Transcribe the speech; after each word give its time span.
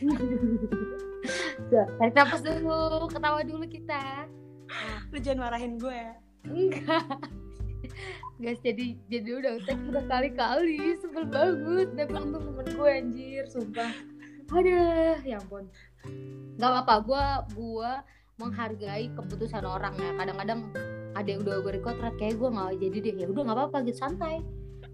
Tuh, 1.70 1.86
tarik 2.00 2.14
nafas 2.16 2.40
dulu, 2.40 3.06
ketawa 3.12 3.40
dulu 3.44 3.64
kita. 3.68 4.26
Lu 5.12 5.18
jangan 5.20 5.50
marahin 5.50 5.76
gue 5.76 5.92
ya. 5.92 6.12
Enggak. 6.48 7.20
Guys, 8.40 8.60
jadi 8.64 8.96
jadi 9.12 9.28
udah 9.36 9.52
tag 9.68 9.78
udah 9.84 10.04
kali-kali 10.08 10.96
sebel 10.96 11.28
banget 11.28 11.92
udah 11.92 12.06
bilang 12.08 12.32
tuh 12.32 12.40
temen 12.40 12.66
gue 12.72 12.90
anjir, 12.90 13.44
sumpah. 13.52 13.92
Aduh, 14.50 15.20
ya 15.20 15.36
ampun. 15.36 15.68
Gak 16.56 16.70
apa-apa, 16.72 16.94
gue 17.04 17.24
gue 17.60 17.92
menghargai 18.40 19.12
keputusan 19.12 19.68
orang 19.68 19.92
ya. 20.00 20.16
Kadang-kadang 20.16 20.72
ada 21.14 21.28
yang 21.28 21.44
udah 21.44 21.60
gue 21.60 21.72
record 21.76 21.98
kayak 22.16 22.38
gue 22.38 22.48
nggak 22.48 22.70
jadi 22.78 22.98
deh 23.02 23.14
ya 23.20 23.26
udah 23.28 23.42
nggak 23.44 23.58
apa-apa 23.58 23.76
gitu 23.86 23.98
santai 23.98 24.40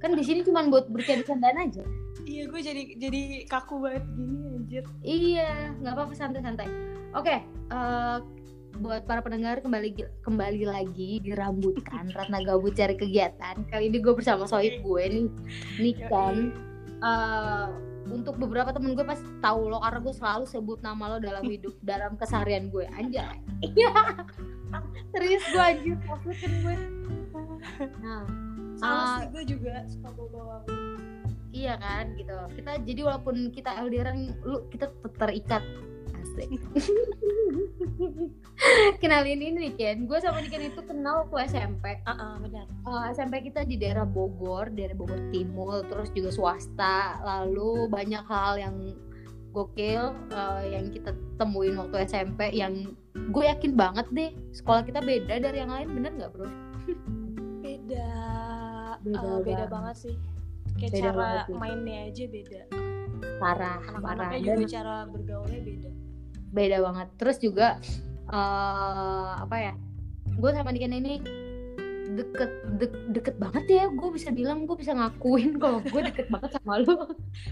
kan 0.00 0.12
di 0.12 0.24
sini 0.24 0.44
cuma 0.44 0.64
buat 0.68 0.88
bercanda-candaan 0.92 1.58
aja. 1.68 1.84
Iya 2.26 2.42
gue 2.50 2.60
jadi 2.60 2.82
jadi 2.98 3.22
kaku 3.48 3.80
banget 3.80 4.04
gini 4.12 4.38
anjir. 4.56 4.84
iya 5.06 5.72
nggak 5.80 5.94
apa-apa 5.94 6.14
santai-santai. 6.16 6.68
Oke 7.16 7.40
eh, 7.44 8.18
buat 8.76 9.08
para 9.08 9.24
pendengar 9.24 9.64
kembali 9.64 9.96
kembali 10.20 10.62
lagi 10.68 11.24
di 11.24 11.32
rambutan 11.32 12.12
Ratna 12.16 12.44
Gabut 12.44 12.76
cari 12.76 12.96
kegiatan. 12.98 13.64
Kali 13.72 13.88
ini 13.88 13.98
gue 14.02 14.12
bersama 14.12 14.44
sohib 14.44 14.84
gue 14.84 15.02
nih 15.08 15.26
nih 15.80 15.96
kan 16.10 16.36
eh, 17.00 17.68
untuk 18.06 18.38
beberapa 18.38 18.70
temen 18.70 18.94
gue 18.94 19.02
pasti 19.02 19.26
tahu 19.42 19.72
lo 19.72 19.82
karena 19.82 19.98
gue 19.98 20.14
selalu 20.14 20.44
sebut 20.46 20.78
nama 20.84 21.16
lo 21.16 21.18
dalam 21.18 21.44
hidup 21.52 21.72
dalam 21.80 22.20
keseharian 22.20 22.68
gue. 22.68 22.84
Anjay. 22.92 23.40
Serius 25.14 25.44
gue 25.48 25.62
anjir 25.62 25.96
maksudin 26.04 26.52
gue. 26.60 26.76
Nah 28.04 28.45
Sama 28.76 28.94
Ah. 28.94 29.16
sih 29.18 29.26
gue 29.32 29.44
juga 29.56 29.74
suka 29.88 30.08
bawa-bawa. 30.12 30.56
Iya 31.50 31.74
kan 31.80 32.12
gitu. 32.14 32.36
Kita 32.52 32.70
jadi 32.84 33.00
walaupun 33.00 33.48
kita 33.48 33.72
LDRan 33.80 34.36
lu 34.44 34.68
kita 34.68 34.92
tetap 34.92 35.12
terikat. 35.16 35.64
Asik. 36.12 36.48
Kenalin 39.02 39.40
ini 39.40 39.68
nih 39.68 39.72
Ken. 39.74 39.96
Gue 40.04 40.20
sama 40.20 40.40
Niken 40.40 40.68
itu 40.68 40.80
kenal 40.84 41.24
waktu 41.24 41.48
SMP. 41.48 41.96
Ah 42.04 42.12
ah, 42.12 42.34
benar. 42.36 42.68
Eh, 42.68 43.04
SMP 43.12 43.40
kita 43.42 43.64
di 43.64 43.76
daerah 43.76 44.04
Bogor, 44.04 44.68
daerah 44.68 44.92
Bogor 44.92 45.20
Timur, 45.28 45.84
terus 45.88 46.12
juga 46.12 46.28
swasta. 46.28 47.20
Lalu 47.24 47.88
banyak 47.88 48.24
hal 48.26 48.60
yang 48.60 48.76
gokil 49.52 50.12
eh, 50.28 50.62
yang 50.68 50.92
kita 50.92 51.16
temuin 51.40 51.80
waktu 51.80 52.04
SMP 52.04 52.52
yang 52.52 52.92
gue 53.32 53.40
yakin 53.40 53.72
banget 53.72 54.04
deh 54.12 54.28
sekolah 54.52 54.84
kita 54.84 55.00
beda 55.00 55.40
dari 55.40 55.64
yang 55.64 55.72
lain 55.72 55.96
bener 55.96 56.12
nggak 56.12 56.30
bro? 56.36 56.44
Beda. 57.64 58.25
Beda 59.06 59.22
eh, 59.22 59.38
beda 59.40 59.56
banget. 59.56 59.70
banget 59.70 59.96
sih. 59.96 60.14
Kayak 60.74 60.90
Beda 60.90 61.00
cara 61.00 61.12
banget 61.14 61.44
sih. 61.44 61.54
mainnya 61.54 61.98
aja 62.04 62.24
beda. 62.26 62.60
Parah, 63.36 63.78
parah. 63.78 63.78
Anak-anaknya 63.88 64.36
Dan- 64.36 64.58
juga 64.58 64.64
cara 64.68 64.94
bergaulnya 65.06 65.60
beda. 65.62 65.90
beda 66.48 66.76
banget 66.80 67.08
terus 67.16 67.36
juga 67.38 67.66
eh 68.26 69.30
apa 69.36 69.56
ya 69.60 69.72
gue 70.32 70.50
sama 70.50 70.70
Niken 70.70 70.94
ini 70.94 71.14
deket 72.08 72.48
dek- 72.76 73.06
deket 73.10 73.36
banget 73.36 73.64
ya 73.66 73.84
gue 73.88 74.08
bisa 74.10 74.30
bilang 74.30 74.64
gue 74.64 74.72
bisa 74.74 74.90
ngakuin 74.90 75.56
kalau 75.62 75.78
gue 75.80 76.00
deket 76.02 76.26
banget 76.26 76.50
sama 76.54 76.78
lu 76.78 76.96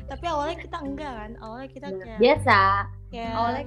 Tapi 0.05 0.25
awalnya 0.25 0.57
kita 0.59 0.79
enggak 0.79 1.13
kan. 1.13 1.31
Awalnya 1.39 1.69
kita 1.69 1.87
kayak 1.93 2.19
biasa 2.19 2.59
kayak 3.09 3.33
awalnya 3.33 3.65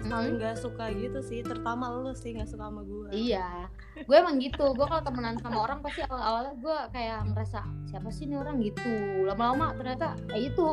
saling 0.00 0.30
Hmm, 0.30 0.38
nggak 0.38 0.56
suka 0.56 0.84
gitu 0.90 1.18
sih. 1.20 1.40
Terutama 1.40 1.90
lu 1.92 2.12
sih 2.12 2.30
nggak 2.32 2.46
suka 2.46 2.64
sama 2.64 2.82
gue. 2.82 3.08
iya 3.10 3.66
gue 3.98 4.14
emang 4.14 4.38
gitu 4.38 4.70
gue 4.70 4.84
kalau 4.84 5.00
temenan 5.00 5.34
sama 5.36 5.58
orang 5.60 5.80
pasti 5.80 6.04
awal 6.04 6.20
awalnya 6.20 6.54
gue 6.56 6.78
kayak 6.92 7.18
ngerasa 7.26 7.60
siapa 7.84 8.08
sih 8.08 8.24
ini 8.24 8.36
orang 8.36 8.60
gitu 8.60 8.86
lama-lama 9.24 9.74
ternyata 9.74 10.06
eh 10.30 10.46
itu 10.46 10.66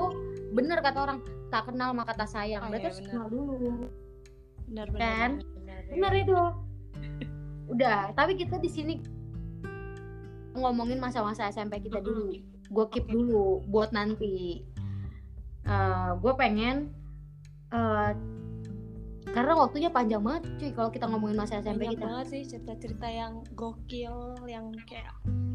bener 0.52 0.78
kata 0.80 1.00
orang 1.02 1.20
tak 1.48 1.66
kenal 1.66 1.90
maka 1.92 2.14
tak 2.14 2.28
sayang 2.28 2.62
Oh, 2.62 2.70
berarti 2.70 2.86
iya, 2.86 2.94
bener. 2.94 3.08
kenal 3.08 3.28
dulu 3.28 3.56
Benar 4.66 4.88
Kan? 4.92 4.94
benar. 4.94 5.32
benar, 5.56 5.82
bener 5.90 6.14
itu 6.16 6.38
udah 7.68 8.02
tapi 8.14 8.32
kita 8.36 8.56
di 8.56 8.68
sini 8.68 8.94
ngomongin 10.54 10.98
masa-masa 10.98 11.50
SMP 11.50 11.82
kita 11.82 11.98
dulu 11.98 12.30
gue 12.68 12.86
keep 12.90 13.06
dulu 13.06 13.66
buat 13.66 13.90
nanti 13.90 14.62
gue 16.16 16.34
pengen 16.36 16.94
eh, 17.72 18.12
karena 19.34 19.54
waktunya 19.58 19.90
panjang 19.90 20.22
banget 20.22 20.44
cuy 20.62 20.72
kalau 20.72 20.90
kita 20.94 21.06
ngomongin 21.10 21.38
masa 21.38 21.58
SMP 21.60 21.90
Banyak 21.90 21.94
kita 21.98 22.06
banget 22.06 22.28
sih 22.30 22.42
cerita-cerita 22.46 23.08
yang 23.10 23.34
gokil, 23.58 24.18
yang 24.46 24.70
kayak 24.86 25.12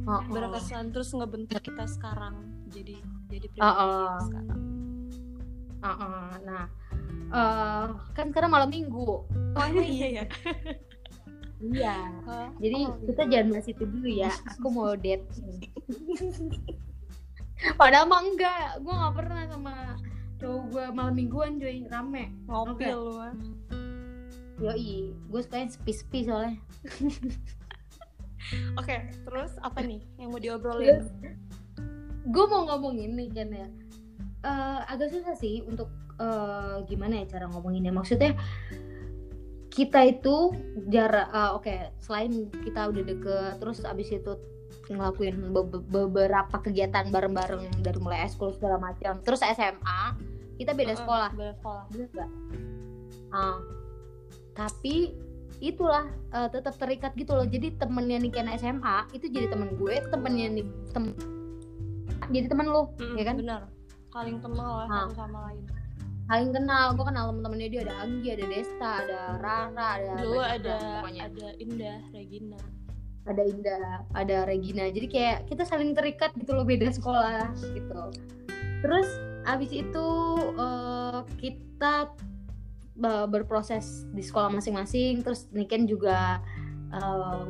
Oh, 0.08 0.16
oh. 0.19 0.20
berkesan 0.26 0.91
terus 0.91 1.12
ngebentuk 1.12 1.60
kita 1.60 1.84
sekarang 1.86 2.41
jadi 2.72 2.98
jadi 3.30 3.47
pribadi 3.53 3.62
Oh, 3.62 3.84
oh. 3.84 4.16
sekarang. 4.26 4.60
Uh, 5.80 5.88
uh, 5.88 6.28
nah 6.44 6.64
eh, 7.30 7.84
kan 8.12 8.26
sekarang 8.34 8.50
malam 8.53 8.69
minggu 8.69 9.25
Oh 9.28 9.64
emang 9.64 9.86
iya 9.86 10.09
ya. 10.20 10.25
iya 11.62 11.97
Oh, 12.26 12.48
jadi 12.59 12.76
oh, 12.91 12.97
kita 13.06 13.22
jangan 13.28 13.47
bahas 13.54 13.69
itu 13.69 13.84
dulu 13.86 14.09
ya 14.09 14.32
aku 14.56 14.66
mau 14.69 14.92
date 14.97 15.25
padahal 17.80 18.09
mah 18.09 18.20
enggak 18.25 18.80
gue 18.80 18.92
nggak 18.92 19.14
pernah 19.16 19.42
sama 19.53 19.75
cowok 20.41 20.62
gue 20.73 20.84
malam 20.97 21.15
mingguan 21.15 21.61
cuy 21.61 21.84
rame 21.87 22.33
ngopi 22.49 22.89
Oke. 22.89 22.89
lu 22.91 23.12
mah. 23.21 23.34
yoi 24.61 25.12
gue 25.12 25.41
sukanya 25.45 25.69
sepi-sepi 25.73 26.19
soalnya 26.27 26.56
Oke, 28.81 29.05
terus 29.28 29.53
apa 29.61 29.84
nih 29.84 30.01
yang 30.17 30.33
mau 30.33 30.41
diobrolin? 30.41 31.06
gue 32.25 32.45
mau 32.51 32.65
ngomong 32.67 32.97
ini 32.99 33.28
kan 33.31 33.53
ya 33.53 33.69
Eh, 34.41 34.81
agak 34.89 35.12
susah 35.12 35.37
sih 35.37 35.61
untuk 35.69 35.93
eh, 36.17 36.81
gimana 36.89 37.21
ya 37.21 37.37
cara 37.37 37.45
ngomonginnya 37.45 37.93
maksudnya 37.93 38.33
kita 39.69 40.01
itu 40.17 40.57
jarak 40.89 41.28
eh, 41.28 41.51
oke 41.53 41.77
selain 42.01 42.49
kita 42.65 42.89
udah 42.89 43.05
deket 43.05 43.53
terus 43.61 43.84
abis 43.84 44.17
itu 44.17 44.33
ngelakuin 44.91 45.34
be- 45.49 45.65
be- 45.65 45.87
beberapa 45.87 46.56
kegiatan 46.59 47.09
bareng-bareng 47.09 47.62
dari 47.78 47.99
mulai 47.99 48.25
eskul 48.25 48.51
segala 48.51 48.77
macam 48.77 49.19
terus 49.21 49.41
SMA 49.41 50.01
kita 50.56 50.73
beda 50.73 50.93
Heeh, 50.93 51.01
sekolah 51.01 51.31
Beda 51.33 51.53
sekolah. 51.55 51.83
bener 51.89 52.09
gak? 52.11 52.31
Ah, 53.31 53.56
tapi 54.53 55.15
itulah 55.59 56.05
eh, 56.31 56.49
tetap 56.49 56.75
terikat 56.75 57.12
gitu 57.15 57.33
loh 57.33 57.45
jadi 57.45 57.77
temennya 57.77 58.19
Niken 58.19 58.51
SMA 58.55 59.09
itu 59.11 59.27
jadi 59.27 59.47
temen 59.47 59.73
gue 59.75 59.95
temennya 60.05 60.47
nih 60.53 60.65
tem 60.91 61.05
jadi 62.28 62.47
temen 62.47 62.67
lo 62.67 62.91
Mm-mm, 62.95 63.15
ya 63.15 63.25
kan 63.25 63.37
Benar. 63.37 63.62
Saling 64.11 64.39
kenal 64.39 64.71
lah 64.77 64.87
Ah. 64.87 65.07
satu 65.07 65.15
sama 65.17 65.39
lain. 65.47 65.62
saling 66.27 66.51
kenal 66.51 66.87
gue 66.93 67.05
kenal 67.05 67.25
temen-temennya 67.28 67.69
dia 67.69 67.81
ada 67.84 67.95
Anggi 68.01 68.28
ada 68.31 68.45
Desta 68.47 68.91
ada 69.01 69.21
Rara 69.37 69.89
ada 69.97 70.12
Dulu 70.17 70.39
ada 70.39 70.77
ada 71.03 71.49
Indah, 71.57 71.99
Regina. 72.09 72.59
Ada 73.28 73.42
Indah 73.44 74.04
ada 74.16 74.48
Regina. 74.48 74.88
Jadi 74.88 75.06
kayak 75.10 75.38
kita 75.50 75.69
saling 75.69 75.92
terikat 75.92 76.32
gitu 76.38 76.56
loh 76.56 76.64
beda 76.64 76.88
sekolah 76.88 77.53
gitu. 77.76 78.03
Terus 78.81 79.08
abis 79.44 79.70
itu 79.72 80.08
eh, 80.56 81.20
kita 81.41 82.12
eh, 83.00 83.26
berproses 83.28 84.09
di 84.12 84.25
sekolah 84.25 84.48
masing-masing. 84.53 85.20
Terus 85.20 85.48
Niken 85.53 85.84
juga 85.84 86.41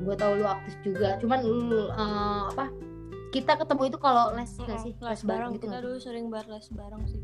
gue 0.04 0.14
tau 0.20 0.36
lu 0.36 0.44
aktif 0.44 0.74
juga. 0.82 1.16
Cuman 1.22 1.40
lu 1.44 1.86
eh, 1.86 2.42
apa 2.50 2.72
kita 3.30 3.54
ketemu 3.62 3.94
itu 3.94 3.98
kalau 4.02 4.34
les 4.34 4.50
nggak 4.58 4.80
sih? 4.82 4.92
les 4.98 5.22
bareng 5.22 5.54
gitu 5.54 5.70
kita 5.70 5.78
dulu 5.78 5.96
sering 6.02 6.26
banget 6.34 6.50
les 6.50 6.68
bareng 6.74 7.02
sih. 7.06 7.22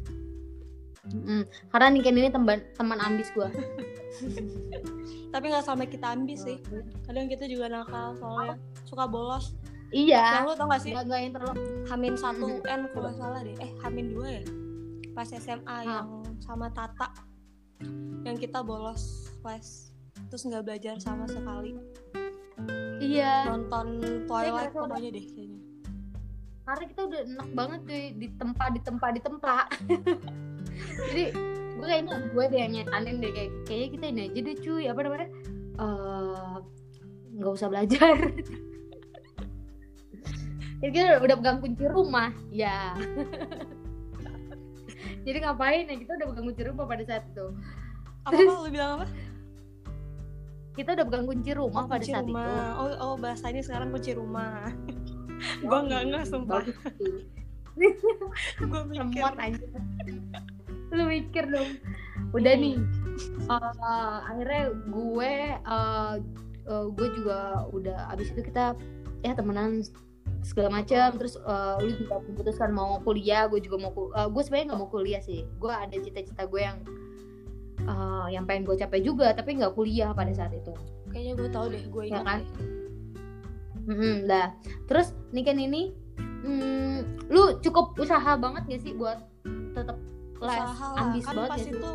Mm-mm. 1.08 1.42
karena 1.68 1.86
Niken 1.88 2.16
ini 2.16 2.28
teman 2.28 2.58
teman 2.72 2.98
ambis 2.98 3.30
gue 3.30 3.46
Tapi 5.26 5.44
nggak 5.46 5.62
sampai 5.62 5.86
kita 5.86 6.08
ambis 6.08 6.40
sih. 6.40 6.56
Kadang 7.04 7.28
kita 7.28 7.44
juga 7.44 7.68
nakal 7.68 8.16
soalnya 8.16 8.56
suka 8.82 9.04
bolos. 9.04 9.52
iya 9.90 10.40
Yang 10.40 10.46
lu 10.46 10.54
tau 10.56 10.66
gak 10.66 10.80
sih? 10.80 10.90
nggak 10.90 11.04
nggak 11.04 11.20
yang 11.20 11.32
terlalu 11.32 11.54
Hamin 11.84 12.14
satu 12.16 12.46
Mhm. 12.48 12.64
N 12.64 12.80
kalau 12.88 13.02
nggak 13.04 13.16
salah 13.16 13.40
deh. 13.40 13.56
Eh 13.58 13.70
Hamin 13.78 14.06
dua 14.08 14.28
ya. 14.32 14.42
Pas 15.12 15.28
SMA 15.28 15.60
Ah. 15.66 15.80
yang 15.82 16.08
sama 16.38 16.66
Tata 16.70 17.12
yang 18.22 18.34
kita 18.34 18.60
bolos 18.60 19.28
les 19.42 19.92
terus 20.26 20.42
nggak 20.42 20.64
belajar 20.64 20.96
sama 20.96 21.24
sekali 21.24 21.76
iya 22.98 23.44
nonton 23.46 24.00
Twilight 24.24 24.72
pokoknya 24.72 25.10
deh 25.10 25.24
kayaknya 25.24 25.60
karena 26.64 26.84
kita 26.86 27.00
udah 27.04 27.20
enak 27.22 27.48
banget 27.52 27.80
cuy 27.84 28.04
di 28.16 28.28
tempat 28.34 28.68
di 28.72 28.80
tempat 28.80 29.10
di 29.12 29.20
tempat 29.20 29.66
jadi 31.12 31.24
gue 31.76 31.86
kayaknya 31.86 32.14
gue 32.32 32.44
deh 32.48 32.58
yang 32.60 32.72
nyetanin 32.72 33.16
deh 33.20 33.30
kayak 33.36 33.50
kayaknya 33.68 33.88
kita 33.92 34.04
ini 34.08 34.20
aja 34.28 34.40
deh 34.40 34.56
cuy. 34.64 34.84
Apa 34.88 35.00
namanya? 35.04 35.28
Eh, 35.76 36.54
nggak 37.36 37.52
usah 37.52 37.68
belajar. 37.68 38.14
Jadi 40.80 40.90
kita 40.96 41.04
udah, 41.04 41.18
udah 41.20 41.36
pegang 41.40 41.58
kunci 41.60 41.84
rumah. 41.84 42.30
Ya. 42.48 42.96
Jadi 45.26 45.38
ngapain 45.42 45.84
ya? 45.90 45.96
Kita 45.98 46.12
udah 46.16 46.26
pegang 46.32 46.46
kunci 46.48 46.62
rumah 46.64 46.84
pada 46.86 47.02
saat 47.04 47.24
itu. 47.28 47.46
Apa 48.24 48.34
apa? 48.34 48.40
Lu 48.40 48.70
bilang 48.72 48.90
apa? 49.00 49.06
Kita 50.76 50.92
udah 50.92 51.04
pegang 51.08 51.24
kunci 51.28 51.50
rumah 51.56 51.82
Oh, 51.84 51.88
pada 51.88 52.00
kunci 52.04 52.12
saat 52.12 52.24
rumah. 52.24 52.46
itu. 52.46 52.80
Oh, 52.80 52.88
oh 53.04 53.14
bahasanya 53.20 53.62
sekarang 53.64 53.88
kunci 53.92 54.12
rumah. 54.16 54.72
gue 55.68 55.78
nggak 55.88 56.02
nggak 56.08 56.24
sumpah. 56.24 56.64
Gue 57.76 58.80
mikir. 58.88 59.20
aja 59.36 59.60
lu 60.92 61.02
mikir 61.06 61.44
dong. 61.50 61.80
Udah 62.34 62.54
nih. 62.54 62.78
Uh, 63.48 64.18
akhirnya 64.28 64.76
gue 64.92 65.32
uh, 65.64 66.14
uh, 66.68 66.86
gue 66.92 67.08
juga 67.16 67.64
udah 67.72 68.12
abis 68.12 68.34
itu 68.34 68.44
kita 68.44 68.76
ya 69.24 69.32
temenan 69.32 69.80
segala 70.44 70.68
macam 70.70 71.16
terus 71.16 71.40
uh, 71.42 71.80
lu 71.80 71.90
juga 71.96 72.22
memutuskan 72.22 72.70
mau 72.70 73.00
kuliah 73.02 73.48
gue 73.50 73.58
juga 73.58 73.88
mau 73.88 73.90
uh, 74.12 74.28
gue 74.28 74.42
sebenarnya 74.44 74.74
nggak 74.74 74.80
mau 74.84 74.90
kuliah 74.90 75.22
sih. 75.22 75.48
Gue 75.58 75.72
ada 75.72 75.96
cita-cita 75.96 76.44
gue 76.44 76.60
yang 76.60 76.78
uh, 77.88 78.26
yang 78.28 78.44
pengen 78.44 78.68
gue 78.68 78.76
capai 78.76 79.00
juga 79.00 79.32
tapi 79.32 79.56
nggak 79.56 79.72
kuliah 79.74 80.12
pada 80.12 80.30
saat 80.34 80.52
itu. 80.52 80.74
Kayaknya 81.10 81.32
gue 81.40 81.48
tau 81.50 81.66
deh 81.70 81.82
gue 81.88 82.02
ya 82.04 82.20
ingat 82.20 82.24
kan? 82.24 82.40
deh. 82.42 82.50
mm 83.86 84.16
dah. 84.28 84.48
Terus 84.90 85.08
nih 85.32 85.44
kan 85.46 85.56
ini 85.56 85.82
mm, 86.44 86.98
lu 87.30 87.58
cukup 87.62 87.96
usaha 87.98 88.38
banget 88.38 88.62
gak 88.70 88.82
sih 88.82 88.92
buat 88.94 89.18
tetap 89.74 89.98
les 90.42 90.60
usaha 90.60 90.86
lah 90.92 91.02
ambis 91.08 91.24
kan 91.24 91.34
banget 91.34 91.50
pas 91.50 91.62
ya. 91.64 91.72
itu 91.72 91.92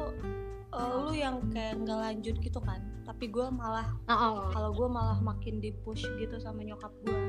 uh, 0.72 0.90
lu 1.06 1.12
yang 1.14 1.36
kayak 1.52 1.74
nggak 1.84 2.00
lanjut 2.00 2.36
gitu 2.42 2.60
kan 2.64 2.82
tapi 3.06 3.28
gue 3.28 3.48
malah 3.52 3.88
Oh, 4.08 4.14
oh. 4.14 4.36
kalau 4.54 4.72
gue 4.72 4.88
malah 4.88 5.20
makin 5.20 5.60
di 5.60 5.76
push 5.84 6.06
gitu 6.18 6.38
sama 6.40 6.64
nyokap 6.64 6.92
gue 7.06 7.22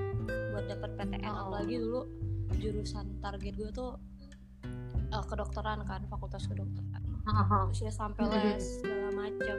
buat 0.54 0.64
dapet 0.68 0.90
PTN 0.96 1.26
Oh. 1.26 1.48
apalagi 1.48 1.76
dulu 1.80 2.00
jurusan 2.60 3.18
target 3.24 3.54
gue 3.56 3.70
tuh 3.72 3.96
uh, 5.12 5.24
kedokteran 5.28 5.84
kan 5.88 6.04
fakultas 6.08 6.44
kedokteran. 6.48 7.02
Oh, 7.28 7.32
oh. 7.32 7.62
terus 7.70 7.88
ya 7.88 7.92
sampai 7.92 8.24
les 8.28 8.60
segala 8.80 9.08
macam 9.14 9.58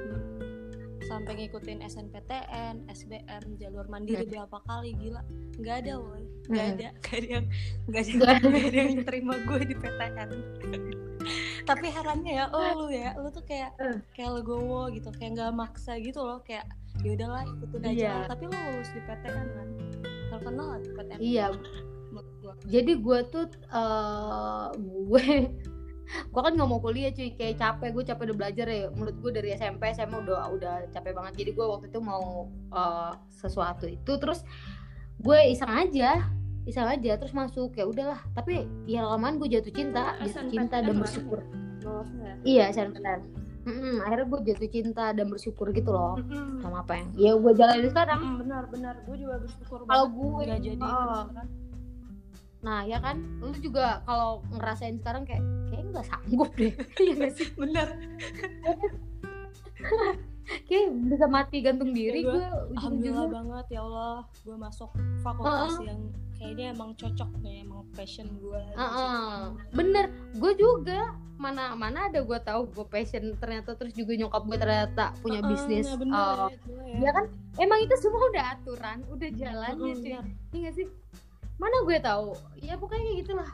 sampai 1.03 1.35
ngikutin 1.35 1.83
SNPTN, 1.83 2.88
SBM, 2.88 3.59
jalur 3.59 3.85
mandiri 3.91 4.23
berapa 4.23 4.55
kali 4.63 4.95
gila. 4.95 5.19
Nggak 5.59 5.75
ada 5.85 5.94
woy 6.00 6.23
nggak 6.47 6.67
ada. 6.75 6.88
Nggak 7.03 7.17
ada 7.19 7.27
yang 7.27 7.45
nggak 7.88 8.03
ada, 8.03 8.47
ada 8.67 8.79
yang 8.79 9.03
terima 9.05 9.35
gue 9.47 9.61
di 9.63 9.75
PTN 9.75 10.29
tapi 11.63 11.87
herannya 11.89 12.33
ya 12.33 12.45
oh 12.51 12.83
lu 12.83 12.87
ya 12.91 13.15
lu 13.17 13.27
tuh 13.29 13.43
kayak 13.43 13.73
Eh. 13.79 13.97
kayak 14.13 14.41
legowo 14.41 14.87
gitu 14.91 15.09
kayak 15.15 15.39
nggak 15.39 15.51
maksa 15.55 15.95
gitu 15.99 16.21
loh 16.21 16.39
kayak 16.43 16.67
ya 17.01 17.09
udahlah 17.17 17.43
ikutin 17.47 17.81
aja. 17.83 17.91
Iya. 17.93 18.15
tapi 18.29 18.43
lu 18.47 18.55
lulus 18.55 18.89
di 18.93 19.01
PTN 19.01 19.47
kan 19.49 19.67
terkenal 20.29 20.65
lah 20.75 20.79
di 20.79 20.89
PTN 20.93 21.17
iya. 21.19 21.47
Jadi 22.69 23.01
gue 23.01 23.19
tuh 23.33 23.49
eh 23.49 24.67
gue 24.77 25.25
gue 26.29 26.41
kan 26.45 26.53
nggak 26.53 26.69
mau 26.69 26.77
kuliah 26.77 27.09
cuy 27.09 27.33
kayak 27.33 27.57
capek 27.57 27.89
gue 27.89 28.03
capek 28.05 28.23
udah 28.29 28.37
belajar 28.37 28.67
ya. 28.69 28.87
Menurut 28.93 29.17
gue 29.17 29.31
dari 29.33 29.49
SMP 29.57 29.89
SMA 29.97 30.21
udah 30.21 30.53
udah 30.53 30.73
capek 30.93 31.17
banget. 31.17 31.33
Jadi 31.41 31.51
gue 31.57 31.65
waktu 31.65 31.89
itu 31.89 31.99
mau 31.99 32.45
eh, 32.69 33.11
sesuatu 33.33 33.89
itu 33.89 34.13
terus 34.21 34.45
gue 35.17 35.39
iseng 35.49 35.71
aja 35.73 36.29
iseng 36.63 36.88
aja 36.88 37.19
terus 37.19 37.36
masuk 37.36 37.75
ya 37.75 37.83
udahlah. 37.83 38.19
Tapi 38.33 38.65
ya 38.88 39.04
lamaan 39.04 39.38
gue 39.38 39.51
jatuh 39.51 39.71
cinta 39.71 40.15
jatuh 40.21 40.50
cinta 40.50 40.80
dan 40.80 40.95
bersyukur. 40.95 41.44
iya 42.48 42.71
SNPTN 42.71 43.44
Mm-mm, 43.63 44.04
akhirnya 44.04 44.27
gue 44.27 44.39
jatuh 44.51 44.69
cinta 44.71 45.06
dan 45.15 45.25
bersyukur 45.31 45.71
gitu 45.71 45.95
loh 45.95 46.19
Mm-mm. 46.19 46.60
sama 46.60 46.83
apa 46.83 47.00
yang 47.00 47.07
ya 47.15 47.31
gue 47.39 47.51
jalanin 47.56 47.88
sekarang. 47.88 48.19
Mm, 48.19 48.36
benar 48.44 48.63
benar. 48.68 48.95
Gue 49.07 49.15
juga 49.15 49.39
bersyukur 49.39 49.88
Kalau 49.88 50.06
gue, 50.12 50.44
nggak 50.44 50.62
jadi 50.63 50.83
oh. 50.83 50.92
kedokteran. 50.92 51.48
nah 52.63 52.80
ya 52.83 52.98
kan? 53.00 53.18
Lu 53.39 53.56
juga 53.60 54.04
kalau 54.04 54.44
ngerasain 54.51 55.00
sekarang 55.00 55.24
kayak 55.24 55.44
kayak 55.71 55.83
nggak 55.95 56.06
sanggup 56.07 56.51
deh. 56.60 56.74
Iya 57.04 57.27
sih? 57.31 57.48
Bener 57.56 57.88
kayak 60.69 60.88
bisa 61.09 61.25
mati 61.27 61.57
gantung 61.63 61.91
diri 61.91 62.21
Ya, 62.21 62.29
gua 62.29 62.38
gue 62.38 62.50
alhamdulillah 62.77 63.27
banget 63.29 63.65
ya 63.73 63.79
Allah. 63.85 64.17
Gue 64.44 64.55
masuk 64.57 64.89
fakultas 65.23 65.73
yang 65.81 66.00
kayaknya 66.38 66.65
emang 66.75 66.91
cocok 67.00 67.29
nih 67.39 67.63
emang 67.63 67.88
passion 67.95 68.27
gue 68.39 68.61
bener 69.71 70.05
gue 70.38 70.53
juga. 70.57 71.15
Mana 71.33 71.75
mana 71.75 72.07
ada 72.07 72.23
gue 72.23 72.39
tahu 72.39 72.69
gue 72.71 72.85
passion 72.88 73.35
ternyata 73.41 73.75
terus 73.75 73.91
juga 73.97 74.15
nyokap 74.15 74.47
gue 74.47 74.57
ternyata 74.59 75.11
punya 75.19 75.41
bisnis. 75.44 75.89
ya 75.89 75.97
bener 76.00 76.15
uh, 76.15 76.47
ya, 76.47 76.57
ya. 76.71 76.95
ya 77.03 77.11
kan? 77.11 77.25
Emang 77.59 77.79
itu 77.83 77.95
semua 78.00 78.21
udah 78.31 78.45
aturan 78.57 78.97
udah 79.11 79.29
jalannya 79.33 79.91
Mm-mm, 79.94 80.01
cuy. 80.01 80.11
bener. 80.13 80.25
Iya 80.53 80.59
gak 80.69 80.73
sih? 80.77 80.88
Mana 81.59 81.75
gue 81.83 81.97
tahu? 82.00 82.27
Ya 82.63 82.73
pokoknya 82.79 83.03
kayak 83.03 83.17
gitulah. 83.25 83.50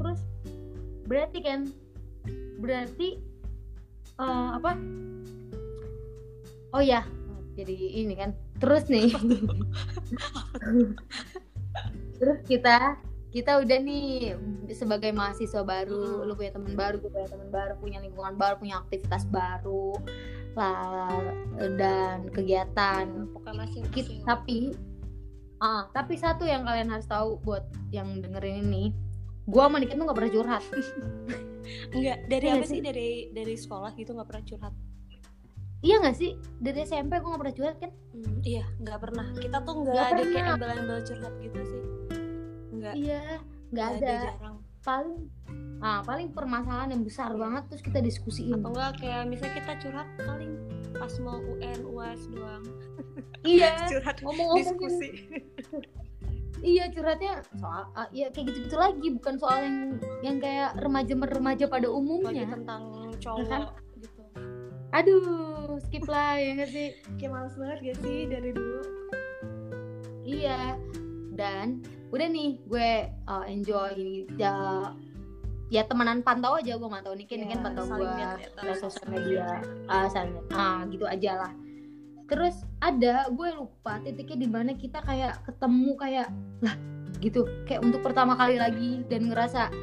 Terus 0.00 0.20
berarti 1.06 1.38
kan? 1.44 1.60
Berarti 2.58 3.08
eh, 4.18 4.50
apa 4.58 4.70
oh 6.74 6.82
ya 6.82 7.06
jadi 7.54 7.70
ini 8.02 8.14
kan 8.18 8.34
terus 8.58 8.90
nih. 8.90 9.14
Terus 12.18 12.38
kita 12.46 12.98
kita 13.30 13.58
udah 13.62 13.78
nih 13.82 14.34
sebagai 14.74 15.10
mahasiswa 15.10 15.62
baru 15.66 16.22
Mm. 16.22 16.26
lu 16.30 16.32
punya 16.38 16.52
teman 16.54 16.74
baru 16.78 17.02
gue 17.02 17.10
punya 17.10 17.26
teman 17.30 17.50
baru 17.50 17.74
punya 17.82 17.98
lingkungan 17.98 18.34
baru 18.38 18.54
punya 18.58 18.78
aktivitas 18.82 19.26
baru 19.30 19.94
lah 20.54 21.18
dan 21.78 22.30
kegiatan. 22.30 23.30
Pokoknya 23.34 23.66
masih 23.66 23.82
Kit- 23.90 24.22
tapi 24.26 24.74
ah 25.62 25.86
tapi 25.94 26.18
satu 26.18 26.46
yang 26.46 26.66
kalian 26.66 26.90
harus 26.90 27.06
tahu 27.06 27.38
buat 27.42 27.66
yang 27.94 28.18
dengerin 28.18 28.66
ini 28.66 28.94
gua 29.46 29.70
sama 29.70 29.78
Niken 29.78 29.98
tuh 29.98 30.06
gak 30.10 30.18
pernah 30.18 30.32
curhat. 30.34 30.62
Enggak 31.94 32.18
dari 32.26 32.46
Iya 32.50 32.54
apa 32.58 32.64
sih? 32.66 32.80
Dari 32.82 33.10
dari 33.30 33.54
sekolah 33.54 33.94
gitu 33.94 34.14
nggak 34.14 34.28
pernah 34.30 34.44
curhat 34.46 34.74
iya 35.84 36.00
gak 36.00 36.16
sih? 36.16 36.32
Dari 36.58 36.80
SMP 36.82 37.20
gua 37.20 37.36
gak 37.36 37.42
pernah 37.44 37.56
curhat 37.60 37.76
kan? 37.78 37.92
Hmm, 38.16 38.36
iya 38.40 38.64
nggak 38.80 38.98
pernah. 39.04 39.26
Kita 39.36 39.58
tuh 39.60 39.74
nggak 39.84 39.94
Nggak 39.94 40.08
ada 40.08 40.22
kayak 40.22 40.32
pernah. 40.32 40.54
embel-embel 40.56 40.98
curhat 41.04 41.34
gitu 41.44 41.60
sih. 41.60 41.82
Nggak. 42.72 42.94
Iya 42.96 43.22
nggak 43.74 43.88
nggak 43.92 44.00
ada. 44.00 44.16
jarang. 44.32 44.56
Paling 44.84 45.18
ah 45.84 46.00
paling 46.00 46.28
permasalahan 46.32 46.96
yang 46.96 47.04
besar 47.04 47.36
banget 47.36 47.68
terus 47.68 47.82
kita 47.84 48.00
diskusiin. 48.00 48.56
Atau 48.56 48.72
enggak 48.72 48.92
kayak 48.96 49.22
misalnya 49.28 49.54
kita 49.60 49.72
curhat 49.84 50.08
paling 50.24 50.52
pas 50.96 51.12
mau 51.20 51.38
UN 51.38 51.80
UAS 51.84 52.22
doang. 52.32 52.64
Iya. 53.44 53.76
Curhat 53.92 54.24
ngomong-ngomongin 54.24 54.72
diskusi. 54.72 55.08
Iya 56.64 56.88
curhatnya 56.96 57.44
soal 57.60 57.92
ah, 57.92 58.08
ya 58.08 58.32
kayak 58.32 58.48
gitu-gitu 58.48 58.72
lagi. 58.80 59.12
Bukan 59.12 59.36
soal 59.36 59.68
yang 59.68 59.78
yang 60.24 60.36
kayak 60.40 60.72
remaja-remaja 60.80 61.68
pada 61.68 61.92
lagi 61.92 61.92
umumnya. 61.92 62.48
tentang 62.48 62.82
kan? 62.88 63.20
cowok 63.20 63.83
aduh 64.94 65.76
skip 65.82 66.06
lah 66.06 66.38
ya 66.38 66.54
gak 66.54 66.70
sih? 66.70 66.94
Kayak 67.18 67.30
males 67.34 67.54
banget 67.58 67.78
gak 67.82 67.98
sih 68.06 68.18
dari 68.30 68.50
dulu? 68.54 68.80
Iya. 70.22 70.78
Dan 71.34 71.82
udah 72.14 72.28
nih 72.30 72.62
gue 72.70 72.90
uh, 73.26 73.44
enjoy 73.50 73.90
ini 73.98 74.30
ya 74.38 74.54
ya 75.66 75.82
temenan 75.82 76.22
pantau 76.22 76.54
aja 76.54 76.78
gue 76.78 76.86
nggak 76.86 77.02
tahu 77.02 77.18
nih 77.18 77.26
kan 77.26 77.38
Iya, 77.42 77.48
kan 77.50 77.58
pantau 77.66 77.84
gue 77.90 78.06
ya, 78.06 78.30
dari 78.54 78.74
sosial 78.78 79.08
media 79.10 79.58
ah 79.90 80.06
saling 80.06 80.38
ah 80.54 80.86
gitu 80.86 81.02
aja 81.10 81.42
lah. 81.42 81.52
Terus 82.30 82.62
ada 82.78 83.26
gue 83.34 83.48
lupa 83.50 83.98
titiknya 84.06 84.46
di 84.46 84.48
mana 84.48 84.70
kita 84.78 85.02
kayak 85.02 85.42
ketemu 85.42 85.90
kayak 85.98 86.28
lah 86.62 86.74
gitu 87.18 87.42
kayak 87.66 87.82
untuk 87.82 87.98
pertama 88.06 88.38
kali 88.38 88.62
lagi 88.62 89.02
dan 89.10 89.26
ngerasa 89.26 89.74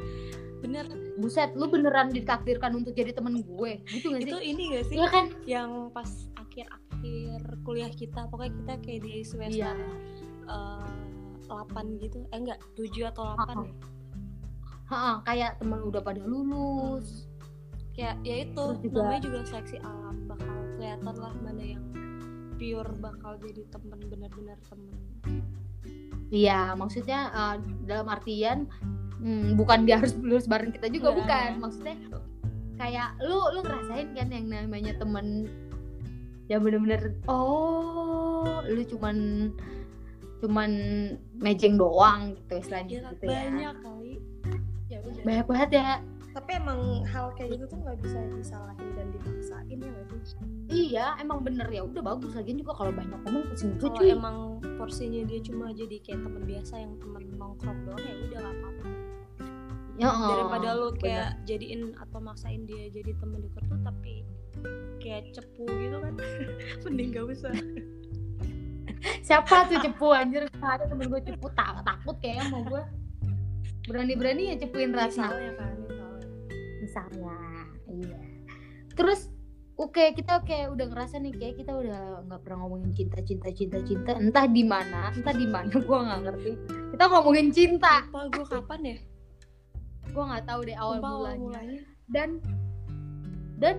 bener 0.64 0.88
buset 1.14 1.52
lu 1.52 1.66
beneran 1.66 2.08
ditakdirkan 2.08 2.72
untuk 2.74 2.92
jadi 2.92 3.10
temen 3.10 3.36
gue? 3.38 3.72
Gitu 3.86 4.08
gak 4.08 4.22
itu 4.22 4.36
sih? 4.36 4.44
ini 4.46 4.62
gak 4.72 4.84
sih 4.86 4.96
Iya 4.96 5.06
kan? 5.08 5.24
yang 5.44 5.70
pas 5.88 6.08
akhir-akhir 6.36 7.38
kuliah 7.62 7.90
kita 7.90 8.26
pokoknya 8.26 8.52
kita 8.54 8.72
kayak 8.80 9.00
di 9.02 9.12
semester 9.22 9.72
Iya. 9.72 9.92
eh, 10.44 10.88
8 11.44 11.68
gitu. 11.98 12.24
Eh 12.26 12.38
enggak 12.38 12.58
7 12.72 13.04
atau 13.06 13.24
8 13.30 13.54
Oh. 13.54 13.62
ya? 13.62 13.74
Ha, 14.86 15.20
kayak 15.22 15.56
temen 15.58 15.80
udah 15.82 16.00
pada 16.00 16.20
lulus. 16.22 17.28
Kayak 17.92 18.16
ya 18.22 18.36
itu 18.42 18.56
Terus 18.56 18.80
juga- 18.82 19.00
namanya 19.02 19.22
juga 19.22 19.38
seleksi 19.44 19.76
alam 19.78 20.16
bakal 20.26 20.48
kelihatan 20.74 21.14
lah 21.14 21.34
mana 21.38 21.62
yang 21.66 21.84
pure 22.54 22.92
bakal 22.96 23.32
jadi 23.36 23.62
temen 23.68 23.98
bener-bener 24.02 24.58
temen. 24.62 24.96
Iya, 26.28 26.72
maksudnya 26.72 27.28
uh, 27.30 27.56
dalam 27.82 28.08
artian 28.08 28.64
hmm, 29.22 29.54
bukan 29.54 29.86
dia 29.86 29.96
harus 29.96 30.12
lulus 30.18 30.44
bareng 30.44 30.70
kita 30.70 30.90
juga 30.90 31.08
Enggak. 31.10 31.18
bukan. 31.22 31.48
Maksudnya 31.62 31.96
kayak 32.74 33.08
lu 33.22 33.38
lu 33.54 33.60
ngerasain 33.62 34.08
kan 34.12 34.28
yang 34.28 34.46
namanya 34.48 34.92
temen 34.98 35.46
yang 36.50 36.60
bener-bener 36.60 37.14
oh 37.30 38.60
lu 38.66 38.82
cuman 38.84 39.16
cuman 40.42 40.70
mejeng 41.38 41.78
doang 41.78 42.34
gitu 42.34 42.58
istilahnya 42.58 42.90
ya 42.90 43.02
gitu 43.14 43.24
ya. 43.24 43.38
banyak 43.46 43.76
kali 43.78 44.12
ya 44.90 44.98
udah 45.00 45.22
Banyak 45.22 45.46
banget 45.46 45.70
ya. 45.70 45.88
tapi 46.32 46.50
emang 46.58 46.80
hal 47.06 47.30
kayak 47.38 47.54
gitu 47.54 47.64
tuh 47.70 47.78
nggak 47.78 47.98
bisa 48.02 48.18
disalahin 48.34 48.88
dan 48.98 49.06
dipaksain 49.14 49.78
ya 49.78 49.92
sih 50.26 50.42
Iya, 50.72 51.20
emang 51.20 51.44
bener 51.44 51.68
ya. 51.68 51.84
Udah 51.84 52.00
bagus 52.00 52.32
lagi 52.32 52.56
juga 52.56 52.72
kalau 52.72 52.96
banyak 52.96 53.20
temen 53.28 53.44
pusing 53.44 53.76
juga 53.76 53.92
cuy. 54.00 54.16
emang 54.16 54.56
porsinya 54.80 55.20
dia 55.28 55.40
cuma 55.44 55.68
jadi 55.68 56.00
kayak 56.00 56.24
temen 56.24 56.42
biasa 56.48 56.74
yang 56.80 56.96
temen 56.96 57.22
nongkrong 57.36 57.78
doang 57.84 58.00
ya 58.00 58.14
udah 58.24 58.40
gak 58.40 58.54
apa-apa 58.56 58.86
Ya, 58.88 58.91
oh, 60.10 60.28
daripada 60.34 60.68
lu 60.74 60.88
bener. 60.94 61.00
kayak 61.02 61.28
jadiin 61.46 61.94
atau 61.98 62.18
maksain 62.18 62.62
dia 62.66 62.90
jadi 62.90 63.12
temen 63.22 63.38
deket 63.44 63.62
tuh 63.70 63.80
tapi 63.86 64.14
kayak 64.98 65.30
cepu 65.34 65.64
gitu 65.66 65.96
kan 66.00 66.14
mending 66.86 67.10
gak 67.14 67.26
usah 67.30 67.54
Siapa 69.02 69.66
tuh 69.66 69.82
cepu 69.82 70.14
anjir? 70.14 70.46
Ada 70.62 70.86
temen 70.86 71.10
gue 71.10 71.18
cepu 71.26 71.50
tak 71.58 71.82
takut 71.82 72.14
kayaknya 72.22 72.54
mau 72.54 72.62
gue. 72.62 72.82
Berani-berani 73.90 74.54
ya 74.54 74.62
cepuin 74.62 74.94
Ratna. 74.94 75.26
misalnya 75.26 75.52
kan 75.58 75.74
misalnya 76.82 77.34
misalnya 77.90 78.18
terus 78.92 79.30
oke 79.80 80.12
kita 80.18 80.44
kayak 80.44 80.74
udah 80.76 80.86
ngerasa 80.92 81.16
nih 81.22 81.32
kayak 81.34 81.54
kita 81.64 81.72
udah 81.72 82.26
nggak 82.28 82.40
pernah 82.44 82.58
ngomongin 82.66 82.92
cinta 82.92 83.18
cinta 83.24 83.48
cinta 83.54 83.78
cinta 83.82 84.12
entah 84.18 84.46
di 84.46 84.62
mana 84.66 85.10
entah 85.14 85.34
di 85.34 85.48
mana 85.48 85.72
gue 85.88 85.98
nggak 85.98 86.20
ngerti 86.28 86.52
kita 86.92 87.04
ngomongin 87.08 87.48
cinta 87.50 88.04
Apa 88.12 88.28
gue 88.28 88.46
kapan 88.46 88.80
ya? 88.84 88.96
Gue 90.10 90.24
nggak 90.26 90.44
tahu 90.44 90.60
deh 90.66 90.76
awal 90.76 90.98
awal 90.98 91.18
mulanya. 91.22 91.38
mulanya. 91.38 91.80
dan 92.10 92.30
dan 93.62 93.76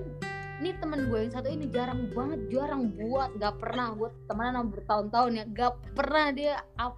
ini 0.64 0.72
temen 0.80 1.12
gue 1.12 1.20
yang 1.28 1.34
satu 1.36 1.52
ini 1.52 1.68
jarang 1.68 2.08
banget 2.16 2.40
jarang 2.48 2.96
buat 2.96 3.36
nggak 3.36 3.56
pernah 3.60 3.92
buat 4.00 4.16
temenan 4.32 4.72
bertahun-tahun 4.72 5.32
ya. 5.36 5.44
Nggak 5.52 5.74
pernah 5.92 6.26
dia 6.32 6.56
up 6.80 6.96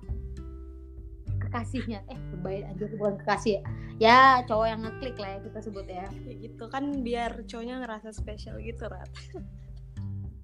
kekasihnya. 1.42 2.06
Eh 2.12 2.20
baik 2.46 2.64
aja 2.70 2.84
bukan 2.94 3.14
kekasih 3.26 3.52
ya. 3.58 3.62
Ya 3.96 4.20
cowok 4.46 4.68
yang 4.70 4.82
ngeklik 4.86 5.18
lah 5.18 5.30
ya 5.34 5.40
kita 5.50 5.60
sebut 5.66 5.88
ya. 5.90 6.06
Ya 6.30 6.34
gitu 6.46 6.66
kan 6.70 6.84
biar 7.02 7.32
cowoknya 7.50 7.76
ngerasa 7.82 8.14
spesial 8.14 8.62
gitu 8.62 8.86
Rat. 8.86 9.10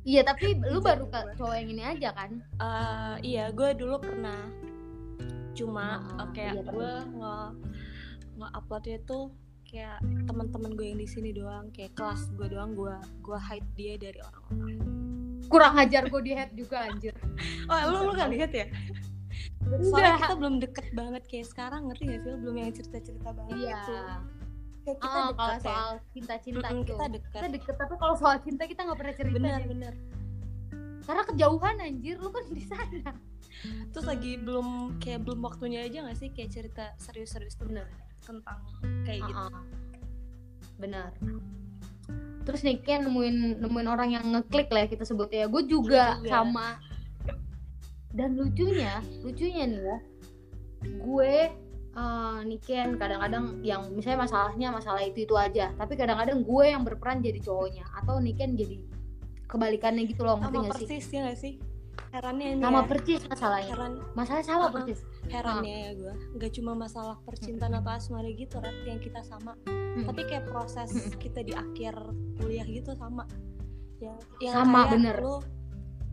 iya 0.02 0.26
tapi 0.26 0.58
lu 0.74 0.82
baru 0.82 1.06
ke 1.12 1.38
cowok 1.38 1.56
yang 1.62 1.70
ini 1.70 1.84
aja 1.84 2.10
kan? 2.18 2.42
Eh, 2.42 3.16
iya 3.38 3.54
gue 3.54 3.70
dulu 3.78 4.02
pernah. 4.02 4.50
Cuma 5.54 6.00
Ah, 6.18 6.26
eh, 6.26 6.30
kayak 6.34 6.54
iya, 6.58 6.64
gue 6.64 6.92
nge 7.22 7.36
nge 8.42 8.50
uploadnya 8.58 8.98
tuh 9.06 9.30
kayak 9.72 10.04
teman-teman 10.28 10.76
gue 10.76 10.86
yang 10.92 11.00
di 11.00 11.08
sini 11.08 11.32
doang 11.32 11.72
kayak 11.72 11.96
kelas 11.96 12.28
gue 12.36 12.48
doang 12.52 12.76
gue 12.76 12.92
gue 13.24 13.40
hide 13.40 13.70
dia 13.80 13.94
dari 13.96 14.20
orang-orang. 14.20 14.80
Kurang 15.48 15.74
ajar 15.80 16.04
gue 16.12 16.22
di 16.24 16.32
head 16.36 16.52
juga 16.58 16.92
anjir. 16.92 17.16
Oh 17.72 17.80
lu 17.88 18.12
lu 18.12 18.12
gak 18.20 18.32
lihat 18.36 18.52
ya? 18.52 18.68
Soalnya 19.80 20.20
kita 20.20 20.36
belum 20.36 20.56
deket 20.60 20.88
banget 20.92 21.24
kayak 21.32 21.48
sekarang 21.48 21.88
ngerti 21.88 22.04
gak 22.12 22.20
sih 22.20 22.30
lu? 22.36 22.38
Belum 22.44 22.56
yang 22.60 22.72
cerita-cerita 22.76 23.30
banget 23.32 23.56
iya. 23.64 23.80
gitu 23.80 23.94
kayak 24.82 24.98
kita 24.98 25.14
Ah, 25.14 25.30
deket 25.30 25.38
kalau 25.38 25.54
ya? 25.54 25.62
soal 25.62 25.90
cinta-cinta 26.10 26.68
itu 26.74 26.84
kita 26.90 27.06
deket. 27.14 27.38
Kita 27.38 27.50
deket. 27.54 27.76
Tapi 27.78 27.94
kalau 28.02 28.16
soal 28.18 28.38
cinta 28.42 28.64
kita 28.66 28.82
nggak 28.82 28.98
pernah 28.98 29.14
cerita 29.14 29.36
bener 29.38 29.60
Jen. 29.62 29.70
bener. 29.70 29.94
Karena 31.06 31.24
kejauhan 31.30 31.76
anjir. 31.80 32.16
Lu 32.18 32.30
kan 32.34 32.46
di 32.50 32.64
sana. 32.66 33.12
Terus 33.94 34.06
lagi 34.10 34.42
belum 34.42 34.98
kayak 34.98 35.22
belum 35.22 35.40
waktunya 35.46 35.86
aja 35.86 36.02
gak 36.02 36.18
sih 36.18 36.34
kayak 36.34 36.50
cerita 36.50 36.84
serius-serius 36.98 37.56
tuh? 37.56 37.70
Bener 37.70 38.11
tentang 38.24 38.60
kayak 39.04 39.26
gitu. 39.26 39.42
Ah, 39.42 39.50
ah. 39.50 39.66
benar. 40.78 41.10
Terus 42.42 42.62
nih 42.66 42.82
kan 42.82 43.06
nemuin 43.06 43.62
nemuin 43.62 43.88
orang 43.90 44.10
yang 44.18 44.26
ngeklik 44.34 44.70
lah 44.74 44.86
ya 44.86 44.88
kita 44.90 45.04
sebut 45.06 45.30
ya. 45.30 45.46
Gue 45.50 45.66
juga 45.66 46.18
juga. 46.22 46.30
sama. 46.30 46.68
Dan 48.12 48.36
lucunya 48.36 49.00
lucunya 49.24 49.64
nih 49.68 49.82
ya 49.82 49.98
gue 50.82 51.36
eh 51.92 52.40
Niken 52.48 52.96
kadang-kadang 52.96 53.60
yang 53.68 53.92
misalnya 53.92 54.24
masalahnya 54.24 54.68
masalah 54.72 55.04
itu 55.04 55.28
itu 55.28 55.36
aja 55.36 55.76
tapi 55.76 56.00
kadang-kadang 56.00 56.42
gue 56.48 56.66
yang 56.72 56.88
berperan 56.88 57.20
jadi 57.20 57.44
cowoknya 57.44 57.84
atau 58.00 58.24
Niken 58.24 58.56
jadi 58.56 58.80
kebalikannya 59.52 60.08
gitu 60.08 60.24
loh 60.24 60.40
ngerti 60.40 60.56
gak 60.56 60.72
sih? 60.80 60.88
persis 60.88 61.06
ya 61.12 61.20
gak 61.28 61.40
sih 61.40 61.54
herannya 62.12 62.48
ini 62.50 62.62
sama 62.62 62.82
ya, 62.82 62.88
persis 62.88 63.22
masalahnya. 63.26 63.72
Heran. 63.72 63.94
Masalahnya 64.14 64.46
sama 64.46 64.60
Uh-uh. 64.62 64.74
persis 64.76 65.00
herannya 65.28 65.76
ya 65.78 65.92
gue 65.96 66.14
nggak 66.36 66.52
cuma 66.54 66.72
masalah 66.76 67.16
percintaan 67.24 67.74
atau 67.74 67.92
asmara 67.92 68.30
gitu 68.30 68.56
Rat 68.58 68.78
yang 68.84 69.00
kita 69.00 69.22
sama. 69.22 69.56
Hmm. 69.66 70.08
tapi 70.08 70.24
kayak 70.24 70.48
proses 70.48 70.88
kita 71.18 71.40
di 71.42 71.52
akhir 71.52 71.96
kuliah 72.38 72.64
gitu 72.64 72.96
sama. 72.96 73.28
Ya 74.00 74.16
yang 74.40 74.54
Sama, 74.58 74.80
kayak 74.82 74.92
bener. 74.96 75.16
lu 75.20 75.36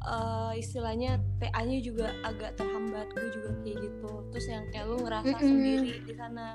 eh, 0.00 0.52
istilahnya 0.56 1.10
TA-nya 1.38 1.78
juga 1.80 2.10
agak 2.22 2.54
terhambat 2.54 3.06
gue 3.10 3.28
juga 3.32 3.50
kayak 3.62 3.78
gitu. 3.80 4.10
Terus 4.30 4.46
yang 4.46 4.64
kayak 4.70 4.86
lu 4.86 4.96
ngerasa 4.98 5.30
Mm-mm. 5.30 5.42
sendiri 5.42 5.92
di 6.02 6.14
sana. 6.14 6.46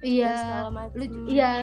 Iya 0.00 0.32
lu 0.96 1.04
iya. 1.28 1.60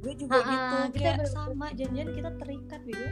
Gue 0.00 0.12
juga 0.14 0.36
Ha-ha, 0.36 0.52
gitu 0.52 0.76
kita 0.92 1.00
kayak 1.00 1.16
ber- 1.20 1.32
sama. 1.32 1.66
Janjian 1.72 2.08
kita 2.12 2.30
terikat 2.36 2.80
gitu 2.84 3.06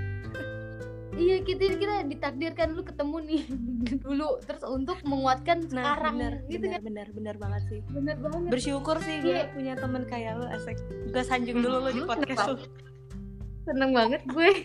iya 1.12 1.36
kita 1.40 1.76
kita 1.76 2.06
ditakdirkan 2.06 2.72
lu 2.72 2.82
ketemu 2.82 3.16
nih 3.22 3.42
dulu. 4.04 4.40
Terus 4.40 4.62
untuk 4.64 4.98
menguatkan 5.02 5.68
nah 5.68 5.92
sekarang 5.94 6.14
bener 6.16 6.34
gitu 6.46 6.62
bener, 6.62 6.72
kan? 6.72 6.80
bener 6.82 7.06
bener 7.10 7.34
banget 7.36 7.62
sih. 7.68 7.80
Bener 7.86 8.16
banget. 8.16 8.48
Bersyukur 8.48 8.96
sih 8.98 9.20
gue 9.20 9.32
Iya. 9.34 9.52
punya 9.52 9.74
temen 9.74 10.02
kayak 10.04 10.32
lu 10.36 10.46
asik 10.48 10.78
gue 11.08 11.22
sanjung 11.22 11.60
dulu 11.60 11.76
lu 11.80 11.90
di 11.90 12.00
Hmm, 12.00 12.10
podcast 12.10 12.46
lu 12.48 12.56
seneng 13.62 13.90
banget 13.92 14.22
gue. 14.26 14.50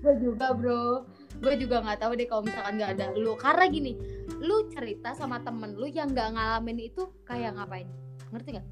Gue 0.00 0.14
juga 0.16 0.52
bro. 0.52 1.04
Gue 1.40 1.54
juga 1.56 1.80
nggak 1.80 1.98
tahu 1.98 2.12
deh 2.14 2.24
kalau 2.24 2.44
misalkan 2.44 2.76
nggak 2.76 2.90
ada 2.94 3.06
lu 3.14 3.32
karena 3.34 3.64
gini 3.66 3.92
lu 4.38 4.68
cerita 4.68 5.12
sama 5.12 5.40
temen 5.40 5.74
lu 5.74 5.84
yang 5.84 6.12
nggak 6.12 6.36
ngalamin 6.36 6.78
itu 6.80 7.08
kayak 7.24 7.56
ngapain? 7.56 7.88
Ngerti 8.30 8.48
nggak? 8.54 8.66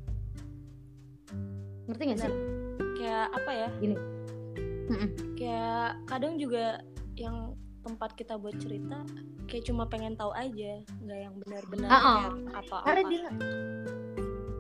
Ngerti 1.89 2.03
nggak 2.05 2.21
sih? 2.21 2.33
Kayak 2.97 3.27
apa 3.33 3.51
ya? 3.51 3.69
Gini. 3.79 3.97
Mm-mm. 4.89 5.09
kayak 5.37 6.01
kadang 6.09 6.41
juga 6.41 6.81
yang 7.15 7.55
tempat 7.85 8.17
kita 8.17 8.37
buat 8.37 8.57
cerita 8.61 9.05
kayak 9.49 9.65
cuma 9.65 9.89
pengen 9.89 10.17
tahu 10.17 10.33
aja 10.37 10.83
nggak 11.05 11.19
yang 11.25 11.35
benar-benar 11.41 11.89
kayak 11.89 12.33
apa 12.53 12.77
karena 12.85 13.03
dia 13.09 13.25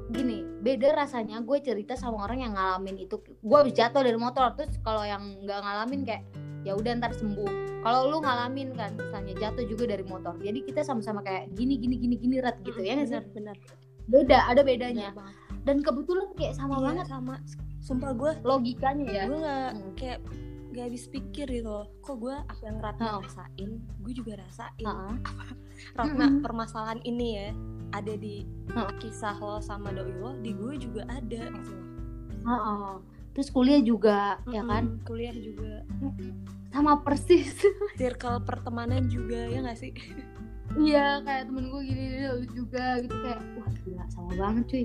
gini 0.08 0.38
beda 0.64 0.96
rasanya 0.96 1.38
gue 1.44 1.58
cerita 1.60 1.94
sama 1.94 2.24
orang 2.26 2.42
yang 2.42 2.52
ngalamin 2.56 2.96
itu. 2.98 3.20
Gue 3.44 3.56
habis 3.60 3.76
jatuh 3.76 4.02
dari 4.02 4.18
motor 4.18 4.56
terus 4.56 4.74
kalau 4.82 5.04
yang 5.04 5.38
nggak 5.44 5.60
ngalamin 5.60 6.02
kayak 6.02 6.22
ya 6.66 6.74
udah 6.74 6.98
ntar 6.98 7.12
sembuh. 7.14 7.80
Kalau 7.84 8.10
lu 8.10 8.18
ngalamin 8.24 8.74
kan 8.74 8.96
misalnya 8.98 9.34
jatuh 9.38 9.64
juga 9.68 9.94
dari 9.94 10.04
motor. 10.04 10.34
Jadi 10.42 10.66
kita 10.66 10.82
sama-sama 10.82 11.22
kayak 11.22 11.54
gini 11.54 11.78
gini 11.78 11.96
gini 12.00 12.16
gini 12.18 12.36
rat 12.42 12.58
gitu 12.66 12.80
ya 12.80 12.98
nggak 12.98 13.08
sih? 13.08 13.20
Benar 13.20 13.34
benar. 13.36 13.56
Beda 14.08 14.38
ada 14.48 14.60
bedanya. 14.64 15.12
Benar 15.12 15.20
banget. 15.22 15.47
Dan 15.68 15.76
kebetulan 15.78 16.28
kayak 16.32 16.56
sama 16.56 16.74
Iya, 16.74 16.84
banget 16.88 17.06
sama 17.06 17.34
sumpah 17.78 18.12
gue 18.12 18.32
logikanya 18.42 19.04
ya 19.06 19.22
gue 19.22 19.38
nggak 19.38 19.70
Hmm. 19.70 19.92
kayak 19.94 20.18
gak 20.70 20.84
habis 20.84 21.04
pikir 21.06 21.46
gitu 21.50 21.66
loh 21.66 21.86
kok 22.00 22.16
gue 22.18 22.32
apa 22.32 22.62
yang 22.62 22.76
Ratna 22.78 23.08
Oh. 23.10 23.20
rasain 23.20 23.70
gue 23.98 24.12
juga 24.14 24.32
rasain 24.38 24.80
Heeh. 24.80 25.14
Ratna 25.98 26.24
Mm-mm. 26.26 26.40
permasalahan 26.40 27.00
ini 27.02 27.28
ya 27.34 27.48
ada 27.90 28.14
di 28.14 28.44
Heeh. 28.68 28.92
kisah 28.98 29.36
lo 29.36 29.60
sama 29.60 29.90
doi 29.90 30.08
lo 30.10 30.32
di 30.36 30.52
gue 30.52 30.74
juga 30.78 31.04
ada 31.06 31.42
gitu 31.46 31.70
loh. 31.70 31.86
Heeh. 32.46 32.92
terus 33.30 33.48
kuliah 33.50 33.78
juga 33.78 34.18
ya 34.46 34.62
kan 34.62 34.98
kuliah 35.04 35.30
juga 35.32 35.84
sama 36.68 36.98
persis 36.98 37.54
circle 38.00 38.42
pertemanan 38.42 39.06
juga 39.06 39.46
ya 39.46 39.62
gak 39.62 39.78
sih 39.78 39.92
iya 40.76 41.22
kayak 41.22 41.46
temen 41.46 41.64
gue 41.66 41.82
gini 41.82 42.04
lu 42.28 42.44
juga 42.52 42.98
gitu 42.98 43.14
kayak 43.16 43.40
wah 43.56 43.68
gila 43.78 44.04
sama 44.08 44.30
banget 44.34 44.64
cuy. 44.66 44.84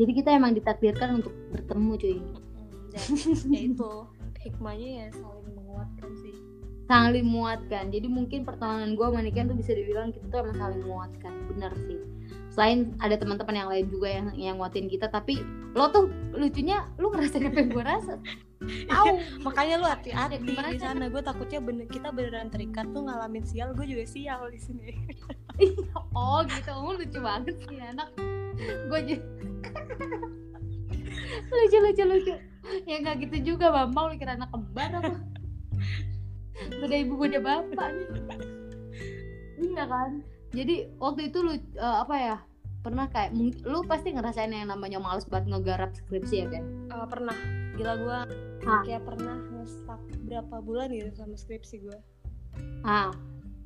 Jadi 0.00 0.12
kita 0.16 0.30
emang 0.32 0.56
ditakdirkan 0.56 1.20
untuk 1.20 1.34
bertemu 1.52 1.92
cuy. 2.00 2.18
Dan 2.92 3.08
ya 3.52 3.60
itu 3.72 3.90
hikmahnya 4.42 4.88
ya 4.88 5.06
saling 5.16 5.52
menguatkan 5.52 6.10
sih. 6.24 6.34
Saling 6.90 7.26
muatkan 7.28 7.84
jadi 7.88 8.08
mungkin 8.10 8.44
pertemanan 8.44 8.98
gue 8.98 9.06
sama 9.06 9.20
Niken 9.22 9.48
tuh 9.48 9.56
bisa 9.56 9.72
dibilang 9.72 10.12
kita 10.12 10.26
tuh 10.28 10.38
emang 10.44 10.58
saling 10.58 10.82
muatkan 10.84 11.32
bener 11.48 11.72
sih. 11.88 12.00
Selain 12.52 12.92
ada 13.00 13.16
teman-teman 13.16 13.56
yang 13.56 13.68
lain 13.72 13.86
juga 13.88 14.08
yang 14.12 14.26
yang 14.36 14.54
nguatin 14.60 14.88
kita 14.88 15.08
tapi 15.08 15.40
lo 15.72 15.88
tuh 15.88 16.12
lucunya 16.36 16.84
lu 17.00 17.08
ngerasain 17.08 17.48
apa 17.48 17.58
yang 17.64 17.70
gue 17.72 17.84
rasa? 17.84 18.14
Tahu 18.62 19.08
makanya 19.42 19.74
lu 19.80 19.86
hati-hati 19.88 20.52
di 20.52 20.78
sana. 20.80 21.08
Gue 21.08 21.24
takutnya 21.24 21.64
bener 21.64 21.88
kita 21.88 22.12
beneran 22.12 22.52
terikat 22.52 22.92
tuh 22.92 23.08
ngalamin 23.08 23.44
sial 23.44 23.72
gue 23.72 23.86
juga 23.88 24.04
sial 24.04 24.48
di 24.48 24.60
sini. 24.60 24.88
Oh 26.16 26.40
gitu. 26.48 26.72
Oh, 26.72 26.96
lucu 26.96 27.20
banget 27.20 27.54
sih 27.68 27.76
anak 27.76 28.08
gue 28.88 29.00
juga 29.04 29.51
lucu 31.52 31.78
lucu 31.82 32.02
lucu. 32.06 32.34
Ya 32.86 32.96
nggak 33.02 33.16
gitu 33.28 33.54
juga 33.54 33.70
bambang. 33.74 34.12
Lu 34.12 34.14
kira 34.16 34.38
anak 34.38 34.50
kembar 34.54 34.90
apa? 35.02 35.18
Beda 36.78 36.96
ibu 36.96 37.14
beda 37.18 37.38
bapak 37.42 37.88
nih. 37.92 38.08
Iya 39.62 39.84
kan? 39.86 40.10
Jadi 40.52 40.76
waktu 41.00 41.32
itu 41.32 41.38
lu 41.42 41.52
eh, 41.56 41.96
apa 42.02 42.14
ya 42.18 42.36
pernah 42.82 43.06
kayak 43.06 43.30
lu 43.62 43.86
pasti 43.86 44.10
ngerasain 44.10 44.50
yang 44.50 44.70
namanya 44.70 44.98
males 44.98 45.22
banget 45.30 45.54
ngegarap 45.54 45.94
skripsi 45.94 46.34
ya 46.42 46.46
kan 46.50 46.64
Eh, 46.90 47.06
pernah. 47.06 47.36
Gila 47.78 47.94
gue 47.98 48.18
kayak 48.62 49.02
pernah 49.06 49.36
nge-stuck 49.58 50.02
berapa 50.26 50.56
bulan 50.62 50.88
gitu 50.94 51.10
sama 51.18 51.34
skripsi 51.34 51.82
gue 51.82 51.98
ah 52.86 53.10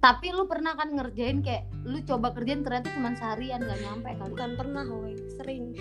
tapi 0.06 0.30
lu 0.30 0.46
pernah 0.46 0.78
kan 0.78 0.94
ngerjain 0.94 1.42
kayak 1.42 1.66
lu 1.82 1.98
coba 2.06 2.30
kerjain 2.30 2.62
ternyata 2.62 2.94
cuma 2.94 3.10
seharian 3.18 3.58
nggak 3.58 3.80
nyampe 3.82 4.10
kali. 4.14 4.30
Bukan 4.38 4.50
pernah 4.54 4.86
woy 4.86 5.18
sering. 5.34 5.74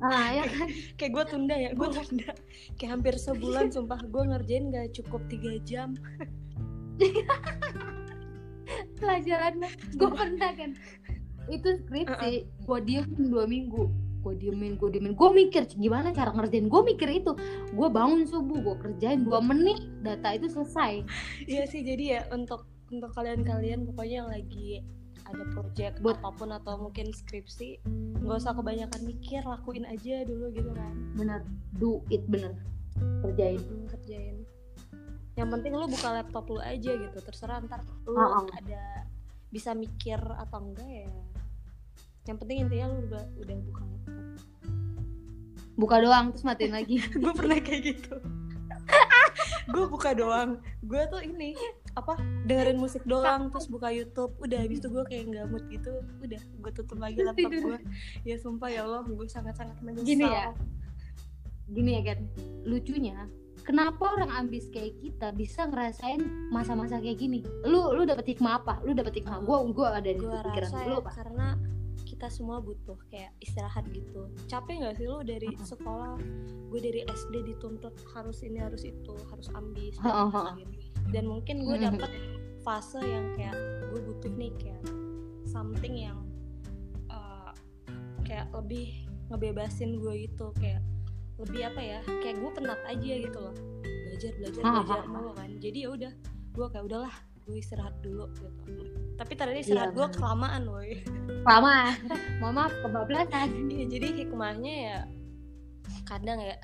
Ah 0.00 0.32
ya 0.32 0.44
kan? 0.48 0.68
Kayak 0.96 1.12
gue 1.12 1.24
tunda 1.28 1.52
ya 1.52 1.70
gue 1.76 1.88
tunda. 1.92 2.32
Kayak 2.80 2.90
hampir 2.96 3.14
sebulan 3.20 3.68
sumpah. 3.76 4.00
Gue 4.08 4.24
ngerjain 4.24 4.72
gak 4.72 4.96
cukup 4.96 5.20
tiga 5.28 5.52
jam. 5.68 5.92
Pelajaran 9.04 9.68
gue 9.68 10.10
pernah 10.16 10.50
kan. 10.56 10.72
Itu 11.52 11.76
skripsi 11.84 12.48
gue 12.64 12.78
diemin 12.88 13.24
dua 13.28 13.44
minggu. 13.44 13.84
Gue 14.24 14.32
diemin 14.40 14.80
gue 14.80 14.88
diemin. 14.96 15.12
Gue 15.12 15.28
mikir 15.36 15.68
gimana 15.76 16.12
cara 16.16 16.32
ngerjain? 16.32 16.72
Gue 16.72 16.88
mikir 16.88 17.12
itu. 17.12 17.36
Gue 17.76 17.88
bangun 17.92 18.24
subuh 18.24 18.64
gue 18.64 18.76
kerjain 18.80 19.28
dua 19.28 19.44
menit 19.44 19.80
data 20.00 20.32
itu 20.32 20.48
selesai. 20.48 21.04
Iya 21.44 21.68
sih 21.68 21.84
jadi 21.84 22.04
ya 22.04 22.22
untuk 22.32 22.75
untuk 22.86 23.10
kalian-kalian 23.12 23.82
pokoknya 23.90 24.14
yang 24.24 24.30
lagi 24.30 24.82
ada 25.26 25.42
project 25.50 25.98
Buat- 25.98 26.22
apa 26.22 26.30
pun 26.38 26.50
atau 26.54 26.74
mungkin 26.78 27.10
skripsi 27.10 27.82
nggak 28.22 28.38
usah 28.38 28.54
kebanyakan 28.54 29.02
mikir 29.02 29.42
lakuin 29.42 29.82
aja 29.86 30.22
dulu 30.22 30.54
gitu 30.54 30.70
kan. 30.70 30.94
Bener. 31.18 31.42
Do 31.74 32.02
it 32.14 32.22
bener. 32.30 32.54
Kerjain. 33.26 33.58
Mm, 33.58 33.86
kerjain. 33.90 34.36
Yang 35.36 35.48
penting 35.52 35.72
lu 35.74 35.86
buka 35.90 36.08
laptop 36.14 36.46
lu 36.48 36.62
aja 36.62 36.90
gitu 36.94 37.18
terserah 37.20 37.60
ntar 37.66 37.82
lu 38.06 38.16
Oh, 38.16 38.40
oh. 38.40 38.46
ada 38.54 39.04
bisa 39.50 39.74
mikir 39.74 40.16
atau 40.18 40.62
enggak 40.62 40.86
ya. 40.86 41.10
Yang 42.26 42.36
penting 42.42 42.56
intinya 42.66 42.86
lu 42.94 42.96
udah 43.10 43.24
udah 43.36 43.56
buka 43.66 43.82
laptop. 43.82 44.24
Buka 45.76 45.96
doang 46.00 46.24
terus 46.32 46.44
matiin 46.46 46.72
lagi. 46.72 46.96
Gue 47.22 47.32
pernah 47.34 47.58
kayak 47.60 47.82
gitu. 47.82 48.14
Gue 49.74 49.84
buka 49.90 50.14
doang. 50.14 50.62
Gue 50.80 51.02
tuh 51.10 51.20
ini 51.20 51.52
apa 51.96 52.20
dengerin 52.44 52.76
musik 52.76 53.02
doang 53.08 53.48
terus 53.48 53.66
buka 53.72 53.88
YouTube. 53.88 54.36
Udah 54.38 54.60
habis 54.60 54.84
itu 54.84 54.88
gue 54.92 55.04
kayak 55.08 55.24
nggak 55.32 55.46
mood 55.48 55.64
gitu. 55.72 55.92
Udah 56.20 56.40
gue 56.40 56.72
tutup 56.76 56.98
lagi 57.00 57.18
laptop 57.26 57.52
gue 57.52 57.78
ya 58.28 58.36
sumpah 58.36 58.68
ya 58.68 58.84
Allah 58.84 59.02
gue 59.02 59.28
sangat 59.28 59.56
sangat 59.56 59.80
menyesal. 59.80 60.04
Gini 60.04 60.26
ya, 60.28 60.52
gini 61.72 61.90
ya 61.98 62.02
kan 62.14 62.18
lucunya 62.68 63.18
kenapa 63.66 64.14
orang 64.14 64.30
ambis 64.30 64.70
kayak 64.70 64.94
kita 65.02 65.34
bisa 65.34 65.66
ngerasain 65.66 66.22
masa-masa 66.54 67.02
kayak 67.02 67.18
gini? 67.18 67.42
Lu 67.66 67.90
lu 67.90 68.06
dapet 68.06 68.36
hikmah 68.36 68.62
apa? 68.62 68.78
Lu 68.86 68.94
dapet 68.94 69.18
hikmah 69.20 69.42
gue 69.42 69.56
gue 69.74 69.88
ada 69.90 70.10
di 70.14 70.22
pikiran 70.22 70.70
rasa 70.70 70.86
lu 70.86 70.94
ya 70.94 71.02
apa? 71.02 71.10
karena 71.18 71.46
kita 72.06 72.30
semua 72.30 72.62
butuh 72.62 72.96
kayak 73.10 73.34
istirahat 73.42 73.82
gitu. 73.90 74.30
Capek 74.46 74.86
nggak 74.86 74.94
sih 75.02 75.10
lu 75.10 75.20
dari 75.26 75.50
sekolah? 75.58 76.14
Gue 76.70 76.80
dari 76.80 77.02
SD 77.02 77.42
dituntut 77.42 77.92
harus 78.14 78.46
ini 78.46 78.62
harus 78.62 78.86
itu 78.86 79.12
harus 79.28 79.50
ambis 79.58 79.98
dan 79.98 80.30
lain-lain. 80.30 80.85
Dan 81.14 81.24
mungkin 81.26 81.62
gue 81.62 81.76
Mm-mm. 81.78 81.86
dapet 81.98 82.10
fase 82.66 82.98
yang 83.02 83.30
kayak 83.38 83.54
gue 83.92 84.00
butuh 84.02 84.32
nih 84.34 84.52
kayak 84.58 84.82
something 85.46 85.94
yang 85.94 86.18
uh, 87.08 87.54
kayak 88.26 88.50
lebih 88.50 89.06
ngebebasin 89.30 90.02
gue 90.02 90.26
gitu. 90.26 90.50
Kayak 90.58 90.82
lebih 91.36 91.68
apa 91.68 91.80
ya 91.80 91.98
kayak 92.24 92.36
gue 92.40 92.50
penat 92.56 92.80
aja 92.88 93.12
gitu 93.22 93.38
loh. 93.38 93.54
Belajar 93.84 94.32
belajar 94.40 94.62
Ha, 94.64 94.70
ha, 94.70 94.80
belajar 94.82 95.02
ha. 95.04 95.12
mulu 95.12 95.30
kan. 95.36 95.50
Jadi 95.62 95.78
ya 95.84 95.88
udah 95.94 96.12
gue 96.56 96.66
kayak 96.72 96.84
udahlah 96.88 97.14
gue 97.46 97.56
istirahat 97.62 97.94
dulu 98.02 98.26
gitu. 98.66 98.82
Tapi 99.14 99.32
ternyata 99.38 99.60
istirahat 99.62 99.90
Iya, 99.94 99.98
gue 100.02 100.06
kelamaan 100.18 100.62
woi. 100.66 100.92
Lama. 101.46 101.94
Mohon 102.42 102.54
maaf 102.58 102.74
kebablasan. 102.82 103.48
Iya, 103.70 103.84
jadi 103.86 104.06
hikmahnya 104.26 104.74
ya 104.74 104.98
kadang 106.06 106.42
ya 106.42 106.58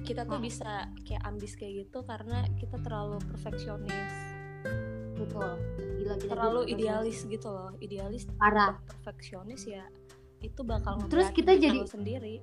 kita 0.00 0.22
tuh 0.22 0.36
Hmm. 0.36 0.44
bisa 0.44 0.70
kayak 1.02 1.22
ambis 1.24 1.52
kayak 1.54 1.84
gitu 1.84 2.02
karena 2.02 2.42
kita 2.54 2.76
terlalu 2.78 3.18
perfeksionis, 3.26 4.14
betul 5.14 5.50
gila 5.96 6.14
gila 6.16 6.26
terlalu 6.26 6.60
gila. 6.62 6.72
idealis 6.72 7.18
gitu 7.24 7.48
loh. 7.48 7.70
Idealis 7.78 8.24
parah 8.34 8.80
perfeksionis 8.82 9.62
ya 9.64 9.84
itu 10.40 10.60
bakal 10.62 10.96
Terus 11.06 11.28
kita 11.30 11.52
jadi- 11.54 11.84
sendiri. 11.84 12.40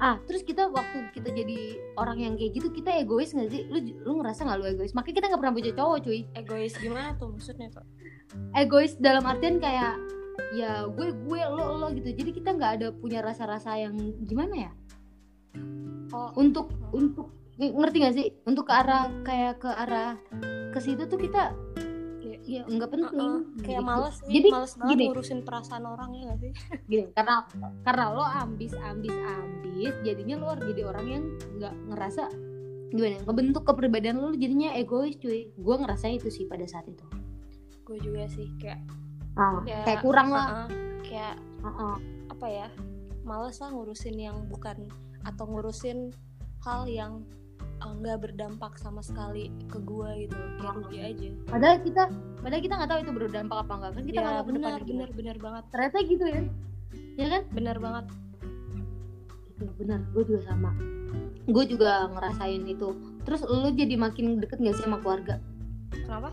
ah 0.00 0.16
terus 0.24 0.40
kita 0.40 0.66
waktu 0.66 1.12
kita 1.12 1.28
jadi 1.28 1.58
orang 1.94 2.16
yang 2.18 2.32
kayak 2.32 2.56
gitu 2.56 2.72
kita 2.72 2.96
egois 2.96 3.28
gak 3.30 3.52
sih 3.52 3.68
lu 3.68 3.76
lu 4.00 4.12
ngerasa 4.16 4.48
gak 4.48 4.56
lu 4.56 4.64
egois 4.66 4.96
makanya 4.96 5.14
kita 5.14 5.26
nggak 5.28 5.36
pernah 5.36 5.52
punya 5.52 5.72
cowok 5.76 5.98
cuy 6.00 6.20
Egois 6.32 6.72
gimana 6.74 7.12
tuh 7.14 7.28
maksudnya 7.28 7.68
tuh? 7.68 7.84
egois 8.54 8.96
dalam 8.96 9.20
artian 9.22 9.60
kayak 9.60 10.00
ya 10.50 10.88
gue 10.88 11.12
gue 11.12 11.40
lo 11.46 11.76
lo 11.76 11.86
gitu 11.92 12.08
jadi 12.08 12.30
kita 12.32 12.50
nggak 12.50 12.72
ada 12.72 12.88
punya 12.90 13.20
rasa-rasa 13.20 13.76
yang 13.76 13.92
gimana 14.24 14.54
ya 14.56 14.72
Oh, 16.10 16.30
untuk 16.34 16.74
untuk 16.90 17.30
ng- 17.54 17.74
ngerti 17.76 17.96
gak 18.00 18.14
sih 18.14 18.26
untuk 18.42 18.66
ke 18.66 18.74
arah 18.74 19.06
kayak 19.22 19.58
ke 19.58 19.70
arah 19.70 20.18
ke 20.70 20.78
situ 20.78 21.04
tuh 21.04 21.16
kita 21.16 21.54
Iya. 22.20 22.36
ya 22.42 22.62
nggak 22.66 22.90
penting 22.90 23.30
uh-uh. 23.30 23.60
kayak 23.60 23.78
Gitu. 23.78 23.86
males 23.86 24.16
nih, 24.20 24.32
Jadi, 24.32 24.48
males 24.50 24.72
banget 24.74 24.90
gini. 24.90 25.04
ngurusin 25.06 25.40
perasaan 25.40 25.84
orang 25.84 26.10
ya 26.10 26.22
gak 26.26 26.38
sih? 26.40 26.52
gini 26.90 27.04
karena 27.12 27.36
karena 27.80 28.04
lo 28.10 28.24
ambis 28.24 28.72
ambis 28.76 29.14
ambis 29.14 29.94
jadinya 30.00 30.36
lo 30.36 30.50
jadi 30.56 30.82
orang 30.84 31.06
yang 31.06 31.24
nggak 31.54 31.74
ngerasa 31.86 32.22
gimana 32.90 33.22
ngebentuk 33.22 33.62
kepribadian 33.62 34.18
lo 34.18 34.32
jadinya 34.32 34.74
egois 34.74 35.14
cuy 35.14 35.46
gue 35.48 35.74
ngerasa 35.76 36.10
itu 36.10 36.26
sih 36.26 36.44
pada 36.44 36.66
saat 36.66 36.86
itu 36.86 37.06
Gue 37.80 37.98
juga 37.98 38.26
sih 38.26 38.50
kayak 38.56 38.82
ah, 39.34 39.62
Ya, 39.62 39.82
kayak 39.84 40.00
kurang 40.00 40.30
lah 40.30 40.66
uh-uh, 40.66 40.68
kayak 41.02 41.34
Uh-uh. 41.60 41.94
apa 42.28 42.46
ya 42.46 42.66
males 43.20 43.58
lah 43.58 43.68
ngurusin 43.68 44.16
yang 44.16 44.42
bukan 44.46 44.90
atau 45.24 45.44
ngurusin 45.48 46.14
hal 46.64 46.84
yang 46.88 47.24
uh, 47.80 47.92
nggak 47.96 48.28
berdampak 48.28 48.76
sama 48.76 49.00
sekali 49.00 49.48
ke 49.68 49.80
gua 49.80 50.12
gitu 50.16 50.36
kayak 50.60 50.74
rugi 50.76 50.98
aja. 51.00 51.28
Padahal 51.48 51.76
kita 51.80 52.02
padahal 52.40 52.62
kita 52.62 52.74
nggak 52.76 52.90
tahu 52.90 53.00
itu 53.04 53.12
berdampak 53.12 53.58
apa 53.64 53.72
enggak 53.76 53.92
kan 53.96 54.02
kita 54.04 54.18
nggak 54.20 54.34
ya 54.34 54.42
benar 54.44 54.80
benar 54.84 55.10
benar 55.12 55.36
banget. 55.40 55.64
Ternyata 55.72 55.96
gitu 56.04 56.24
ya. 56.28 56.42
Ya 57.16 57.26
kan? 57.28 57.42
Benar 57.52 57.76
banget. 57.78 58.04
Itu 59.56 59.64
benar. 59.76 60.00
Gue 60.16 60.24
juga 60.24 60.40
sama. 60.48 60.70
Gue 61.50 61.64
juga 61.66 62.08
ngerasain 62.10 62.62
itu. 62.64 62.88
Terus 63.28 63.40
lo 63.44 63.68
jadi 63.72 63.94
makin 64.00 64.40
deket 64.40 64.58
gak 64.62 64.76
sih 64.78 64.84
sama 64.86 65.02
keluarga? 65.04 65.36
Kenapa? 65.92 66.32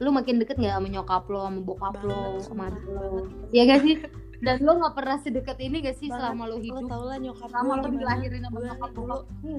Lu 0.00 0.12
makin 0.12 0.40
deket 0.40 0.56
nggak 0.60 0.76
sama 0.76 0.88
nyokap 0.92 1.24
lo 1.28 1.40
sama 1.44 1.60
bokap 1.64 1.96
lo 2.04 2.36
Banget, 2.36 2.44
sama 2.44 2.64
sumpah, 2.64 2.68
adik 2.68 2.84
lo? 2.88 3.00
Banget. 3.00 3.24
ya 3.52 3.62
gak 3.64 3.80
sih 3.84 3.94
dan 4.38 4.56
lo 4.60 4.72
nggak 4.76 4.94
pernah 4.94 5.16
sedekat 5.18 5.58
ini 5.58 5.76
gak 5.80 5.96
sih 5.96 6.06
Banget. 6.06 6.20
selama 6.20 6.42
lo 6.44 6.50
lo 6.50 6.56
hidup 6.60 6.84
tau 6.86 7.04
lah 7.04 7.16
nyokap 7.16 7.48
selama 7.48 7.72
lo 7.74 7.86
dilahirin 7.88 8.42
sama 8.42 8.52
Gue 8.52 8.66
nyokap 8.66 8.90
dulu 8.90 9.06
bokap 9.06 9.26
sih. 9.40 9.54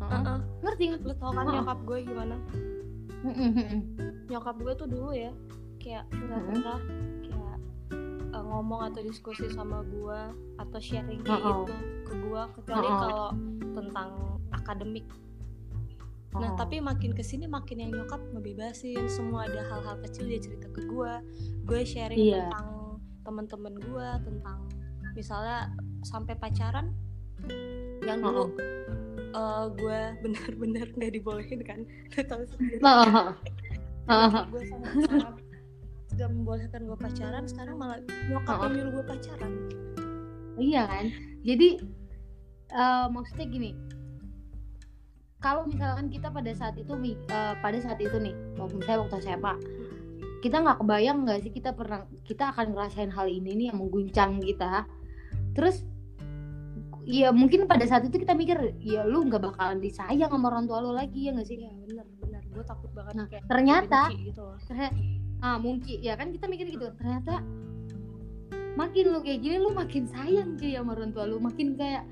Heeh. 0.00 0.16
uh-uh. 0.16 0.38
ngerti 0.62 0.82
nggak? 0.86 1.00
lo 1.02 1.14
tau 1.14 1.30
kan 1.30 1.44
nyokap 1.46 1.78
gue 1.82 1.98
gimana 2.02 2.36
nyokap 4.26 4.56
gue 4.56 4.72
tuh 4.74 4.88
dulu 4.88 5.10
ya 5.12 5.32
kayak 5.76 6.04
nggak 6.08 6.40
pernah 6.46 6.78
kayak 7.20 7.56
uh, 8.30 8.44
ngomong 8.46 8.80
atau 8.86 9.00
diskusi 9.00 9.48
sama 9.48 9.82
gue 9.82 10.20
atau 10.56 10.78
sharing 10.78 11.20
kayak 11.20 11.40
Uh-uh. 11.40 11.64
gitu 11.66 11.74
ke 12.06 12.14
gue 12.18 12.42
kecuali 12.56 12.86
Uh-uh. 12.86 13.00
kalau 13.00 13.28
tentang 13.74 14.10
akademik 14.50 15.06
Nah 16.30 16.46
Oh. 16.46 16.54
tapi 16.54 16.78
makin 16.78 17.10
ke 17.10 17.26
sini 17.26 17.50
makin 17.50 17.82
yang 17.82 17.90
nyokap 17.90 18.22
ngebebasin 18.30 19.10
semua 19.10 19.50
ada 19.50 19.66
hal-hal 19.66 19.98
kecil 19.98 20.30
dia 20.30 20.38
cerita 20.38 20.70
ke 20.70 20.86
gue, 20.86 21.12
gue 21.66 21.80
sharing 21.82 22.14
Iya. 22.22 22.46
tentang 22.46 22.79
temen-temen 23.22 23.74
gue 23.78 24.08
tentang 24.24 24.58
misalnya 25.12 25.68
sampai 26.02 26.34
pacaran 26.34 26.94
yang 28.04 28.20
dulu 28.20 28.52
eh, 29.30 29.64
gue 29.76 30.00
bener-bener 30.22 30.86
nggak 30.94 31.12
dibolehin 31.14 31.60
kan, 31.62 31.80
tahu 32.26 32.42
sendiri. 32.46 32.80
Oh. 32.82 33.32
Oh. 34.10 34.42
gue 34.50 34.62
sangat-sangat 34.66 35.34
gak 36.18 36.28
membolehkan 36.28 36.82
gue 36.84 36.98
pacaran, 36.98 37.44
sekarang 37.46 37.78
malah 37.78 37.96
nyokap 38.28 38.58
Oh. 38.58 38.64
yang 38.66 38.72
nyuruh 38.74 38.92
gue 39.00 39.04
pacaran. 39.06 39.52
iya 40.58 40.82
kan 40.84 41.06
jadi 41.40 41.68
eh, 42.70 43.06
maksudnya 43.08 43.46
gini 43.48 43.70
kalau 45.40 45.64
misalkan 45.64 46.12
kita 46.12 46.28
pada 46.28 46.52
saat 46.52 46.76
itu 46.76 46.92
eh, 47.16 47.54
pada 47.64 47.78
saat 47.80 47.96
itu 47.96 48.12
nih 48.20 48.34
waktu 48.60 48.76
saya 48.84 49.00
waktu 49.00 49.16
SMA 49.24 49.54
kita 50.40 50.56
nggak 50.64 50.78
kebayang 50.80 51.28
nggak 51.28 51.38
sih 51.44 51.52
kita 51.52 51.76
pernah 51.76 52.08
kita 52.24 52.52
akan 52.56 52.72
ngerasain 52.72 53.12
hal 53.12 53.28
ini 53.28 53.50
nih 53.56 53.66
yang 53.72 53.78
mengguncang 53.78 54.40
kita. 54.40 54.88
Terus 55.52 55.84
ya 57.04 57.32
mungkin 57.32 57.64
pada 57.68 57.84
saat 57.84 58.08
itu 58.08 58.16
kita 58.20 58.32
mikir 58.36 58.76
ya 58.80 59.04
lu 59.04 59.24
nggak 59.28 59.40
bakalan 59.40 59.80
disayang 59.80 60.32
sama 60.32 60.52
orang 60.52 60.64
tua 60.68 60.80
lu 60.80 60.92
lagi 60.96 61.28
ya 61.28 61.36
nggak 61.36 61.46
sih? 61.48 61.60
Iya 61.60 61.72
bener 61.76 62.06
bener, 62.20 62.42
gue 62.48 62.64
takut 62.64 62.90
banget 62.96 63.14
Nah, 63.16 63.26
kayak 63.28 63.44
ternyata 63.48 64.00
gitu 64.16 64.44
ah 65.40 65.56
mungkin 65.56 66.04
ya 66.04 66.20
kan 66.20 66.36
kita 66.36 66.52
mikir 66.52 66.68
gitu 66.68 66.92
ternyata 67.00 67.40
makin 68.76 69.04
lu 69.08 69.24
kayak 69.24 69.40
gini 69.40 69.56
lu 69.56 69.72
makin 69.72 70.04
sayang 70.04 70.56
cuy 70.56 70.76
sama 70.76 70.96
orang 70.96 71.10
tua 71.12 71.24
lu. 71.28 71.36
Makin 71.36 71.76
kayak 71.76 72.04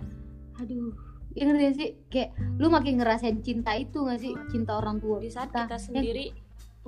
aduh 0.59 0.93
ya 1.37 1.43
ngerti 1.47 1.64
sih? 1.77 1.91
Kayak 2.11 2.31
lu 2.59 2.67
makin 2.69 2.99
ngerasain 2.99 3.38
cinta 3.45 3.73
itu 3.79 4.05
gak 4.05 4.21
sih? 4.21 4.35
Cinta 4.51 4.81
orang 4.81 4.99
tua 4.99 5.23
Di 5.23 5.31
saat 5.31 5.55
kita, 5.55 5.71
kita 5.71 5.79
sendiri 5.79 6.27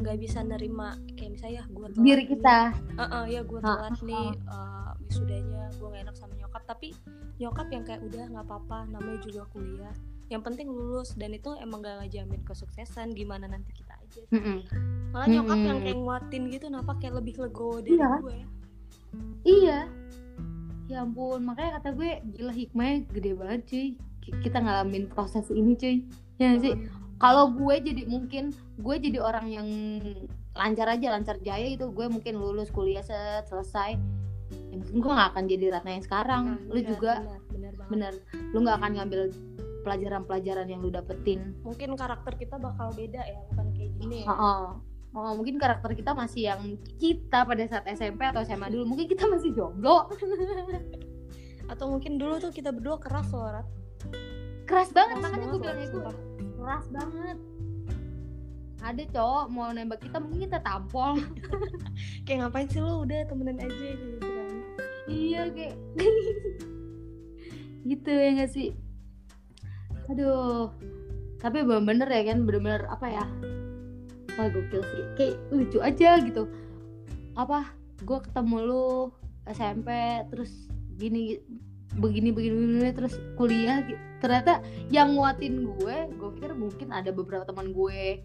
nggak 0.00 0.18
bisa 0.18 0.40
nerima 0.40 0.96
kayak 1.14 1.36
misalnya 1.36 1.62
gue 1.68 1.86
diri 2.00 2.24
kita. 2.26 2.58
Heeh, 2.96 3.24
ya 3.30 3.40
gue 3.44 3.60
telat 3.60 3.92
ha, 3.92 4.02
nih 4.02 4.26
uh, 4.48 4.90
wisudanya 5.04 5.68
gue 5.76 5.86
gak 5.86 6.02
enak 6.04 6.16
sama 6.16 6.34
nyokap. 6.34 6.62
Tapi 6.64 6.88
nyokap 7.36 7.66
yang 7.68 7.84
kayak 7.84 8.00
udah 8.02 8.24
nggak 8.26 8.44
apa-apa 8.44 8.78
namanya 8.88 9.20
juga 9.22 9.44
kuliah. 9.52 9.94
Yang 10.30 10.42
penting 10.46 10.66
lulus 10.70 11.12
dan 11.14 11.30
itu 11.30 11.52
emang 11.58 11.82
gak 11.82 12.00
ngejamin 12.00 12.42
kesuksesan 12.42 13.12
gimana 13.12 13.44
nanti 13.44 13.70
kita 13.72 13.94
aja 13.94 14.20
sih. 14.24 14.34
Mm-mm. 14.34 14.58
malah 15.10 15.26
nyokap 15.26 15.56
Mm-mm. 15.58 15.66
yang 15.66 15.78
kayak 15.82 15.98
nguatin 15.98 16.42
gitu 16.48 16.64
kenapa 16.70 16.92
kayak 16.96 17.14
lebih 17.18 17.34
legowo 17.36 17.82
dari 17.82 17.98
Iya. 17.98 18.10
gue 18.22 18.38
iya. 19.42 19.80
Ya 20.86 21.02
ampun 21.02 21.42
makanya 21.42 21.78
kata 21.78 21.94
gue 21.94 22.10
gila 22.30 22.50
hikmahnya 22.50 22.96
gede 23.10 23.32
banget 23.34 23.60
cuy. 23.66 23.88
Ki- 24.20 24.38
kita 24.38 24.58
ngalamin 24.58 25.06
proses 25.06 25.46
ini 25.50 25.74
cuy. 25.74 25.96
Ya 26.38 26.54
sih 26.56 26.74
kalau 27.20 27.52
gue 27.52 27.76
jadi 27.84 28.08
mungkin 28.08 28.56
gue 28.80 28.96
jadi 28.96 29.20
orang 29.20 29.46
yang 29.52 29.68
lancar 30.56 30.88
aja 30.88 31.12
lancar 31.12 31.36
jaya 31.44 31.68
itu 31.68 31.92
gue 31.92 32.06
mungkin 32.08 32.40
lulus 32.40 32.72
kuliah 32.72 33.04
set 33.04 33.44
selesai. 33.46 34.00
Ya 34.50 34.76
mungkin 34.80 34.98
gue 35.04 35.12
gak 35.12 35.30
akan 35.36 35.44
jadi 35.46 35.64
Ratna 35.70 35.90
yang 35.94 36.04
sekarang. 36.08 36.44
Nah, 36.56 36.72
lu 36.72 36.80
iya, 36.80 36.88
juga 36.88 37.12
benar 37.52 37.72
banget. 37.76 37.90
bener 37.92 38.12
lu 38.56 38.58
gak 38.64 38.76
akan 38.80 38.90
ngambil 38.96 39.20
pelajaran-pelajaran 39.84 40.66
yang 40.72 40.80
lu 40.80 40.88
dapetin. 40.88 41.54
Mungkin 41.60 41.92
karakter 41.94 42.32
kita 42.40 42.56
bakal 42.56 42.88
beda 42.96 43.20
ya 43.20 43.40
bukan 43.52 43.66
kayak 43.76 43.92
gini 44.00 44.16
ya. 44.24 44.26
Heeh. 44.32 44.62
oh, 45.10 45.32
mungkin 45.34 45.58
karakter 45.58 45.90
kita 45.92 46.14
masih 46.14 46.54
yang 46.54 46.62
kita 46.96 47.42
pada 47.42 47.62
saat 47.68 47.84
SMP 47.92 48.24
atau 48.24 48.40
SMA 48.46 48.72
dulu. 48.72 48.96
Mungkin 48.96 49.06
kita 49.10 49.28
masih 49.28 49.52
jomblo. 49.52 50.08
Atau 51.72 51.86
mungkin 51.86 52.18
dulu 52.18 52.40
tuh 52.42 52.50
kita 52.50 52.74
berdua 52.74 52.98
keras 52.98 53.30
loh 53.30 53.46
Rat. 53.46 53.66
keras 54.66 54.90
banget 54.94 55.18
Keras 55.18 55.24
makanya 55.26 55.46
gue 55.50 55.60
bilang 55.60 55.80
itu. 55.82 55.98
Keras 56.70 56.86
banget. 56.94 57.38
Ada 58.78 59.02
cowok 59.10 59.44
mau 59.50 59.74
nembak 59.74 60.06
kita 60.06 60.22
mungkin 60.22 60.46
kita 60.46 60.62
tampol. 60.62 61.18
Kayak 62.30 62.46
ngapain 62.46 62.70
sih 62.70 62.78
lo 62.78 63.02
udah 63.02 63.26
temenan 63.26 63.58
aja 63.58 63.74
gitu 63.74 64.22
kan. 64.22 64.54
Iya 65.10 65.50
kayak 65.50 65.74
gitu 67.90 68.10
ya 68.14 68.28
gak 68.38 68.50
sih? 68.54 68.70
Aduh 70.14 70.70
tapi 71.42 71.66
bener-bener 71.66 72.06
ya 72.06 72.22
kan? 72.30 72.46
Bener-bener 72.46 72.86
apa 72.86 73.06
ya? 73.10 73.26
Wah 74.38 74.46
gokil 74.54 74.86
sih. 74.86 75.02
Kayak 75.18 75.42
lucu 75.50 75.82
aja 75.82 76.22
gitu. 76.22 76.46
Apa 77.34 77.66
gue 78.06 78.18
ketemu 78.30 78.56
lu 78.62 79.10
SMP 79.50 79.90
terus 80.30 80.70
gini 80.94 81.42
begini 81.98 82.30
begini, 82.30 82.54
begini 82.54 82.90
terus 82.94 83.18
kuliah 83.34 83.82
gitu. 83.82 84.09
Ternyata 84.20 84.60
yang 84.92 85.16
nguatin 85.16 85.64
gue 85.64 85.96
gue 86.14 86.30
pikir 86.36 86.52
mungkin 86.52 86.92
ada 86.92 87.10
beberapa 87.10 87.42
teman 87.48 87.72
gue 87.72 88.22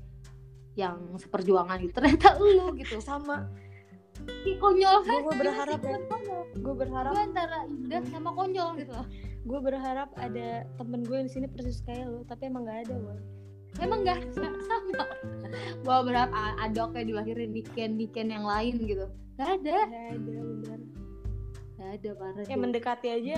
yang 0.76 1.00
seperjuangan 1.16 1.80
gitu. 1.88 1.94
Ternyata 1.98 2.36
lu 2.38 2.76
gitu. 2.76 3.00
Sama. 3.00 3.48
Konyol 4.60 5.04
gue 5.04 5.20
kan? 5.24 5.40
Berharap 5.40 5.80
Gimana 5.80 6.20
ya? 6.24 6.40
gue 6.56 6.74
berharap 6.76 7.12
gue 7.12 7.24
antara 7.24 7.58
indah 7.68 8.04
sama 8.12 8.30
konyol 8.32 8.70
gitu. 8.80 8.92
Loh 8.92 9.08
gue 9.46 9.60
berharap 9.62 10.10
ada 10.18 10.66
temen 10.82 11.06
gue 11.06 11.20
di 11.22 11.30
sini 11.30 11.46
persis 11.46 11.78
kayak 11.86 12.10
lo 12.10 12.26
tapi 12.26 12.50
emang 12.50 12.66
nggak 12.66 12.90
ada 12.90 12.96
boy. 12.98 13.20
Emang 13.78 14.08
nggak 14.08 14.20
sama. 14.34 15.06
Gue 15.84 15.98
berharap 16.08 16.32
ada 16.34 16.82
kayak 16.96 17.08
dilahirin 17.12 17.52
niken 17.54 17.92
niken 18.00 18.28
yang 18.34 18.48
lain 18.48 18.76
gitu. 18.82 19.06
Nggak 19.38 19.50
ada. 19.62 19.78
Nggak 19.86 20.08
ada 20.16 20.36
bener. 20.42 20.80
Nggak 21.76 21.90
ada 21.92 22.10
parah 22.18 22.44
sih. 22.48 22.58
mendekati 22.58 23.08
aja 23.12 23.38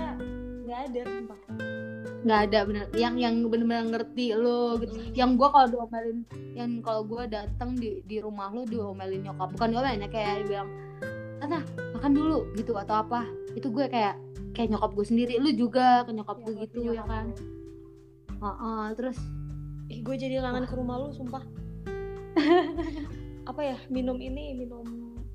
nggak 0.68 0.80
ada 0.92 1.02
sumpah 1.08 1.40
nggak 2.26 2.40
ada 2.50 2.60
bener 2.66 2.86
yang 2.98 3.16
yang 3.22 3.46
bener-bener 3.46 3.86
ngerti 3.94 4.34
lo 4.34 4.78
gitu. 4.82 4.94
Yang 5.14 5.30
gue 5.38 5.48
kalau 5.54 5.68
diomelin 5.70 6.18
yang 6.58 6.72
kalau 6.82 7.02
gue 7.06 7.24
datang 7.30 7.78
di 7.78 8.02
di 8.06 8.18
rumah 8.18 8.50
lo 8.50 8.66
diomelin 8.66 9.22
nyokap. 9.28 9.54
Bukan 9.54 9.68
diomelin 9.74 10.06
ya 10.06 10.10
kayak 10.10 10.50
bilang 10.50 10.70
Tata 11.38 11.62
makan 11.94 12.12
dulu 12.18 12.50
gitu 12.58 12.74
atau 12.74 13.06
apa. 13.06 13.30
Itu 13.54 13.70
gue 13.70 13.86
kayak 13.86 14.18
kayak 14.58 14.74
nyokap 14.74 14.92
gue 14.98 15.06
sendiri. 15.06 15.34
Lu 15.38 15.54
juga 15.54 16.02
ke 16.08 16.12
nyokap 16.14 16.38
gue 16.42 16.54
gitu 16.66 16.90
ya 16.90 17.06
kan? 17.06 17.30
Heeh, 18.38 18.86
terus? 18.98 19.18
Ih 19.88 20.02
gue 20.02 20.16
jadi 20.18 20.42
kangen 20.42 20.66
ke 20.66 20.74
rumah 20.74 20.98
lu 20.98 21.14
sumpah. 21.14 21.46
Apa 23.50 23.62
ya 23.64 23.78
minum 23.88 24.20
ini 24.20 24.58
minum 24.58 24.84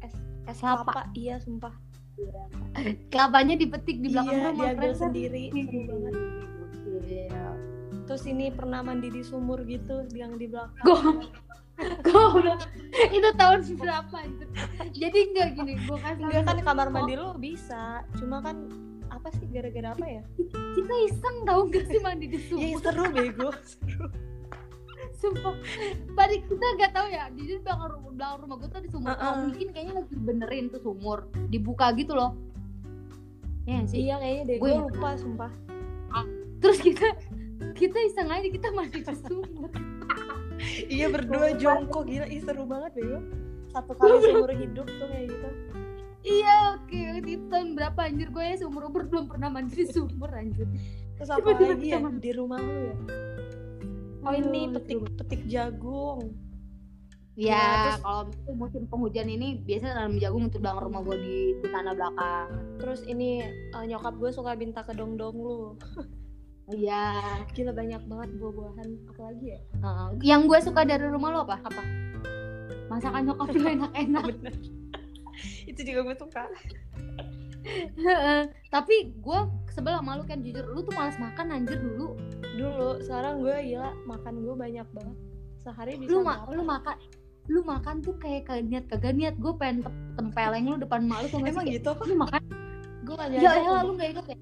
es 0.05 0.13
es 0.51 0.59
Kelapa. 0.61 0.91
kelapa. 0.91 1.03
Iya 1.15 1.39
sumpah. 1.41 1.75
Kelapanya 3.09 3.57
dipetik 3.57 4.05
di 4.05 4.13
belakang 4.13 4.37
iya 4.37 4.45
rumah 4.53 4.69
diambil 4.69 4.77
keren 4.77 4.93
kan? 4.93 5.03
sendiri. 5.09 5.45
Seru 5.49 5.81
banget 5.89 6.15
Iya. 7.03 7.55
terus 8.03 8.25
ini 8.27 8.51
pernah 8.51 8.83
mandi 8.83 9.09
di 9.13 9.23
sumur 9.23 9.63
gitu 9.63 10.05
yang 10.17 10.35
di 10.35 10.51
belakang. 10.51 10.83
Gue 10.83 11.31
Goblok. 12.07 12.61
itu 13.11 13.29
tahun 13.35 13.59
berapa 13.81 14.17
itu? 14.29 14.45
Jadi 14.93 15.19
enggak 15.33 15.49
gini, 15.57 15.73
gue 15.81 15.99
kasih 15.99 16.23
enggak 16.29 16.45
kan 16.45 16.59
kamar 16.63 16.89
mandi 16.93 17.15
lu 17.17 17.33
bisa. 17.41 18.05
Cuma 18.21 18.45
kan 18.45 18.69
apa 19.09 19.29
sih 19.39 19.49
gara-gara 19.49 19.97
apa 19.97 20.07
ya? 20.07 20.23
Kita 20.77 20.95
iseng 21.09 21.37
tau 21.49 21.69
gak 21.69 21.85
sih 21.89 22.01
mandi 22.01 22.27
di 22.29 22.39
ya 22.39 22.45
sumur? 22.49 22.79
seru 22.85 23.05
bego 23.13 23.49
seru. 23.65 24.07
Sumpah. 25.19 25.55
Tadi 26.19 26.37
kita 26.51 26.67
nggak 26.79 26.93
tahu 26.93 27.07
ya 27.07 27.31
di 27.31 27.43
belakang 27.63 27.91
rumah 27.95 28.11
belakang 28.15 28.39
rumah 28.43 28.57
gue 28.59 28.69
tuh 28.69 28.81
di 28.83 28.91
sumur. 28.91 29.11
Uh-uh. 29.15 29.35
mungkin 29.49 29.67
kayaknya 29.73 29.95
lagi 30.03 30.15
benerin 30.19 30.65
tuh 30.69 30.81
sumur. 30.83 31.19
Dibuka 31.49 31.91
gitu 31.97 32.13
loh. 32.15 32.37
Ya 33.65 33.81
sih? 33.87 34.11
Iya 34.11 34.19
kayaknya 34.19 34.43
deh. 34.45 34.57
Gue 34.59 34.71
gue 34.75 34.83
lupa 34.91 35.15
sumpah 35.17 35.53
terus 36.63 36.79
kita 36.79 37.09
kita 37.75 37.99
iseng 38.05 38.29
aja 38.29 38.47
kita 38.47 38.69
mandi 38.71 39.01
di 39.01 39.15
sumur. 39.19 39.71
Iya 40.87 41.07
berdua 41.09 41.53
jongkok 41.55 42.07
gila. 42.07 42.27
Ih 42.27 42.41
seru 42.41 42.65
banget 42.65 42.95
bego. 42.95 43.19
Satu 43.69 43.93
kali 43.93 44.17
seumur 44.23 44.53
hidup 44.53 44.87
tuh 44.87 45.07
kayak 45.07 45.27
gitu. 45.29 45.49
Iya 46.23 46.55
oke. 46.77 47.03
Di 47.21 47.35
tahun 47.49 47.75
berapa 47.75 48.01
anjir? 48.01 48.31
Gue 48.31 48.45
ya 48.45 48.57
seumur 48.57 48.87
umur 48.87 49.03
belum 49.05 49.27
pernah 49.27 49.51
mandi 49.51 49.75
di 49.75 49.87
sumur 49.87 50.31
anjir. 50.31 50.71
Terus 51.15 51.29
apa 51.29 51.43
Tiba-tiba 51.43 51.75
lagi 51.75 51.89
ya? 51.89 51.99
mandi. 51.99 52.21
di 52.21 52.31
rumah 52.33 52.59
lu 52.59 52.73
ya? 52.73 52.95
Oh 54.23 54.33
ini 54.33 54.71
petik 54.71 54.97
petik 55.17 55.43
jagung. 55.47 56.31
Ya, 57.33 57.49
Ya, 57.49 57.65
terus- 57.89 58.03
kalau 58.03 58.23
itu 58.29 58.51
musim 58.53 58.83
penghujan 58.87 59.27
ini 59.27 59.59
biasanya 59.59 59.97
tanam 59.97 60.21
jagung 60.21 60.47
untuk 60.47 60.61
belakang 60.61 60.85
rumah 60.85 61.01
gue 61.03 61.17
di, 61.17 61.37
di 61.59 61.67
tanah 61.67 61.93
belakang. 61.93 62.49
terus 62.77 63.01
ini 63.05 63.41
eh, 63.73 63.85
nyokap 63.85 64.15
gue 64.15 64.31
suka 64.31 64.53
minta 64.53 64.85
ke 64.85 64.93
dong 64.93 65.17
dong 65.17 65.35
lu 65.35 65.57
Iya. 66.73 67.05
gila 67.53 67.73
banyak 67.73 68.03
banget 68.05 68.29
buah-buahan 68.37 68.89
apalagi 69.09 69.47
ya 69.47 69.61
Heeh. 69.79 70.09
yang 70.25 70.45
gue 70.45 70.59
suka 70.59 70.83
dari 70.83 71.07
rumah 71.07 71.29
lo 71.31 71.39
apa? 71.45 71.61
Apa? 71.63 71.83
Masakan 72.89 73.29
nyokap 73.29 73.49
lo 73.51 73.69
enak-enak. 73.77 74.25
itu 75.65 75.81
juga 75.81 76.01
gue 76.07 76.17
suka. 76.19 76.45
Tapi 78.69 78.95
gue 79.15 79.39
sebel 79.71 79.95
sama 79.95 80.19
lu 80.19 80.25
kan 80.27 80.41
jujur, 80.41 80.65
lu 80.67 80.83
tuh 80.83 80.93
malas 80.93 81.17
makan 81.17 81.47
anjir 81.53 81.79
dulu. 81.79 82.19
dulu 82.53 83.01
sekarang 83.01 83.41
gue 83.41 83.55
gila 83.65 83.97
makan 84.05 84.45
gue 84.45 84.55
banyak 84.55 84.87
banget 84.93 85.17
sehari 85.63 85.97
bisa 85.97 86.13
Lu 86.13 86.21
ma 86.21 86.45
lu 86.51 86.61
makan 86.61 86.97
lu 87.49 87.61
makan 87.65 88.05
tuh 88.05 88.15
kayak 88.21 88.45
kagak 88.45 88.67
niat 88.69 88.85
kagak 88.87 89.15
niat 89.17 89.35
gue 89.41 89.53
pengen 89.57 89.83
te- 89.83 89.99
tempeleng 90.15 90.69
lu 90.69 90.77
depan 90.77 91.09
mak 91.09 91.25
lu 91.25 91.29
tuh 91.33 91.41
emang 91.41 91.65
gitu 91.65 91.91
lu 92.07 92.15
makan 92.15 92.43
gue 93.03 93.15
ya 93.35 93.41
sumpah. 93.57 93.83
lu 93.83 93.93
gak 93.97 94.11
ikut 94.15 94.27
ya 94.31 94.37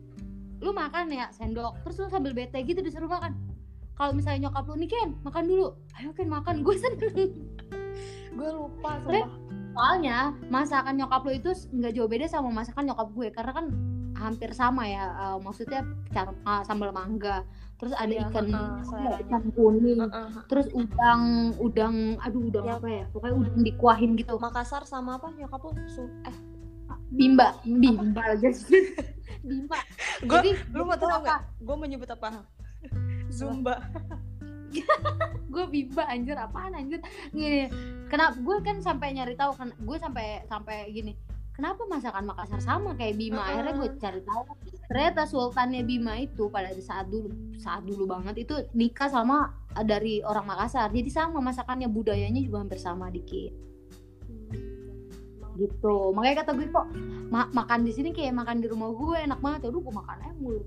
lu 0.60 0.70
makan 0.70 1.08
ya 1.08 1.26
sendok. 1.30 1.76
Terus 1.82 1.96
lu 1.98 2.08
sambil 2.08 2.32
bete 2.32 2.60
gitu 2.60 2.78
disuruh 2.78 3.08
makan. 3.08 3.32
Kalau 3.92 4.12
misalnya 4.12 4.48
nyokap 4.48 4.64
lu 4.64 4.76
nih 4.76 4.88
Ken 4.88 5.10
makan 5.20 5.44
dulu. 5.44 5.68
Ayo 5.94 6.12
Ken 6.12 6.28
makan. 6.28 6.60
Gue 6.64 6.76
seneng. 6.76 7.32
Gue 8.30 8.50
lupa 8.50 8.96
sumpah. 9.02 9.28
soalnya 9.70 10.18
masakan 10.46 10.94
nyokap 10.96 11.22
lu 11.22 11.32
itu 11.32 11.50
nggak 11.70 11.94
jauh 11.94 12.06
beda 12.06 12.26
sama 12.26 12.50
masakan 12.50 12.86
nyokap 12.86 13.06
gue 13.08 13.28
karena 13.30 13.52
kan 13.54 13.66
hampir 14.12 14.50
sama 14.50 14.82
ya 14.82 15.06
eh, 15.08 15.38
maksudnya 15.38 15.80
car- 16.10 16.34
ah, 16.42 16.60
sambal 16.60 16.90
mangga 16.90 17.46
terus 17.78 17.94
ada 17.94 18.10
Iya, 18.10 18.26
ikan 18.28 18.50
seleranya. 18.82 19.22
ikan 19.24 19.42
kuning 19.54 19.98
Heeh. 20.02 20.28
terus 20.46 20.66
udang 20.74 21.22
udang 21.56 21.94
aduh 22.18 22.42
udang 22.44 22.66
Ya. 22.66 22.76
apa 22.76 22.88
ya 22.90 23.04
pokoknya 23.08 23.34
udang 23.38 23.56
dikuahin 23.62 24.10
gitu. 24.18 24.34
Makassar 24.36 24.82
sama 24.84 25.16
apa 25.16 25.30
nyokap 25.32 25.62
lu? 25.62 25.70
Eh 26.26 26.36
bimba. 27.10 27.58
Bimba 27.62 28.24
guys 28.38 28.64
bimba. 29.46 29.78
Gua- 30.24 30.42
Jadi, 30.42 30.50
lu 30.70 30.82
mau 30.84 30.96
tahu 30.96 31.10
apa? 31.10 31.18
nggak 31.20 31.40
gue 31.60 31.76
menyebut 31.76 32.08
apa? 32.08 32.28
Zumba. 33.36 33.76
Gue 35.50 35.66
bimba 35.66 36.06
anjir. 36.06 36.38
Apaan 36.38 36.78
anjir? 36.78 37.02
Gini 37.30 37.66
kenapa 38.06 38.38
gue 38.38 38.56
kan 38.62 38.78
sampai 38.78 39.10
nyari 39.12 39.34
tahu 39.34 39.50
kan 39.54 39.74
gue 39.74 39.96
sampai 39.98 40.46
sampai 40.46 40.90
gini 40.90 41.18
kenapa 41.50 41.82
masakan 41.90 42.24
Makassar 42.24 42.62
sama 42.62 42.94
kayak 42.94 43.18
Bima? 43.18 43.42
Akhirnya 43.42 43.74
gue 43.74 43.88
cari 43.98 44.22
tahu. 44.22 44.42
Ternyata 44.86 45.26
sultannya 45.26 45.82
Bima 45.82 46.16
itu 46.16 46.46
pada 46.48 46.70
saat 46.78 47.10
dulu 47.10 47.34
saat 47.58 47.82
dulu 47.82 48.06
banget 48.06 48.46
itu 48.46 48.54
nikah 48.72 49.10
sama 49.10 49.50
dari 49.82 50.22
orang 50.22 50.46
Makassar. 50.46 50.86
Jadi 50.88 51.10
sama 51.10 51.42
masakannya 51.42 51.90
budayanya 51.90 52.38
juga 52.38 52.62
hampir 52.62 52.78
sama 52.78 53.10
dikit 53.10 53.69
gitu. 55.60 56.10
Makanya 56.10 56.36
kata 56.42 56.50
gue 56.56 56.66
kok 56.66 56.86
ma- 57.28 57.52
makan 57.52 57.84
di 57.84 57.92
sini 57.92 58.10
kayak 58.10 58.32
makan 58.32 58.58
di 58.58 58.66
rumah 58.66 58.88
gue 58.90 59.16
enak 59.20 59.38
banget. 59.38 59.60
Ya 59.62 59.70
gue 59.70 59.82
makan 59.84 60.16
aja 60.16 60.32
mulu. 60.34 60.64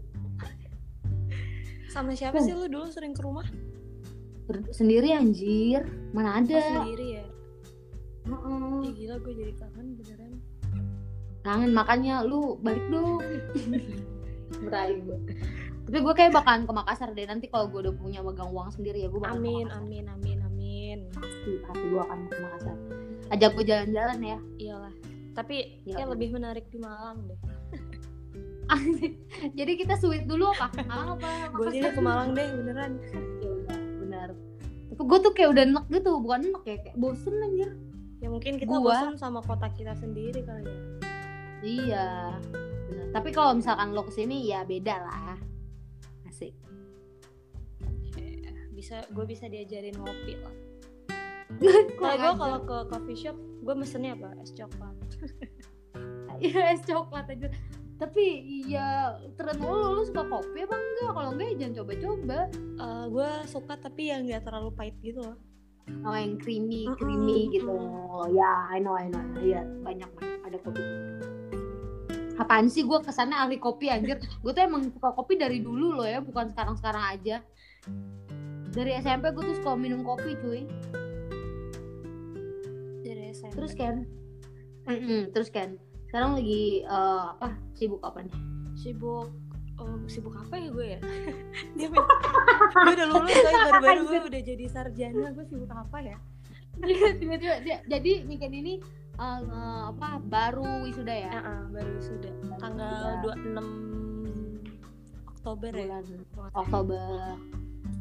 Sama 1.89 2.13
siapa 2.13 2.37
sih 2.39 2.53
lu 2.53 2.65
dulu 2.65 2.85
sering 2.87 3.13
ke 3.13 3.21
rumah? 3.21 3.45
Ber- 4.45 4.69
sendiri 4.69 5.11
anjir. 5.11 5.85
Mana 6.09 6.29
Oh, 6.31 6.39
ada. 6.39 6.59
sendiri 6.61 7.07
ya? 7.17 7.25
Heeh. 8.23 8.77
Ih, 8.83 8.93
gila 8.95 9.15
gue 9.19 9.33
jadi 9.35 9.53
kangen 9.55 9.87
beneran. 9.97 10.31
Kangen 11.41 11.71
makanya 11.71 12.21
lu 12.21 12.55
balik 12.57 12.85
dong. 12.87 13.19
Berai 14.63 14.95
gue 14.99 15.17
tapi 15.83 15.99
gue 15.99 16.13
kayak 16.15 16.31
bakalan 16.31 16.63
ke 16.63 16.71
Makassar 16.71 17.11
deh 17.11 17.27
nanti 17.27 17.51
kalau 17.51 17.67
gue 17.67 17.83
udah 17.83 17.91
punya 17.91 18.23
megang 18.23 18.47
uang 18.49 18.71
sendiri 18.71 19.03
ya 19.03 19.11
gue 19.11 19.19
bakal 19.19 19.35
amin 19.35 19.67
amin 19.67 20.05
amin 20.07 20.37
amin. 20.41 20.97
Pasti 21.11 21.59
pasti 21.59 21.85
gue 21.85 21.99
akan 21.99 22.19
ke 22.23 22.37
Makassar 22.39 22.77
ajak 23.31 23.49
gue 23.53 23.65
jalan-jalan 23.65 24.19
ya. 24.19 24.37
Iyalah. 24.59 24.93
Tapi 25.33 25.55
Iya, 25.83 25.95
kayak 25.95 26.07
iya. 26.07 26.13
lebih 26.13 26.29
menarik 26.33 26.65
di 26.67 26.77
Malang 26.77 27.25
deh. 27.25 27.39
Jadi 29.59 29.71
kita 29.75 29.95
sweet 29.95 30.25
dulu 30.25 30.49
apa? 30.49 30.71
Malang 30.83 31.19
apa? 31.19 31.29
Gue 31.57 31.67
sih? 31.69 31.83
ke 31.83 32.01
Malang 32.01 32.31
deh 32.31 32.47
beneran. 32.49 32.91
Ya 33.39 33.49
udah, 33.49 33.79
benar 33.99 34.29
tapi 34.93 35.09
gue 35.09 35.19
tuh 35.25 35.33
kayak 35.33 35.49
udah 35.57 35.63
enek 35.65 35.85
gitu 35.89 36.21
bukan 36.21 36.39
enek 36.45 36.63
ya 36.63 36.77
kayak 36.77 36.97
bosen 37.01 37.33
anjir. 37.41 37.69
Ya 38.21 38.29
mungkin 38.29 38.61
kita 38.61 38.69
Gua- 38.69 38.93
bosan 38.93 39.17
sama 39.17 39.41
kota 39.41 39.65
kita 39.73 39.97
sendiri 39.97 40.45
kali 40.45 40.61
ya. 40.63 40.79
Iya 41.65 42.07
benar 42.85 43.05
tapi 43.09 43.33
kalau 43.33 43.57
misalkan 43.57 43.89
lo 43.89 44.05
ke 44.05 44.13
sini 44.13 44.45
ya 44.45 44.61
beda 44.61 44.93
lah. 44.93 45.33
Asik. 46.29 46.53
Bisa 48.69 49.01
gue 49.09 49.25
bisa 49.25 49.49
diajarin 49.49 49.97
ngopi 49.97 50.37
lah 50.37 50.53
kalau 51.99 52.15
gue 52.17 52.33
kalau 52.39 52.59
ke 52.67 52.77
coffee 52.91 53.17
shop 53.17 53.37
gue 53.63 53.75
mesennya 53.75 54.19
apa? 54.19 54.29
Es 54.43 54.51
coklat. 54.51 54.95
Iya 56.43 56.75
es 56.75 56.83
coklat 56.83 57.29
aja. 57.29 57.47
Tapi 58.01 58.43
ya 58.67 59.15
terus 59.37 59.55
lu, 59.63 59.95
lu 59.95 60.03
suka 60.03 60.27
kopi 60.27 60.65
apa 60.65 60.75
enggak? 60.75 61.11
Kalau 61.13 61.29
enggak 61.31 61.47
ya 61.47 61.55
jangan 61.55 61.73
coba-coba. 61.79 62.39
Uh, 62.81 63.05
gue 63.07 63.29
suka 63.47 63.73
tapi 63.79 64.11
yang 64.11 64.27
nggak 64.27 64.43
terlalu 64.43 64.69
pahit 64.75 64.95
gitu 65.05 65.23
loh. 65.23 65.37
Oh 66.03 66.15
yang 66.15 66.35
creamy 66.41 66.89
creamy 66.99 67.51
gitu. 67.53 67.69
Mm-mm. 67.69 68.33
ya 68.35 68.51
I 68.71 68.81
know 68.81 68.97
I 68.97 69.07
know. 69.07 69.23
Iya 69.39 69.63
banyak 69.85 70.09
banyak 70.19 70.39
ada 70.43 70.57
kopi. 70.59 70.83
Apaan 72.41 72.67
sih? 72.67 72.83
Gue 72.83 72.99
ke 72.99 73.13
sana 73.13 73.45
ahli 73.45 73.61
kopi 73.61 73.87
anjir. 73.93 74.19
Gue 74.41 74.51
tuh 74.51 74.67
emang 74.67 74.89
suka 74.89 75.13
kopi 75.15 75.39
dari 75.39 75.61
dulu 75.63 76.01
loh 76.01 76.07
ya 76.09 76.19
bukan 76.19 76.51
sekarang 76.51 76.75
sekarang 76.75 77.03
aja. 77.07 77.39
Dari 78.73 78.99
SMP 78.99 79.31
gue 79.31 79.43
tuh 79.53 79.55
suka 79.61 79.77
minum 79.77 80.01
kopi 80.01 80.33
cuy 80.41 80.65
terus 83.53 83.73
kan? 83.73 83.95
Mm-mm, 84.83 85.31
terus 85.31 85.47
kan? 85.47 85.77
Sekarang 86.09 86.35
lagi 86.35 86.83
eh, 86.83 87.25
apa? 87.33 87.55
Sibuk 87.73 88.01
apa 88.01 88.21
nih? 88.21 88.35
Sibuk 88.75 89.29
oh, 89.77 89.97
sibuk 90.05 90.35
apa 90.35 90.55
ya 90.55 90.69
gue 90.69 90.87
ya? 90.97 90.99
Dia 91.77 91.87
gue 91.93 92.93
udah 92.93 93.07
lulus 93.07 93.31
gue 93.31 93.51
baru-baru 93.51 94.01
gue 94.05 94.19
udah 94.29 94.41
jadi 94.43 94.65
sarjana. 94.67 95.27
Gue 95.31 95.45
sibuk 95.47 95.71
apa 95.71 95.97
ya? 96.01 96.17
Tiba-tiba 96.81 97.61
dia- 97.61 97.83
jadi 97.85 98.25
weekend 98.25 98.53
ini 98.55 98.73
eh, 99.13 99.39
eh, 99.41 99.81
apa 99.89 100.17
baru 100.19 100.83
wisuda 100.83 101.13
ya? 101.13 101.31
Ah, 101.31 101.63
baru 101.69 101.93
sudah 101.97 102.33
tanggal 102.57 103.21
26 103.21 103.61
Oktober 105.33 105.71
ya? 105.71 105.85
Bulan 105.85 106.03
Oktober 106.53 107.07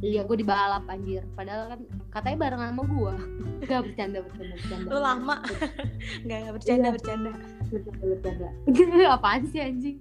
Iya 0.03 0.27
gue 0.27 0.35
di 0.35 0.43
balap 0.43 0.83
anjir. 0.91 1.23
Padahal 1.39 1.79
kan 1.79 1.81
katanya 2.11 2.37
barengan 2.43 2.75
sama 2.75 2.83
gue 2.91 3.15
Gak 3.71 3.81
bercanda 3.87 4.19
bercanda 4.27 4.55
bercanda. 4.59 4.89
Lu 4.91 4.99
lama. 4.99 5.37
Nggak 6.27 6.39
nggak 6.43 6.55
bercanda 6.59 6.83
Iya. 6.83 6.95
bercanda. 6.99 7.31
Bercanda 7.71 8.05
bercanda. 8.11 8.49
Apaan 9.17 9.43
sih 9.47 9.61
anjing? 9.63 9.97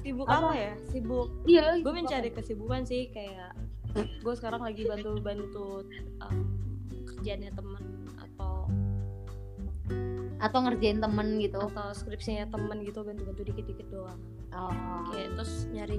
Sibuk 0.00 0.24
Apa? 0.24 0.40
apa, 0.40 0.50
ya? 0.56 0.72
Sibuk. 0.88 1.28
Iya 1.44 1.76
gue 1.84 1.92
mencari 1.92 2.28
kesibukan 2.32 2.88
sih 2.88 3.12
kayak 3.12 3.52
gue 3.96 4.34
sekarang 4.36 4.64
lagi 4.64 4.88
bantu 4.88 5.20
bantu 5.20 5.64
kerjaannya 7.12 7.52
temen 7.52 7.84
atau 8.16 8.64
Atau 10.38 10.58
ngerjain 10.64 11.02
temen 11.02 11.36
gitu? 11.42 11.58
Atau 11.60 11.92
skripsinya 11.92 12.48
temen 12.48 12.80
gitu 12.86 13.04
bantu 13.04 13.28
bantu 13.28 13.42
dikit 13.44 13.64
dikit 13.68 13.88
doang. 13.92 14.20
Oh. 14.56 14.72
Kayak 15.12 15.36
terus 15.36 15.66
nyari 15.68 15.96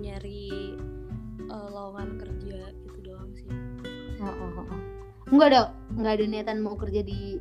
nyari 1.47 1.67
lowongan 1.71 2.10
kerja 2.19 2.60
gitu 2.84 2.99
doang 3.06 3.32
sih. 3.38 3.47
Oh, 4.19 4.28
oh, 4.28 4.52
oh, 4.60 4.65
oh. 4.67 4.82
Nggak 5.30 5.47
ada 5.54 5.62
Nggak 5.95 6.13
ada 6.19 6.25
niatan 6.28 6.58
mau 6.60 6.75
kerja 6.75 7.02
di 7.04 7.39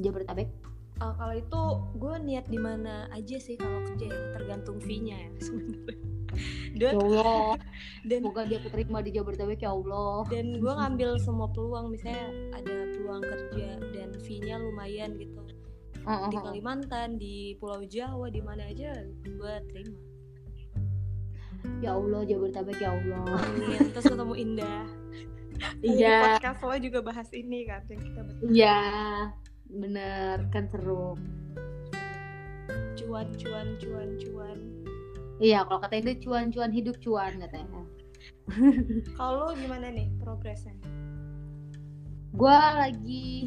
Jabodetabek? 0.00 0.48
Eh, 0.94 1.14
kalau 1.18 1.34
itu 1.34 1.62
gue 1.98 2.14
niat 2.22 2.46
di 2.46 2.58
mana 2.58 3.10
aja 3.10 3.36
sih 3.38 3.58
kalau 3.58 3.82
kerja 3.82 4.06
ya 4.14 4.20
tergantung 4.38 4.78
fee-nya 4.78 5.18
ya 5.18 5.30
sebenarnya. 5.42 5.82
Dan 6.74 6.98
Ya 6.98 6.98
Allah. 6.98 7.54
dan 8.10 8.18
Semoga 8.26 8.42
dia 8.50 8.58
keterima 8.58 8.98
di 8.98 9.14
Jabodetabek 9.14 9.62
ya 9.62 9.70
Allah. 9.70 10.26
Dan 10.26 10.58
gue 10.58 10.72
ngambil 10.74 11.22
semua 11.22 11.46
peluang 11.54 11.94
misalnya 11.94 12.34
ada 12.50 12.74
peluang 12.98 13.22
kerja 13.22 13.78
dan 13.94 14.10
fee-nya 14.18 14.58
lumayan 14.58 15.14
gitu. 15.14 15.38
Oh, 16.04 16.26
oh, 16.26 16.30
di 16.34 16.36
oh. 16.36 16.42
Kalimantan 16.42 17.16
di 17.22 17.54
Pulau 17.62 17.86
Jawa 17.86 18.26
di 18.28 18.42
mana 18.42 18.66
aja 18.66 18.90
gue 19.22 19.54
terima 19.70 20.13
Ya 21.84 21.92
Allah 21.92 22.24
Jabodetabek 22.24 22.80
ya 22.80 22.96
Allah. 22.96 23.36
Amin. 23.44 23.92
terus 23.92 24.08
ketemu 24.08 24.34
Indah. 24.40 24.84
Iya. 25.84 26.34
Podcast 26.34 26.60
lo 26.66 26.74
juga 26.82 26.98
bahas 27.04 27.30
ini 27.30 27.62
kan 27.68 27.84
yang 27.86 28.02
kita 28.02 28.20
ber- 28.26 28.42
Iya 28.50 28.78
Bener 29.70 30.36
Kan 30.50 30.66
seru. 30.66 31.14
Cuan 32.98 33.28
cuan 33.38 33.68
cuan 33.78 34.08
cuan. 34.18 34.58
Iya 35.38 35.62
kalau 35.68 35.78
kata 35.78 36.02
itu 36.02 36.26
cuan-cuan 36.26 36.72
hidup 36.74 36.96
cuan 36.98 37.38
katanya. 37.38 37.82
Kalau 39.18 39.52
gimana 39.54 39.92
nih 39.94 40.08
progresnya? 40.18 40.74
Gue 42.34 42.58
lagi 42.74 43.46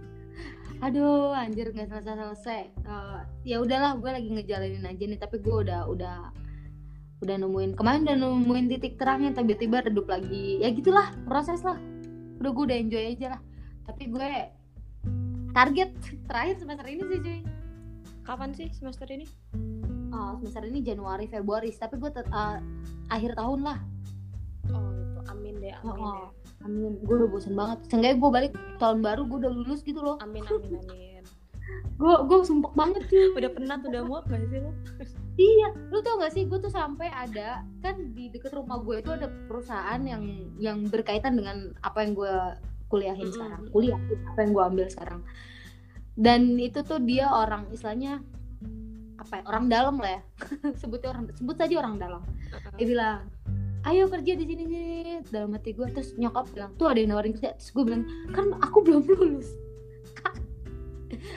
aduh 0.84 1.30
anjir 1.32 1.70
nggak 1.70 1.86
selesai 1.86 2.18
selesai 2.18 2.62
ya 3.46 3.56
udahlah 3.62 3.94
gue 3.96 4.10
lagi 4.10 4.28
ngejalanin 4.32 4.84
aja 4.84 5.04
nih 5.06 5.20
tapi 5.22 5.38
gue 5.38 5.54
udah 5.64 5.86
udah 5.86 6.34
udah 7.24 7.36
nemuin 7.40 7.70
kemarin 7.74 8.04
udah 8.04 8.16
nemuin 8.16 8.66
titik 8.68 9.00
terangnya 9.00 9.32
tiba-tiba 9.32 9.80
redup 9.82 10.06
lagi. 10.06 10.60
Ya 10.60 10.68
gitulah 10.70 11.08
proses 11.24 11.64
lah. 11.64 11.80
Udah 12.38 12.50
gue 12.50 12.64
udah 12.68 12.78
enjoy 12.78 13.04
aja 13.10 13.26
lah. 13.34 13.40
Tapi 13.84 14.02
gue 14.08 14.28
target 15.50 15.90
terakhir 16.24 16.54
semester 16.58 16.86
ini 16.86 17.02
sih 17.02 17.18
cuy. 17.18 17.40
Kapan 18.22 18.50
sih 18.52 18.68
semester 18.70 19.08
ini? 19.08 19.24
Oh, 20.10 20.38
semester 20.38 20.64
ini 20.64 20.80
Januari 20.80 21.26
Februari. 21.26 21.68
Tapi 21.70 21.96
gue 21.96 22.10
tet- 22.10 22.28
eh, 22.28 22.58
akhir 23.08 23.34
tahun 23.34 23.60
lah. 23.62 23.78
Oh 24.70 24.88
gitu. 24.92 25.20
Amin 25.28 25.54
deh 25.58 25.72
amin 25.74 25.96
Oh, 25.98 26.12
deh. 26.14 26.28
amin. 26.62 26.92
Gue 27.00 27.14
udah 27.18 27.28
bosen 27.28 27.52
banget. 27.52 27.78
Seenggaknya 27.88 28.16
gue 28.16 28.30
balik 28.30 28.52
tahun 28.76 28.98
baru 29.00 29.24
gue 29.24 29.38
udah 29.40 29.52
lulus 29.52 29.80
gitu 29.80 30.00
loh. 30.00 30.16
Amin 30.20 30.44
amin 30.52 30.80
amin. 30.84 31.24
Gue 31.96 32.14
gue 32.24 32.38
sumpek 32.44 32.72
banget 32.72 33.02
cuy. 33.08 33.32
Udah 33.32 33.50
penat 33.50 33.80
udah 33.82 34.02
muak 34.04 34.24
gak 34.28 34.44
sih 34.48 34.60
lo 34.60 34.72
Iya, 35.34 35.68
lu 35.90 35.98
tau 35.98 36.22
gak 36.22 36.30
sih 36.30 36.46
gue 36.46 36.58
tuh 36.62 36.70
sampai 36.70 37.10
ada 37.10 37.66
kan 37.82 38.14
di 38.14 38.30
deket 38.30 38.54
rumah 38.54 38.78
gue 38.78 39.02
itu 39.02 39.10
ada 39.10 39.26
perusahaan 39.50 39.98
yang 39.98 40.54
yang 40.62 40.86
berkaitan 40.86 41.34
dengan 41.34 41.74
apa 41.82 42.06
yang 42.06 42.14
gue 42.14 42.34
kuliahin 42.86 43.26
Mm-mm. 43.26 43.34
sekarang, 43.34 43.62
kuliah 43.74 43.98
apa 44.30 44.38
yang 44.46 44.50
gue 44.54 44.64
ambil 44.64 44.86
sekarang. 44.86 45.20
Dan 46.14 46.62
itu 46.62 46.86
tuh 46.86 47.02
dia 47.02 47.26
orang 47.26 47.66
istilahnya 47.74 48.22
apa 49.18 49.42
ya, 49.42 49.42
orang 49.50 49.66
dalam 49.66 49.98
lah 49.98 50.22
ya, 50.22 50.22
sebutnya 50.80 51.10
orang 51.10 51.26
sebut 51.34 51.56
saja 51.58 51.74
orang 51.82 51.98
dalam. 51.98 52.22
Dia 52.78 52.86
bilang, 52.86 53.26
ayo 53.84 54.08
kerja 54.08 54.32
di 54.38 54.44
sini 54.48 54.62
sini 54.64 54.82
dalam 55.28 55.52
hati 55.52 55.76
gue 55.76 55.86
terus 55.92 56.16
nyokap 56.16 56.48
bilang 56.56 56.72
tuh 56.80 56.88
ada 56.88 56.98
yang 57.04 57.12
nawarin 57.12 57.36
kerja 57.36 57.52
terus 57.56 57.70
gue 57.74 57.84
bilang 57.84 58.02
kan 58.32 58.56
aku 58.64 58.80
belum 58.80 59.04
lulus 59.04 59.52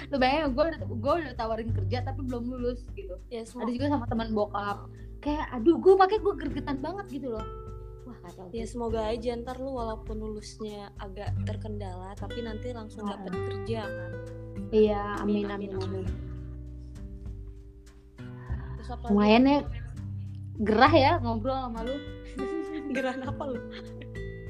lu 0.10 0.16
bayangin 0.18 0.56
gue 0.56 0.68
gue 0.98 1.14
udah 1.22 1.34
tawarin 1.36 1.70
kerja 1.72 2.02
tapi 2.02 2.24
belum 2.24 2.44
lulus 2.50 2.88
gitu. 2.94 3.16
Ya 3.30 3.44
ada 3.44 3.72
juga 3.72 3.88
sama 3.92 4.06
teman 4.08 4.32
bokap. 4.32 4.88
Kayak 5.20 5.46
aduh 5.54 5.76
gue 5.78 5.94
pakai 5.98 6.18
gue 6.20 6.34
gergetan 6.40 6.78
banget 6.80 7.06
gitu 7.12 7.36
loh. 7.36 7.46
Wah 8.08 8.18
kacau 8.24 8.48
ya 8.56 8.64
semoga 8.64 9.04
aja 9.04 9.36
ntar 9.36 9.60
lu 9.60 9.76
walaupun 9.76 10.16
lulusnya 10.16 10.96
agak 10.98 11.36
terkendala 11.44 12.16
tapi 12.16 12.40
nanti 12.40 12.72
langsung 12.72 13.04
Ah. 13.04 13.20
dapet 13.20 13.34
kerja 13.36 13.82
kan? 13.84 14.12
Iya 14.72 15.02
amin 15.22 15.48
Amin, 15.52 15.70
amin 15.70 15.72
amin, 15.76 16.04
amin. 16.04 16.06
Terus 18.80 18.90
apa 18.94 19.06
lumayan 19.12 19.44
ya. 19.46 19.60
Gerah 20.58 20.94
ya 20.94 21.12
ngobrol 21.22 21.54
sama 21.60 21.80
lu. 21.86 21.96
Geran 22.96 23.22
apa 23.28 23.44
lu? 23.46 23.60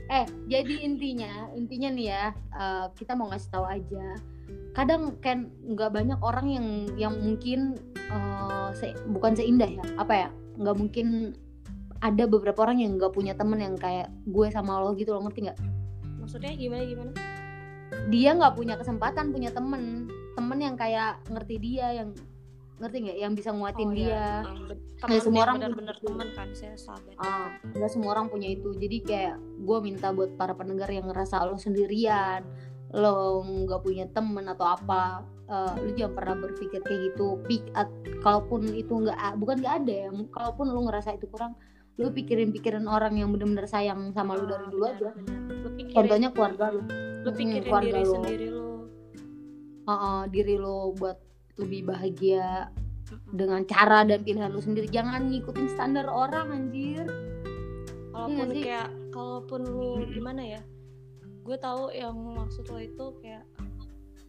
Eh 0.08 0.24
jadi 0.48 0.74
intinya 0.88 1.52
intinya 1.52 1.90
nih 1.92 2.06
ya 2.08 2.24
eh, 2.54 2.86
kita 2.96 3.12
mau 3.12 3.28
ngasih 3.28 3.50
tahu 3.52 3.66
aja 3.68 4.16
kadang 4.72 5.18
kan 5.20 5.50
nggak 5.66 5.90
banyak 5.90 6.20
orang 6.22 6.48
yang 6.48 6.68
yang 6.96 7.14
mungkin 7.18 7.76
eh, 7.98 8.70
se- 8.74 8.98
bukan 9.10 9.34
seindah 9.34 9.68
ya 9.68 9.84
apa 9.98 10.14
ya 10.14 10.30
nggak 10.58 10.78
mungkin 10.78 11.34
ada 11.98 12.30
beberapa 12.30 12.62
orang 12.62 12.86
yang 12.86 12.94
nggak 13.02 13.10
punya 13.10 13.34
temen 13.34 13.58
yang 13.58 13.74
kayak 13.74 14.14
gue 14.30 14.48
sama 14.54 14.78
lo 14.78 14.94
gitu 14.94 15.18
lo 15.18 15.26
ngerti 15.26 15.50
nggak? 15.50 15.60
Maksudnya 16.22 16.54
gimana 16.54 16.84
gimana? 16.86 17.12
Dia 18.14 18.38
nggak 18.38 18.54
punya 18.54 18.78
kesempatan 18.78 19.34
punya 19.34 19.50
temen 19.50 20.06
temen 20.38 20.60
yang 20.62 20.78
kayak 20.78 21.18
ngerti 21.26 21.58
dia 21.58 21.98
yang 21.98 22.14
ngerti 22.78 22.98
nggak? 23.02 23.18
Yang 23.18 23.34
bisa 23.42 23.50
nguatin 23.50 23.90
dia 23.98 24.06
ya. 24.14 24.28
Um, 24.46 24.70
bet- 24.70 24.86
Nggak 24.98 25.10
temen 25.10 25.22
semua 25.26 25.42
orang 25.42 25.56
benar-benar 25.58 25.98
teman 25.98 26.28
kan 26.38 26.48
saya 26.54 26.76
sahabat. 26.78 27.14
Ah 27.18 27.50
nggak 27.66 27.90
semua 27.90 28.10
orang 28.14 28.30
punya 28.30 28.50
itu. 28.54 28.70
Jadi 28.78 28.98
kayak 29.02 29.36
gue 29.66 29.78
minta 29.82 30.14
buat 30.14 30.38
para 30.38 30.54
pendengar 30.54 30.90
yang 30.90 31.10
ngerasa 31.10 31.50
lo 31.50 31.58
sendirian 31.58 32.46
lo 32.96 33.44
nggak 33.44 33.82
punya 33.82 34.06
temen 34.08 34.48
atau 34.48 34.64
apa 34.70 35.24
eh, 35.48 35.74
lu 35.80 35.92
jangan 35.94 36.14
pernah 36.16 36.36
berpikir 36.40 36.80
kayak 36.82 37.02
gitu. 37.12 37.40
Pik, 37.44 37.64
at- 37.74 37.92
kalaupun 38.20 38.68
itu 38.72 38.94
nggak 38.94 39.16
bukan 39.36 39.56
nggak 39.60 39.76
ada 39.84 39.94
ya 40.08 40.10
kalaupun 40.28 40.66
lu 40.68 40.88
ngerasa 40.88 41.16
itu 41.16 41.28
kurang 41.28 41.56
lu 41.98 42.14
pikirin 42.14 42.54
pikirin 42.54 42.86
orang 42.86 43.18
yang 43.18 43.34
bener-bener 43.34 43.66
sayang 43.66 44.14
sama 44.14 44.38
lu 44.38 44.46
dari 44.46 44.70
dulu 44.70 44.86
aja. 44.86 45.10
Benar. 45.12 45.42
lu 45.66 45.70
pikirin 45.74 45.96
contohnya 45.98 46.30
keluarga 46.30 46.66
lu. 46.70 46.82
Lu 47.24 47.30
Mm, 47.30 47.38
pikirin 47.38 47.64
keluarga 47.64 47.88
diri 47.90 48.04
lu. 48.04 48.14
sendiri 48.14 48.48
lu. 48.48 48.68
Ah, 49.84 49.92
ah, 49.92 50.22
diri 50.28 50.56
lo 50.56 50.92
buat 50.94 51.18
lebih 51.58 51.82
bahagia 51.86 52.70
dengan 53.32 53.64
cara 53.64 54.04
dan 54.04 54.20
pilihan 54.22 54.52
lu 54.52 54.60
sendiri. 54.60 54.86
Jangan 54.88 55.32
ngikutin 55.32 55.68
standar 55.72 56.06
orang 56.06 56.52
anjir. 56.52 57.08
Kalaupun 58.12 58.48
sih? 58.52 58.64
kayak 58.64 58.90
kalaupun 59.10 59.62
lu 59.64 59.90
gimana 60.08 60.42
ya 60.44 60.62
gue 61.48 61.58
tahu 61.58 61.96
yang 61.96 62.14
maksud 62.36 62.68
lo 62.68 62.80
itu 62.84 63.06
kayak 63.24 63.48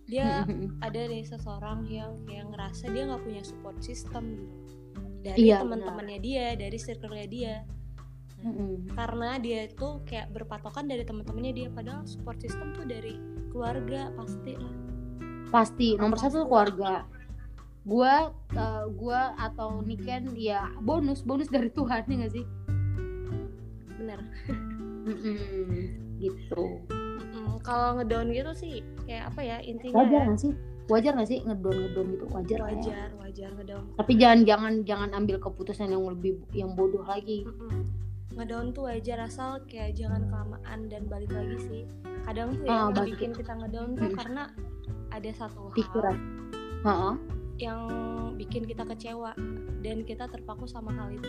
dia 0.07 0.47
ada 0.87 1.01
nih 1.11 1.27
seseorang 1.27 1.85
yang 1.91 2.15
yang 2.31 2.55
ngerasa 2.55 2.89
dia 2.95 3.11
nggak 3.11 3.23
punya 3.27 3.43
support 3.43 3.77
system 3.83 4.39
gitu. 4.39 4.75
Dari 5.19 5.51
Iya, 5.51 5.67
teman-temannya 5.67 6.19
dia 6.23 6.55
dari 6.55 6.79
circle-nya 6.79 7.27
dia. 7.27 7.57
Mm-mm. 8.39 8.95
karena 8.95 9.35
dia 9.43 9.67
itu 9.67 9.99
kayak 10.07 10.31
berpatokan 10.31 10.87
dari 10.87 11.03
teman-temannya 11.03 11.59
dia 11.59 11.69
padahal 11.75 12.07
support 12.07 12.39
system 12.39 12.71
tuh 12.71 12.87
dari 12.87 13.19
keluarga 13.51 14.15
pasti 14.15 14.55
lah. 14.55 14.75
Pasti 15.51 15.99
nomor 15.99 16.23
satu 16.23 16.47
keluarga. 16.47 17.03
Gua 17.83 18.31
eh, 18.55 18.87
gua 18.95 19.35
atau 19.43 19.83
Niken 19.83 20.39
ya 20.39 20.71
bonus 20.79 21.27
bonus 21.27 21.51
dari 21.51 21.67
Tuhan 21.75 22.07
ya 22.07 22.15
gak 22.23 22.33
sih? 22.39 22.45
Bener 23.99 24.23
Mm-mm, 25.11 26.15
gitu. 26.23 26.63
Mm, 26.87 27.08
kalau 27.61 27.97
ngedown 27.97 28.29
gitu 28.29 28.53
sih 28.53 28.75
kayak 29.05 29.29
apa 29.29 29.41
ya 29.41 29.57
intinya 29.61 29.95
wajar 29.99 30.21
ya, 30.21 30.29
gak 30.29 30.39
sih 30.39 30.53
wajar 30.87 31.13
gak 31.15 31.29
sih 31.29 31.39
ngedon 31.41 31.77
ngedon 31.79 32.07
gitu 32.13 32.25
wajar 32.29 32.59
ya. 32.59 32.65
wajar 32.67 33.09
wajar 33.19 33.49
ngedown 33.55 33.85
tapi 33.95 34.13
jangan 34.15 34.39
jangan 34.43 34.73
jangan 34.83 35.11
ambil 35.13 35.37
keputusan 35.39 35.89
yang 35.89 36.03
lebih 36.03 36.33
yang 36.51 36.73
bodoh 36.73 37.03
lagi 37.03 37.45
Mm-mm. 37.45 37.85
ngedown 38.35 38.71
tuh 38.71 38.87
wajar 38.87 39.19
asal 39.21 39.61
kayak 39.65 39.93
jangan 39.93 40.27
kelamaan 40.27 40.79
dan 40.87 41.03
balik 41.05 41.29
lagi 41.29 41.57
sih 41.61 41.83
kadang 42.23 42.53
tuh 42.55 42.65
Ah, 42.65 42.87
yang 42.87 42.93
balik. 42.93 43.15
bikin 43.15 43.31
kita 43.33 43.53
ngedown 43.55 43.89
tuh 43.95 44.07
Mm. 44.07 44.17
karena 44.17 44.43
ada 45.09 45.31
satu 45.33 45.59
hal 45.63 45.75
pikiran 45.75 46.17
Heeh. 46.81 47.15
yang 47.59 47.81
bikin 48.35 48.63
kita 48.63 48.87
kecewa 48.87 49.33
dan 49.79 50.03
kita 50.03 50.25
terpaku 50.27 50.65
sama 50.65 50.93
hal 50.93 51.11
itu 51.11 51.29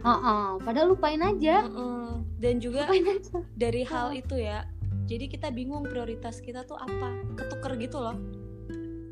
Heeh. 0.00 0.48
padahal 0.58 0.90
lupain 0.90 1.20
aja 1.20 1.62
Mm-mm. 1.64 2.26
dan 2.36 2.58
juga 2.58 2.86
lupain 2.86 3.06
aja 3.12 3.38
dari 3.54 3.82
hal 3.84 4.10
itu 4.10 4.34
ya 4.36 4.66
jadi 5.12 5.24
kita 5.28 5.48
bingung 5.52 5.84
prioritas 5.84 6.40
kita 6.40 6.64
tuh 6.64 6.80
apa 6.80 7.20
ketuker 7.36 7.76
gitu 7.76 8.00
loh. 8.00 8.16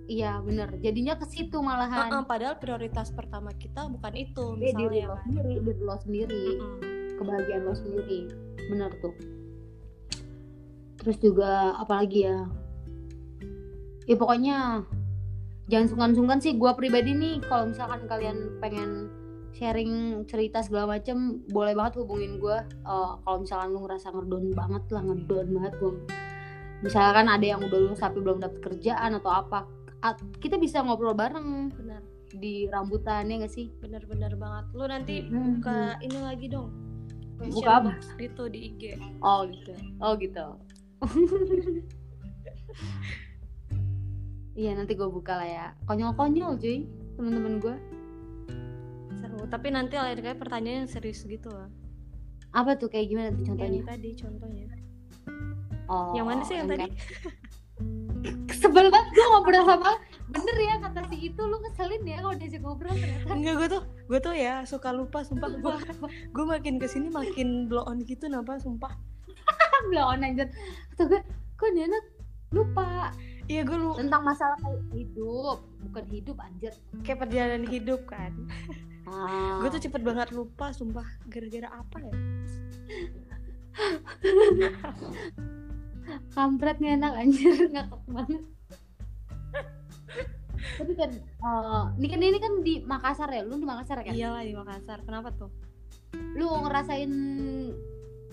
Iya 0.09 0.41
bener. 0.43 0.75
Jadinya 0.81 1.15
ke 1.15 1.29
situ 1.29 1.61
malahan. 1.61 2.11
Heeh, 2.11 2.25
padahal 2.27 2.57
prioritas 2.59 3.13
pertama 3.13 3.53
kita 3.55 3.87
bukan 3.87 4.11
itu 4.17 4.59
Eh, 4.59 4.73
diri 4.75 5.05
misalnya 5.05 5.07
lo 5.07 5.15
kan. 5.15 5.25
sendiri 5.29 5.55
diri 5.61 5.81
lo 5.81 5.97
sendiri. 6.01 6.45
Mm-mm. 6.57 7.09
kebahagiaan 7.15 7.63
lo 7.63 7.75
sendiri. 7.77 8.21
Bener 8.73 8.91
tuh. 8.99 9.15
Terus 10.99 11.17
juga 11.21 11.77
apalagi 11.77 12.25
ya? 12.25 12.49
Ya 14.09 14.17
pokoknya 14.17 14.83
jangan 15.69 15.87
sungkan-sungkan 15.87 16.41
sih. 16.41 16.57
Gua 16.57 16.75
pribadi 16.75 17.13
nih 17.13 17.45
kalau 17.45 17.69
misalkan 17.69 18.09
kalian 18.09 18.59
pengen 18.59 19.13
sharing 19.53 19.93
cerita 20.25 20.61
segala 20.61 20.97
macem 20.97 21.17
boleh 21.47 21.73
banget 21.73 21.99
hubungin 21.99 22.37
gua 22.37 22.63
Eh, 22.67 23.11
kalau 23.21 23.39
misalkan 23.41 23.69
lu 23.71 23.81
ngerasa 23.81 24.09
ngedon 24.11 24.45
banget 24.53 24.85
lah 24.89 25.03
ngedon 25.03 25.47
banget 25.53 25.73
gua 25.77 25.93
misalkan 26.81 27.27
ada 27.27 27.45
yang 27.47 27.61
udah 27.61 27.79
lulus 27.79 27.99
tapi 27.99 28.19
belum 28.19 28.39
dapet 28.39 28.61
kerjaan 28.63 29.13
atau 29.15 29.29
apa 29.29 29.69
kita 30.39 30.57
bisa 30.57 30.81
ngobrol 30.81 31.13
bareng 31.13 31.69
benar 31.71 32.01
di 32.31 32.65
rambutan 32.67 33.27
ya 33.27 33.37
gak 33.39 33.51
sih 33.51 33.69
benar-benar 33.77 34.33
banget 34.35 34.65
lu 34.73 34.85
nanti 34.87 35.17
Hmm. 35.23 35.59
buka 35.59 35.79
ini 36.01 36.19
lagi 36.19 36.47
dong 36.47 36.71
Buka 37.41 37.73
apa? 37.81 37.93
gitu 38.17 38.47
di 38.47 38.69
IG 38.69 38.83
Oh 39.21 39.45
gitu. 39.45 39.73
Oh 39.99 40.13
gitu. 40.15 40.45
Iya 44.53 44.77
nanti 44.77 44.93
gue 44.93 45.09
buka 45.09 45.37
lah 45.37 45.49
ya. 45.49 45.67
Konyol-konyol 45.87 46.61
cuy 46.61 46.85
temen-temen 47.17 47.55
gue. 47.59 47.77
Seru 49.19 49.43
tapi 49.47 49.71
nanti 49.71 49.99
lain 49.99 50.19
kali 50.19 50.37
pertanyaan 50.37 50.87
yang 50.87 50.91
serius 50.91 51.25
gitu 51.25 51.51
lah 51.51 51.67
Apa 52.51 52.75
tuh 52.75 52.91
kayak 52.91 53.07
gimana 53.09 53.29
tuh 53.31 53.47
contohnya? 53.47 53.79
yang 53.79 53.89
tadi 53.89 54.11
contohnya 54.15 54.67
Oh. 55.91 56.15
yang 56.15 56.23
mana 56.23 56.47
sih 56.47 56.55
yang 56.55 56.71
tadi 56.71 56.87
Sebel 58.55 58.93
banget 58.95 59.11
gue 59.11 59.27
ngobrol 59.27 59.65
sama 59.67 59.99
bener 60.31 60.57
ya 60.63 60.79
kata 60.79 61.03
si 61.11 61.35
itu 61.35 61.43
lu 61.43 61.59
ngeselin 61.59 62.07
ya 62.07 62.23
kalau 62.23 62.37
diajak 62.39 62.63
ngobrol 62.63 62.95
ternyata. 62.95 63.27
enggak 63.35 63.55
gue 63.59 63.69
tuh 63.75 63.83
gue 64.07 64.21
tuh 64.23 64.35
ya 64.37 64.63
suka 64.63 64.95
lupa 64.95 65.27
sumpah 65.27 65.51
gue 65.51 65.75
gue 66.31 66.45
makin 66.47 66.79
ke 66.79 66.87
sini 66.87 67.11
makin 67.11 67.67
blow 67.67 67.83
on 67.83 67.99
gitu 68.07 68.31
napa 68.31 68.63
sumpah 68.63 68.95
Belum 69.91 70.13
anjir. 70.13 70.47
Kata 70.93 71.03
gue, 71.09 71.21
kok 71.57 71.71
dia 71.73 71.89
anak 71.89 72.05
lupa 72.53 73.11
iya 73.47 73.67
gue 73.67 73.75
lu 73.75 73.97
tentang 73.97 74.23
masalah 74.23 74.55
kayak 74.61 74.79
hidup, 74.93 75.59
bukan 75.89 76.05
hidup 76.07 76.37
anjir. 76.39 76.71
kayak 77.03 77.19
perjalanan 77.19 77.67
hidup 77.67 78.07
kan. 78.07 78.31
gue 79.61 79.69
tuh 79.69 79.83
cepet 79.83 80.03
banget 80.07 80.29
lupa 80.31 80.71
sumpah 80.71 81.07
gara-gara 81.27 81.69
apa 81.71 81.97
ya? 82.01 82.11
Kampret 86.35 86.77
nggak 86.79 86.95
enak 86.99 87.13
anjir 87.19 87.55
ngakak 87.75 88.03
banget. 88.07 88.43
Tapi 90.81 90.93
kan 90.95 91.11
eh, 91.21 91.85
ini 91.99 92.07
kan 92.09 92.21
ini 92.23 92.39
kan 92.39 92.53
di 92.63 92.75
Makassar 92.83 93.31
ya? 93.31 93.43
Lu 93.43 93.59
di 93.59 93.67
Makassar 93.67 94.03
kan 94.03 94.15
iyalah 94.15 94.43
di 94.47 94.55
Makassar. 94.55 95.03
Kenapa 95.03 95.35
tuh? 95.35 95.51
Lu 96.39 96.47
ngerasain 96.67 97.11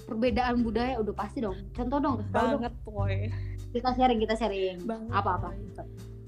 perbedaan 0.06 0.62
budaya? 0.62 1.02
Udah 1.02 1.14
pasti 1.14 1.42
dong. 1.42 1.58
Contoh 1.74 1.98
dong 2.02 2.18
tahu 2.30 2.58
dong. 2.58 2.62
banget 2.62 2.74
boy 2.86 3.30
kita 3.78 3.90
sharing 3.94 4.20
kita 4.24 4.36
sharing. 4.40 4.78
Banget, 4.84 5.12
apa 5.12 5.30
apa 5.38 5.50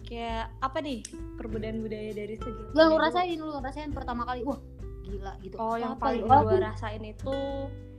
kayak 0.10 0.50
apa 0.66 0.78
nih 0.82 1.06
perbedaan 1.38 1.86
budaya 1.86 2.12
dari 2.18 2.34
segi 2.34 2.64
lu 2.74 2.82
ngerasain 2.98 3.38
lu 3.38 3.54
ngerasain 3.62 3.94
pertama 3.94 4.26
kali 4.26 4.42
wah 4.42 4.58
gila 5.06 5.34
gitu 5.46 5.56
oh 5.62 5.78
yang 5.78 5.94
Apa 5.96 6.02
paling 6.10 6.26
ya? 6.26 6.38
Gue 6.42 6.60
rasain 6.60 7.04
itu 7.06 7.36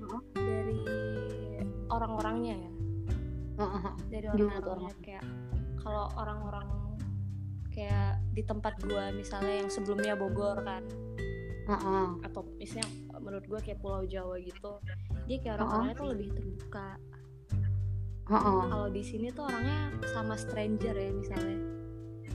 Heeh. 0.02 0.22
dari 0.34 0.80
orang-orangnya 1.86 2.54
ya 2.58 2.72
heeh. 3.62 3.94
dari 4.10 4.26
orang-orangnya 4.26 4.94
kayak 5.06 5.24
kalau 5.78 6.10
orang-orang 6.18 6.66
kayak 7.70 8.18
di 8.34 8.42
tempat 8.42 8.74
gua 8.82 9.14
misalnya 9.14 9.62
yang 9.64 9.70
sebelumnya 9.70 10.18
Bogor 10.18 10.58
kan 10.66 10.82
Heeh. 11.70 12.06
atau 12.26 12.42
misalnya 12.58 12.90
menurut 13.22 13.46
gua 13.46 13.60
kayak 13.62 13.78
Pulau 13.78 14.02
Jawa 14.02 14.34
gitu 14.42 14.82
dia 15.30 15.38
kayak 15.38 15.62
orang-orangnya 15.62 15.94
tuh 15.94 16.08
lebih 16.10 16.28
terbuka 16.34 16.88
kalau 18.30 18.86
di 18.90 19.02
sini 19.02 19.30
tuh 19.34 19.46
orangnya 19.46 19.94
sama 20.10 20.34
stranger 20.38 20.94
ya 20.94 21.10
misalnya 21.14 21.79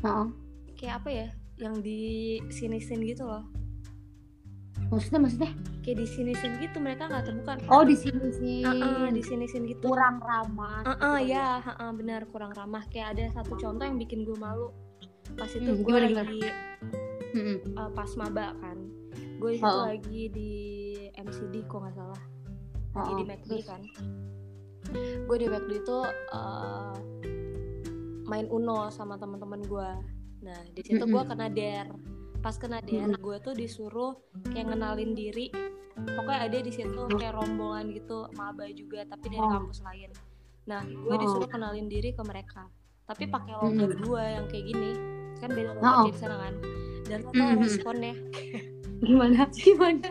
Heeh. 0.06 0.28
kayak 0.76 0.96
apa 1.02 1.10
ya? 1.10 1.28
Yang 1.58 1.76
di 1.82 2.00
sini-sin 2.48 3.02
gitu 3.02 3.26
loh. 3.26 3.41
Maksudnya 4.86 5.20
maksudnya? 5.20 5.52
Kayak 5.82 5.98
di 5.98 6.08
sini-sin 6.08 6.52
gitu 6.60 6.78
mereka 6.78 7.10
nggak 7.10 7.26
terbuka. 7.26 7.54
Oh 7.68 7.82
di 7.82 7.98
sini 7.98 8.28
sih 8.32 8.62
Heeh, 8.62 9.10
di 9.10 9.22
sini-sin 9.22 9.65
gitu. 9.65 9.89
Kurang 9.89 10.22
ramah 10.22 10.86
Heeh, 10.86 11.32
ya? 11.32 11.58
heeh, 11.60 11.89
benar 11.91 12.30
kurang 12.30 12.54
ramah. 12.54 12.86
Kayak 12.88 13.18
ada 13.18 13.24
satu 13.34 13.58
contoh 13.58 13.82
yang 13.82 13.98
bikin 13.98 14.22
gue 14.22 14.36
malu. 14.36 14.70
Pas 15.34 15.50
itu 15.50 15.65
Hmm, 15.65 15.82
gue 15.82 15.98
lagi 15.98 16.41
Heeh. 17.34 17.58
uh, 17.74 17.89
pas 17.91 18.10
maba 18.13 18.54
kan. 18.56 18.78
Gue 19.36 19.58
itu 19.58 19.65
Oh. 19.65 19.84
lagi 19.84 20.30
di 20.30 20.52
MCD 21.18 21.65
kok 21.65 21.82
nggak 21.82 21.96
salah. 21.96 22.22
Lagi 22.94 23.12
Oh, 23.12 23.18
di 23.18 23.24
McD 23.26 23.52
kan. 23.65 23.82
Gue 25.26 25.38
di 25.39 25.48
McD 25.50 25.72
itu 25.82 25.98
uh, 26.32 26.94
main 28.26 28.48
Uno 28.48 28.90
sama 28.90 29.16
teman-teman 29.16 29.62
gue 29.62 29.90
nah 30.42 30.60
di 30.70 30.82
situ 30.82 31.02
gue 31.02 31.24
kena 31.26 31.50
der 31.50 31.90
pas 32.38 32.54
kena 32.54 32.78
der 32.80 33.10
gue 33.18 33.38
tuh 33.42 33.58
disuruh 33.58 34.14
kayak 34.54 34.70
ngenalin 34.70 35.18
diri. 35.18 35.50
Pokoknya 35.98 36.46
ada 36.46 36.58
di 36.62 36.70
situ 36.70 37.02
kayak 37.10 37.34
rombongan 37.34 37.90
gitu 37.90 38.30
maba 38.38 38.70
juga 38.70 39.02
tapi 39.10 39.34
dari 39.34 39.42
Oh. 39.42 39.50
kampus 39.50 39.82
lain. 39.82 40.14
Nah 40.70 40.86
gue 40.86 41.10
Oh. 41.10 41.18
disuruh 41.18 41.50
kenalin 41.50 41.90
diri 41.90 42.14
ke 42.14 42.22
mereka. 42.22 42.70
Tapi 43.10 43.26
pakai 43.26 43.58
Mm-mm. 43.58 43.98
gue 43.98 44.22
yang 44.22 44.46
kayak 44.46 44.66
gini. 44.70 44.92
Kan 45.42 45.58
beda 45.58 45.74
Oh. 45.74 45.82
logat 45.82 45.98
di 46.06 46.14
sana 46.14 46.36
kan. 46.38 46.54
Dan 47.10 47.18
lo 47.26 47.32
tau 47.34 47.50
responnya 47.58 48.14
gimana? 49.02 49.42
Gimana? 49.50 50.10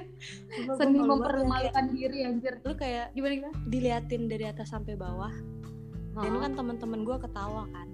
Seni 0.75 0.99
ya, 0.99 1.07
mempermalukan 1.07 1.85
diri 1.95 2.19
anjir? 2.27 2.55
lu 2.67 2.75
kayak 2.75 3.15
gimana 3.15 3.33
gimana? 3.39 3.55
diliatin 3.71 4.23
dari 4.27 4.45
atas 4.51 4.75
sampai 4.75 4.99
bawah. 4.99 5.31
Dan 6.19 6.33
kan 6.43 6.59
teman-teman 6.59 7.07
gue 7.07 7.17
ketawa 7.23 7.71
kan 7.71 7.94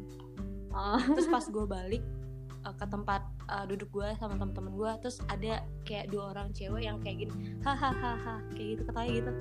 Ah. 0.70 1.02
terus 1.02 1.26
pas 1.26 1.42
gue 1.42 1.66
balik 1.66 2.02
uh, 2.62 2.74
ke 2.74 2.86
tempat 2.86 3.22
uh, 3.48 3.64
duduk 3.66 3.90
gue 3.90 4.08
sama 4.18 4.36
teman-teman 4.36 4.72
gue 4.76 4.90
terus 5.02 5.18
ada 5.26 5.64
kayak 5.82 6.10
dua 6.12 6.30
orang 6.30 6.52
cewek 6.54 6.86
yang 6.86 6.98
kayak 7.02 7.26
gini 7.26 7.34
hahaha 7.64 8.38
kayak 8.54 8.78
gitu 8.78 8.82
ketawa 8.86 9.06
gitu. 9.08 9.32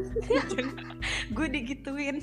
Gue 1.36 1.46
digituin. 1.50 2.16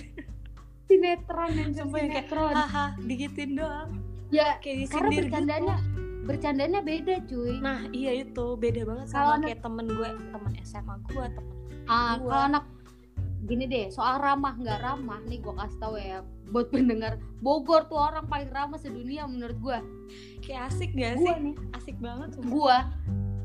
Sinetron 0.88 1.52
anjir 1.52 1.84
Sumpah 1.84 2.00
yang 2.00 2.12
kayak, 2.12 2.28
sinetron. 2.32 2.54
Haha 2.56 2.86
digituin 3.04 3.52
doang. 3.60 3.90
Ya 4.32 4.60
kayak 4.60 4.92
karena 4.92 5.10
bercandanya 5.24 5.76
gitu. 5.80 6.26
bercandanya 6.28 6.80
beda 6.84 7.16
cuy. 7.28 7.56
Nah 7.64 7.80
iya 7.92 8.12
itu 8.24 8.46
beda 8.60 8.82
banget 8.84 9.06
sama 9.12 9.40
anak- 9.40 9.48
kayak 9.52 9.62
temen 9.64 9.86
gue 9.88 10.10
temen 10.32 10.52
SMA 10.64 10.96
gue 11.08 11.26
temen 11.32 11.56
ah 11.88 12.20
kalau 12.20 12.44
anak 12.52 12.64
gini 13.48 13.64
deh 13.66 13.88
soal 13.88 14.20
ramah 14.20 14.54
nggak 14.60 14.80
ramah 14.84 15.24
nih 15.26 15.40
gue 15.40 15.54
kasih 15.56 15.80
tahu 15.80 15.96
ya 15.96 16.20
buat 16.52 16.68
pendengar 16.68 17.16
Bogor 17.40 17.88
tuh 17.88 17.96
orang 17.96 18.28
paling 18.28 18.52
ramah 18.52 18.76
sedunia 18.76 19.24
menurut 19.24 19.58
gue 19.58 19.78
kayak 20.44 20.72
asik 20.72 20.92
gak 20.96 21.20
sih? 21.20 21.32
nih. 21.32 21.56
Asik 21.76 21.96
banget 22.04 22.36
gue 22.36 22.78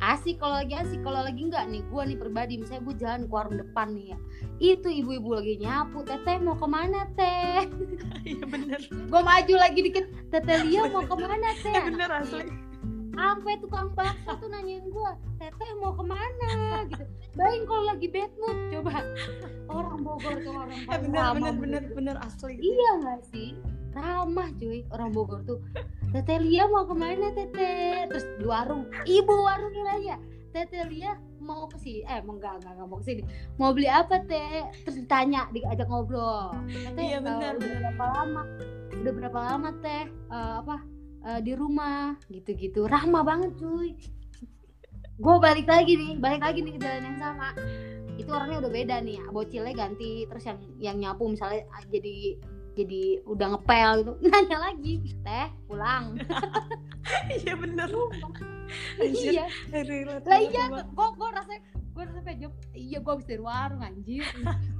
asik 0.03 0.42
kalau 0.42 0.59
lagi 0.59 0.74
asik 0.74 0.98
kalau 1.07 1.22
lagi 1.22 1.46
enggak 1.46 1.70
nih 1.70 1.82
gue 1.86 2.03
nih 2.03 2.18
pribadi 2.18 2.55
misalnya 2.59 2.82
gue 2.90 2.96
jalan 2.98 3.20
ke 3.30 3.32
warung 3.32 3.59
depan 3.62 3.86
nih 3.94 4.07
ya 4.11 4.18
itu 4.59 4.88
ibu-ibu 4.90 5.30
lagi 5.38 5.55
nyapu 5.62 6.03
teteh 6.03 6.42
mau 6.42 6.59
ke 6.59 6.66
mana 6.66 7.07
teh? 7.14 7.66
Iya 8.22 8.46
bener. 8.46 8.78
Gue 8.86 9.22
maju 9.22 9.55
lagi 9.59 9.80
dikit 9.82 10.07
teteh 10.30 10.62
Lia 10.66 10.86
mau 10.90 11.03
ke 11.03 11.14
mana 11.18 11.50
teh? 11.59 11.74
Eh, 11.74 11.84
bener 11.90 12.11
asli 12.11 12.71
sampai 13.12 13.54
tukang 13.60 13.88
bakso 13.92 14.32
tuh 14.40 14.48
nanyain 14.48 14.84
gue 14.88 15.12
teteh 15.36 15.70
mau 15.78 15.92
ke 15.92 16.04
mana? 16.04 16.50
Gitu. 16.88 17.04
Bayangin 17.36 17.62
kalau 17.68 17.84
lagi 17.88 18.06
bad 18.12 18.32
mood 18.40 18.58
coba. 18.72 18.94
Orang 19.68 20.00
Bogor 20.04 20.34
tuh 20.40 20.52
orang 20.52 20.80
eh, 20.80 20.98
bener 21.00 21.20
ramah 21.20 21.52
bener 21.52 21.54
bener 21.60 21.82
gue. 21.84 21.94
bener 21.96 22.16
asli. 22.24 22.54
Iya 22.60 22.90
nggak 23.04 23.20
sih? 23.32 23.48
Ramah 23.92 24.48
cuy 24.56 24.80
orang 24.92 25.10
Bogor 25.12 25.40
tuh. 25.44 25.60
Teteh 26.12 26.38
Lia 26.40 26.64
mau 26.68 26.84
ke 26.84 26.94
mana 26.96 27.32
teteh? 27.32 28.08
Terus 28.08 28.24
di 28.40 28.44
warung 28.48 28.88
ibu 29.04 29.32
warungnya 29.32 29.84
aja. 29.96 30.16
Teteh 30.52 30.84
Lia 30.88 31.16
mau 31.40 31.68
ke 31.68 31.76
sini. 31.80 32.04
Eh 32.04 32.20
mau 32.24 32.36
enggak 32.36 32.60
enggak, 32.60 32.72
enggak 32.76 32.88
mau 32.88 32.98
ke 33.00 33.06
sini. 33.08 33.22
Mau 33.56 33.72
beli 33.72 33.88
apa 33.88 34.20
teh? 34.24 34.68
Terus 34.84 34.96
ditanya 35.04 35.48
diajak 35.52 35.88
ngobrol. 35.88 36.52
Teteh 36.68 37.04
Iya, 37.16 37.18
eh, 37.20 37.24
benar, 37.24 37.52
udah 37.60 37.76
berapa 37.80 38.04
lama? 38.16 38.42
Udah 38.92 39.12
berapa 39.12 39.38
lama 39.40 39.68
teh? 39.80 40.02
Eh, 40.08 40.54
apa 40.64 40.76
eh, 41.26 41.40
di 41.40 41.52
rumah 41.54 42.16
gitu-gitu. 42.28 42.86
Ramah 42.86 43.22
banget 43.22 43.54
cuy. 43.58 43.94
Gue 45.22 45.36
balik 45.38 45.68
lagi 45.68 45.94
nih 45.94 46.18
balik 46.18 46.42
lagi 46.42 46.58
nih 46.64 46.72
ke 46.76 46.80
jalan 46.82 47.04
yang 47.06 47.18
sama. 47.20 47.48
Itu 48.18 48.30
orangnya 48.32 48.66
udah 48.66 48.72
beda 48.72 48.96
nih 49.04 49.16
bocilnya 49.30 49.74
ganti 49.76 50.26
terus 50.26 50.44
yang 50.46 50.58
yang 50.78 50.96
nyapu 50.98 51.24
misalnya 51.30 51.62
ah, 51.70 51.82
jadi 51.88 52.38
jadi 52.72 53.20
udah 53.28 53.46
ngepel 53.56 53.90
gitu. 54.02 54.12
Nanya 54.32 54.58
lagi 54.58 54.94
teh 55.22 55.48
pulang. 55.68 56.04
Iya 57.28 57.58
bener. 57.58 57.90
Iya. 59.02 59.44
lah 60.22 60.38
iya 60.38 60.64
kok 60.70 61.10
gue 61.18 61.28
rasa 61.34 61.52
gue 61.74 62.02
rasa 62.06 62.20
pengen 62.22 62.54
iya 62.82 62.98
gue 62.98 63.12
habis 63.12 63.28
dari 63.30 63.42
warung 63.42 63.82
anjir. 63.86 64.26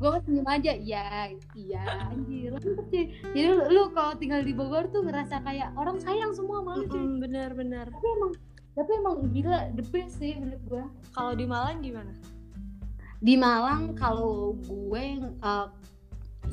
Gue 0.03 0.18
senyum 0.26 0.46
aja. 0.50 0.72
Iya 0.74 1.30
iya 1.55 1.82
anjir. 2.11 2.59
Jadi 3.32 3.42
lu, 3.46 3.70
lu 3.70 3.82
kalau 3.94 4.18
tinggal 4.18 4.42
di 4.42 4.50
Bogor 4.50 4.90
tuh 4.90 5.07
ngerasa 5.07 5.40
kayak 5.46 5.70
orang 5.78 6.03
sayang 6.03 6.34
semua 6.34 6.61
sama 6.62 6.72
lu 6.78 6.84
cuy. 6.90 6.98
Mm-mm, 6.98 7.22
bener 7.22 7.50
bener 7.55 7.86
tapi 7.92 8.07
emang 8.18 8.32
tapi 8.72 8.90
emang 8.98 9.16
gila 9.30 9.59
the 9.76 9.84
best 9.92 10.16
sih 10.16 10.32
menurut 10.40 10.62
gue 10.66 10.84
kalau 11.12 11.32
di 11.36 11.44
Malang 11.44 11.84
gimana? 11.84 12.12
Di 13.22 13.34
Malang 13.38 13.94
kalau 13.94 14.59
gue 14.66 15.05
uh, 15.44 15.68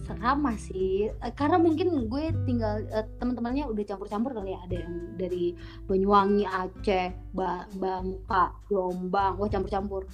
serama 0.06 0.54
sih. 0.58 1.10
Eh, 1.10 1.34
karena 1.34 1.58
mungkin 1.58 2.10
gue 2.10 2.34
tinggal 2.46 2.86
eh, 2.90 3.06
teman-temannya 3.18 3.70
udah 3.70 3.84
campur-campur 3.86 4.34
kali 4.38 4.54
ya. 4.54 4.60
Ada 4.66 4.76
yang 4.86 4.94
dari 5.18 5.58
Banyuwangi 5.86 6.46
Aceh 6.46 7.34
ba 7.34 7.66
Bangka 7.78 8.54
Jombang. 8.70 9.38
Gue 9.38 9.50
campur-campur 9.50 10.06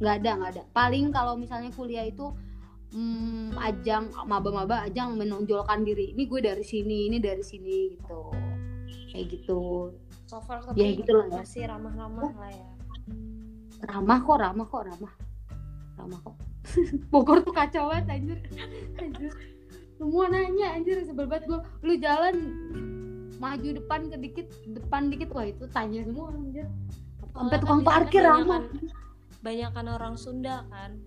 nggak 0.00 0.14
ada 0.24 0.30
nggak 0.40 0.50
ada. 0.56 0.62
Paling 0.72 1.12
kalau 1.12 1.36
misalnya 1.36 1.70
kuliah 1.76 2.08
itu 2.08 2.32
hmm, 2.96 3.54
ajang 3.60 4.10
maba-maba 4.26 4.82
ajang 4.88 5.14
menonjolkan 5.14 5.84
diri. 5.84 6.16
Ini 6.16 6.22
gue 6.24 6.40
dari 6.40 6.64
sini 6.64 7.12
ini 7.12 7.20
dari 7.20 7.44
sini 7.44 7.94
gitu. 7.94 8.32
Kayak 9.12 9.26
gitu. 9.36 9.92
So 10.24 10.40
far 10.40 10.62
Ya, 10.72 10.88
tapi 10.88 11.04
gitu 11.04 11.12
lah 11.18 11.26
ya. 11.28 11.38
masih 11.44 11.62
ramah-ramah 11.68 12.32
lah 12.38 12.50
ya. 12.50 12.68
Ramah 13.84 14.18
kok 14.24 14.38
ramah 14.40 14.66
kok 14.66 14.82
ramah. 14.88 15.14
Ramah 16.00 16.18
kok. 16.24 16.36
Bogor 17.12 17.44
tuh 17.44 17.54
kacau 17.54 17.92
banget 17.92 18.06
anjir. 18.16 18.38
Anjir. 18.96 19.32
Semua 20.00 20.32
nanya 20.32 20.80
anjir 20.80 21.04
sebel 21.04 21.28
banget 21.28 21.44
gue 21.44 21.60
lu 21.84 21.94
jalan 22.00 22.36
maju 23.36 23.68
depan 23.76 24.00
ke 24.08 24.16
dikit 24.16 24.48
depan 24.72 25.12
dikit. 25.12 25.28
Wah 25.36 25.44
itu 25.44 25.68
tanya 25.68 26.00
semua 26.08 26.32
anjir. 26.32 26.64
Sampai 27.30 27.58
tukang 27.60 27.82
kan 27.84 27.86
parkir 27.86 28.24
ramah 28.24 28.64
banyakan 29.40 29.86
orang 29.90 30.14
Sunda 30.16 30.64
kan. 30.68 31.00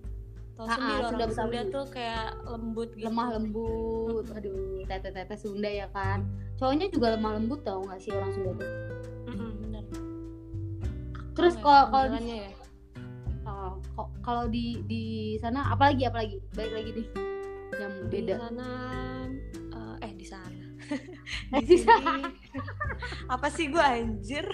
Tahu 0.54 0.66
Ah, 0.70 0.74
sendiri 0.78 0.94
ah, 0.94 0.98
orang 1.02 1.10
Sunda 1.10 1.26
Sunda, 1.34 1.60
tuh 1.66 1.84
kayak 1.90 2.26
lembut 2.46 2.90
gitu. 2.94 3.04
lemah 3.06 3.28
lembut. 3.34 4.24
Aduh 4.30 4.82
tete-tete 4.86 5.34
Sunda 5.34 5.70
ya 5.70 5.86
kan. 5.90 6.26
Cowoknya 6.54 6.86
juga 6.90 7.18
lemah 7.18 7.32
lembut 7.38 7.60
tau 7.66 7.82
gak 7.86 7.98
sih 7.98 8.14
orang 8.14 8.30
Sunda 8.30 8.52
tuh? 8.54 8.70
Mm-mm, 9.30 9.50
bener. 9.60 9.84
terus 11.34 11.58
Apa 11.58 11.60
ya, 11.60 11.64
kalau 11.66 11.84
kalau 11.90 12.06
di 12.14 12.30
ya? 12.30 12.48
oh, 13.98 14.08
kalau 14.22 14.44
di 14.46 14.66
di 14.86 15.04
sana 15.42 15.74
apalagi 15.74 16.02
apalagi? 16.06 16.36
Baik 16.54 16.72
lagi 16.72 16.90
nih. 16.94 17.06
Yang 17.74 17.92
di 17.98 18.06
beda. 18.06 18.34
sana 18.38 18.70
eh, 19.74 20.06
eh 20.06 20.12
di 20.14 20.26
sana. 20.26 20.62
Di 21.58 21.64
di 21.64 21.76
sini. 21.80 22.22
apa 23.26 23.48
sih 23.48 23.66
gue 23.66 23.80
anjir? 23.80 24.44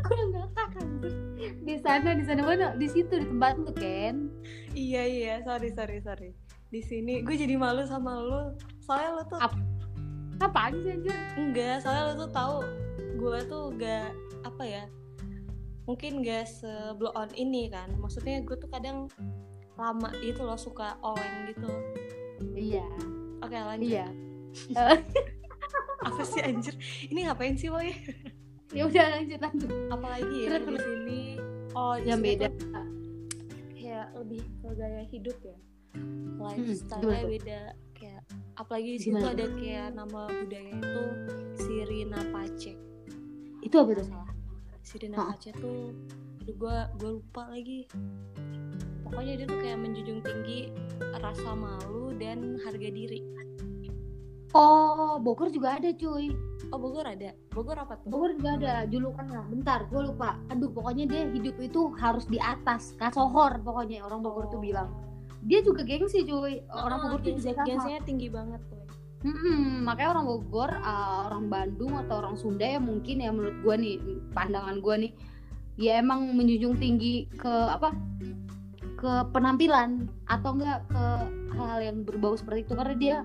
Gue 0.00 0.20
ngakak 0.30 0.78
anjir 0.78 1.29
di 1.40 1.76
sana 1.80 2.12
di 2.12 2.24
sana 2.24 2.42
mana? 2.44 2.76
Di 2.76 2.86
situ 2.86 3.16
di 3.16 3.26
tempat 3.26 3.56
lu 3.60 3.72
kan 3.72 4.28
iya 4.76 5.02
iya. 5.06 5.34
Sorry 5.42 5.72
sorry 5.72 5.98
sorry. 6.00 6.30
Di 6.70 6.80
sini. 6.84 7.24
Gue 7.26 7.34
jadi 7.34 7.58
malu 7.58 7.82
sama 7.84 8.20
lu. 8.20 8.54
Soalnya 8.84 9.10
lu 9.18 9.22
tuh 9.26 9.38
Ap- 9.42 9.66
apaan 10.40 10.72
sih 10.80 10.94
anjir? 10.94 11.16
Enggak 11.36 11.82
soalnya 11.82 12.02
lu 12.12 12.14
tuh 12.26 12.30
tahu 12.30 12.56
gue 13.20 13.38
tuh 13.52 13.64
gak 13.76 14.08
apa 14.48 14.64
ya 14.64 14.84
mungkin 15.84 16.24
gak 16.24 16.46
se 16.48 16.70
blow 16.96 17.10
on 17.18 17.28
ini 17.34 17.66
kan. 17.68 17.90
Maksudnya 17.98 18.40
gue 18.46 18.56
tuh 18.56 18.70
kadang 18.70 19.10
lama 19.74 20.12
gitu 20.22 20.44
loh 20.46 20.56
suka 20.60 20.96
oleng 21.02 21.50
gitu. 21.50 21.72
Iya. 22.54 22.86
Oke 23.42 23.56
lanjut. 23.56 23.90
Iya. 23.90 24.06
Apa 26.06 26.22
sih 26.24 26.40
anjir? 26.40 26.74
Ini 27.12 27.28
ngapain 27.28 27.58
sih 27.60 27.68
boy 27.68 27.90
ya 28.70 28.82
udah 28.86 29.06
lanjut 29.18 29.40
lanjut. 29.42 29.70
Apalagi 29.90 30.36
ya 30.46 30.58
di 30.62 30.78
sini? 30.78 31.20
Oh 31.74 31.94
di 31.98 32.06
yang 32.06 32.20
sini 32.22 32.28
beda. 32.34 32.46
tuh 32.54 32.86
kayak 33.74 34.06
lebih 34.14 34.42
ke 34.46 34.68
gaya 34.78 35.02
hidup 35.10 35.38
ya? 35.42 35.56
Lifestyle 36.40 37.02
tuh? 37.02 37.28
beda 37.28 37.60
kayak 37.98 38.22
apalagi 38.56 38.90
di 38.96 39.00
situ 39.02 39.18
Gimana? 39.18 39.34
ada 39.34 39.46
kayak 39.58 39.88
nama 39.98 40.22
budaya 40.30 40.72
itu 40.78 41.04
Sirina 41.58 42.20
Pace. 42.30 42.72
Itu 43.60 43.76
apa 43.82 43.90
tuh? 43.98 44.06
Salah. 44.06 44.30
Sirina 44.86 45.16
Hah? 45.18 45.26
Pace 45.34 45.50
tuh 45.58 45.90
aduh 46.40 46.56
gue 46.56 46.76
gue 47.02 47.10
lupa 47.20 47.42
lagi. 47.50 47.84
Pokoknya 49.04 49.42
dia 49.42 49.46
tuh 49.50 49.58
kayak 49.58 49.78
menjunjung 49.82 50.20
tinggi 50.22 50.70
rasa 51.18 51.50
malu 51.58 52.14
dan 52.14 52.62
harga 52.62 52.88
diri 52.88 53.26
oh 54.54 55.16
Bogor 55.22 55.48
juga 55.50 55.78
ada 55.78 55.90
cuy. 55.94 56.34
Oh 56.70 56.78
Bogor 56.78 57.06
ada? 57.06 57.34
Bogor 57.50 57.78
apa 57.78 57.98
tuh? 57.98 58.08
Bogor 58.10 58.34
juga 58.38 58.56
ada 58.58 58.72
julukannya 58.86 59.40
bentar 59.50 59.86
gue 59.90 60.00
lupa. 60.10 60.38
Aduh 60.50 60.70
pokoknya 60.70 61.04
dia 61.06 61.22
hidup 61.30 61.56
itu 61.58 61.90
harus 61.98 62.26
di 62.26 62.38
atas. 62.38 62.94
Kasohor 62.98 63.62
pokoknya 63.62 64.02
orang 64.02 64.22
Bogor 64.22 64.50
tuh 64.50 64.58
Oh. 64.58 64.64
bilang. 64.64 64.88
Dia 65.40 65.64
juga 65.64 65.82
gengsi 65.88 66.22
cuy. 66.26 66.60
Orang 66.68 66.98
Ah, 67.00 67.04
Bogor 67.08 67.20
tuh 67.24 67.32
juga 67.38 67.64
gengsinya 67.64 68.00
tinggi 68.04 68.28
banget 68.28 68.60
tuh 68.68 68.80
Mm-mm, 69.20 69.84
makanya 69.84 70.16
orang 70.16 70.26
Bogor, 70.32 70.70
uh, 70.80 71.28
orang 71.28 71.52
Bandung 71.52 71.92
atau 71.92 72.24
orang 72.24 72.40
Sunda 72.40 72.64
ya 72.64 72.80
mungkin 72.80 73.20
ya 73.20 73.28
menurut 73.28 73.52
gue 73.60 73.74
nih 73.76 73.94
pandangan 74.32 74.80
gue 74.80 74.94
nih, 74.96 75.12
ya 75.76 76.00
emang 76.00 76.32
menjunjung 76.32 76.80
tinggi 76.80 77.28
ke 77.36 77.52
apa? 77.68 77.92
Ke 78.96 79.28
penampilan 79.28 80.08
atau 80.24 80.56
enggak 80.56 80.88
ke 80.88 81.04
hal 81.52 81.78
yang 81.84 82.00
berbau 82.00 82.32
seperti 82.32 82.64
itu. 82.64 82.72
Karena 82.72 82.94
dia 82.96 83.16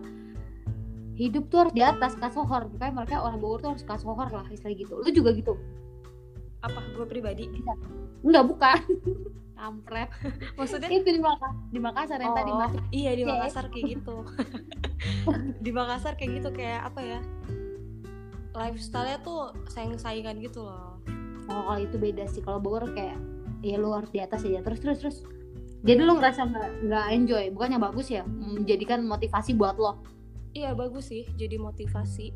hidup 1.15 1.47
tuh 1.47 1.57
harus 1.63 1.73
di 1.73 1.79
atas 1.79 2.13
kasohor, 2.13 2.67
makanya 2.69 2.93
mereka 2.93 3.15
orang 3.19 3.39
Bogor 3.39 3.59
tuh 3.59 3.69
harus 3.71 3.83
kasohor 3.83 4.27
lah 4.27 4.45
istilah 4.47 4.75
gitu. 4.75 4.99
Lu 4.99 5.09
juga 5.09 5.31
gitu? 5.31 5.55
apa 6.59 6.81
gue 6.97 7.05
pribadi 7.05 7.45
Enggak 8.25 8.43
bukan? 8.49 8.79
Kampret. 9.55 10.09
maksudnya 10.57 10.89
Itu 10.89 11.07
di 11.07 11.21
Makassar, 11.21 11.53
di 11.69 11.79
Makassar 11.79 12.19
yang 12.19 12.33
tadi 12.33 12.51
Oh, 12.51 12.57
masuk. 12.57 12.81
iya 12.89 13.11
di 13.13 13.21
Iya. 13.21 13.29
Makassar 13.31 13.65
kayak 13.69 13.85
gitu 13.93 14.15
di 15.65 15.71
Makassar 15.71 16.13
kayak 16.17 16.31
gitu 16.41 16.49
kayak 16.51 16.89
apa 16.89 16.99
ya 16.99 17.19
lifestyle-nya 18.51 19.21
tuh 19.21 19.51
saing-saingan 19.67 20.41
gitu 20.41 20.63
loh 20.63 20.97
Oh, 21.45 21.61
kalau 21.69 21.77
itu 21.77 22.01
beda 22.01 22.25
sih. 22.25 22.41
Kalau 22.41 22.57
Bogor 22.57 22.89
kayak 22.89 23.21
ya 23.61 23.77
lu 23.77 23.93
harus 23.93 24.09
di 24.09 24.17
atas 24.17 24.41
aja 24.41 24.65
terus 24.65 24.81
terus 24.81 24.97
terus. 24.97 25.17
Jadi 25.85 26.01
lu 26.01 26.17
ngerasa 26.17 26.41
nggak 26.81 27.05
enjoy, 27.13 27.53
bukannya 27.53 27.77
bagus 27.77 28.09
ya? 28.09 28.25
Menjadikan 28.25 29.05
motivasi 29.05 29.53
buat 29.53 29.77
lo. 29.77 30.01
Iya 30.55 30.71
bagus 30.71 31.11
sih 31.11 31.27
jadi 31.35 31.59
motivasi 31.59 32.31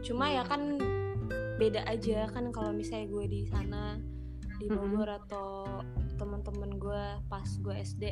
cuma 0.00 0.32
ya 0.32 0.42
kan 0.48 0.80
beda 1.60 1.86
aja 1.86 2.26
kan 2.32 2.50
kalau 2.50 2.72
misalnya 2.74 3.06
gue 3.12 3.24
di 3.30 3.42
sana 3.46 4.00
di. 4.58 4.66
Bogor 4.72 5.06
atau 5.06 5.66
teman-teman 6.16 6.80
gue 6.80 7.04
pas 7.28 7.48
gue 7.60 7.74
SD 7.74 8.04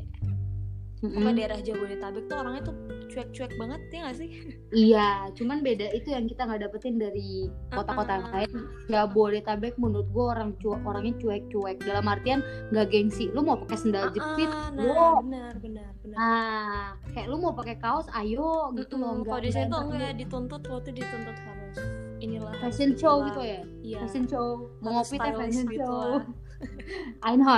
Mm-mm. 1.03 1.13
pokoknya 1.13 1.35
daerah 1.37 1.59
Jabodetabek 1.61 2.25
tuh 2.25 2.37
orangnya 2.39 2.63
tuh 2.65 2.77
cuek-cuek 3.05 3.53
banget 3.55 3.81
ya 3.91 4.01
gak 4.03 4.17
sih 4.17 4.29
Iya, 4.73 5.09
cuman 5.33 5.61
beda 5.61 5.91
itu 5.91 6.09
yang 6.09 6.25
kita 6.25 6.43
nggak 6.43 6.63
dapetin 6.63 6.97
dari 6.97 7.45
kota-kota 7.69 8.09
yang 8.11 8.25
Uh-uh. 8.25 8.37
lain. 8.39 8.51
Jabodetabek 8.87 9.75
menurut 9.77 10.09
gue 10.09 10.25
orang 10.25 10.57
cu 10.57 10.73
orangnya 10.81 11.13
cuek-cuek. 11.19 11.83
Dalam 11.83 12.07
artian 12.07 12.41
nggak 12.71 12.89
gengsi. 12.89 13.29
Lu 13.29 13.43
mau 13.43 13.59
pakai 13.59 13.77
sendal 13.77 14.09
jepit, 14.11 14.49
Ah, 14.49 14.71
nah 14.71 15.21
benar 15.21 15.55
benar 15.59 15.93
benar 15.99 16.17
Nah, 16.17 16.87
kayak 17.07 17.27
lu 17.27 17.37
mau 17.37 17.53
pakai 17.53 17.77
kaos, 17.77 18.09
ayo 18.15 18.73
gitu 18.73 18.97
loh. 18.97 19.13
Mm-mm, 19.13 19.17
Nggak- 19.19 19.29
kalau 19.29 19.43
di 19.43 19.51
sini 19.51 19.67
tuh 19.67 19.81
enggak 19.85 20.13
dituntut 20.17 20.61
tuh 20.63 20.81
dituntut 20.87 21.37
harus 21.39 21.77
inilah 22.19 22.55
fashion 22.57 22.91
show 22.95 23.19
inilah. 23.19 23.27
gitu 23.29 23.41
ya. 23.43 23.61
iya 23.83 23.99
Fashion 24.01 24.25
show, 24.25 24.49
mau 24.79 24.91
ngopi 24.95 25.17
teh 25.17 25.33
fashion 25.35 25.67
gitu 25.67 25.83
show. 25.83 26.01
lah. 26.17 26.23
I 27.23 27.35
know. 27.35 27.55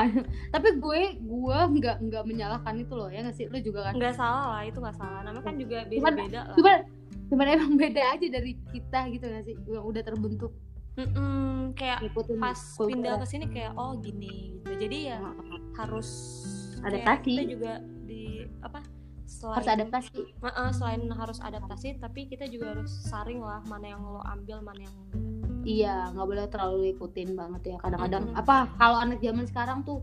Tapi 0.51 0.69
gue 0.77 1.01
gue 1.19 1.59
nggak 1.75 1.97
nggak 2.03 2.23
menyalahkan 2.25 2.75
itu 2.77 2.93
loh 2.93 3.09
ya 3.09 3.21
nggak 3.21 3.35
sih? 3.35 3.47
Lu 3.47 3.59
juga 3.59 3.89
kan. 3.89 3.95
nggak 3.95 4.15
salah 4.15 4.45
lah 4.51 4.63
itu 4.63 4.77
nggak 4.77 4.97
salah 4.97 5.21
namanya 5.23 5.45
kan 5.45 5.55
juga 5.57 5.79
Cuman- 5.87 6.15
beda 6.15 6.25
beda 6.25 6.41
lah 6.43 6.57
Cuman 6.57 6.77
cuman 7.25 7.47
emang 7.49 7.73
beda 7.75 8.03
aja 8.11 8.27
dari 8.29 8.53
kita 8.69 9.01
gitu 9.09 9.25
gak 9.25 9.43
sih 9.43 9.57
yang 9.65 9.81
udah 9.83 10.03
terbentuk 10.03 10.53
Mm-mm, 10.95 11.73
kayak 11.75 11.99
ngikutin 12.01 12.37
pas 12.37 12.55
kultur. 12.71 12.87
pindah 12.87 13.17
ke 13.17 13.27
sini 13.27 13.47
kayak 13.49 13.73
oh 13.75 13.97
gini 13.97 14.55
gitu 14.55 14.71
jadi 14.79 14.99
ya 15.09 15.19
harus 15.75 16.09
kayak 16.77 17.01
Adaptasi. 17.01 17.33
kita 17.33 17.43
juga 17.49 17.73
di 18.05 18.23
apa 18.61 18.79
selain 19.27 19.57
harus 19.57 19.69
adaptasi 19.73 20.13
Heeh, 20.21 20.69
selain 20.71 21.03
harus 21.11 21.39
adaptasi 21.41 21.89
tapi 21.97 22.29
kita 22.29 22.45
juga 22.47 22.77
harus 22.77 22.93
saring 23.03 23.41
lah 23.41 23.65
mana 23.65 23.87
yang 23.89 24.05
lo 24.05 24.21
ambil 24.23 24.61
mana 24.61 24.81
yang 24.81 24.95
enggak 24.95 25.44
iya 25.65 26.13
nggak 26.13 26.27
boleh 26.29 26.47
terlalu 26.53 26.81
ikutin 26.97 27.35
banget 27.35 27.63
ya. 27.75 27.77
Kadang-kadang 27.81 28.25
Mm-mm. 28.31 28.41
apa 28.41 28.57
kalau 28.77 28.97
anak 29.01 29.19
zaman 29.25 29.45
sekarang 29.49 29.79
tuh 29.83 30.01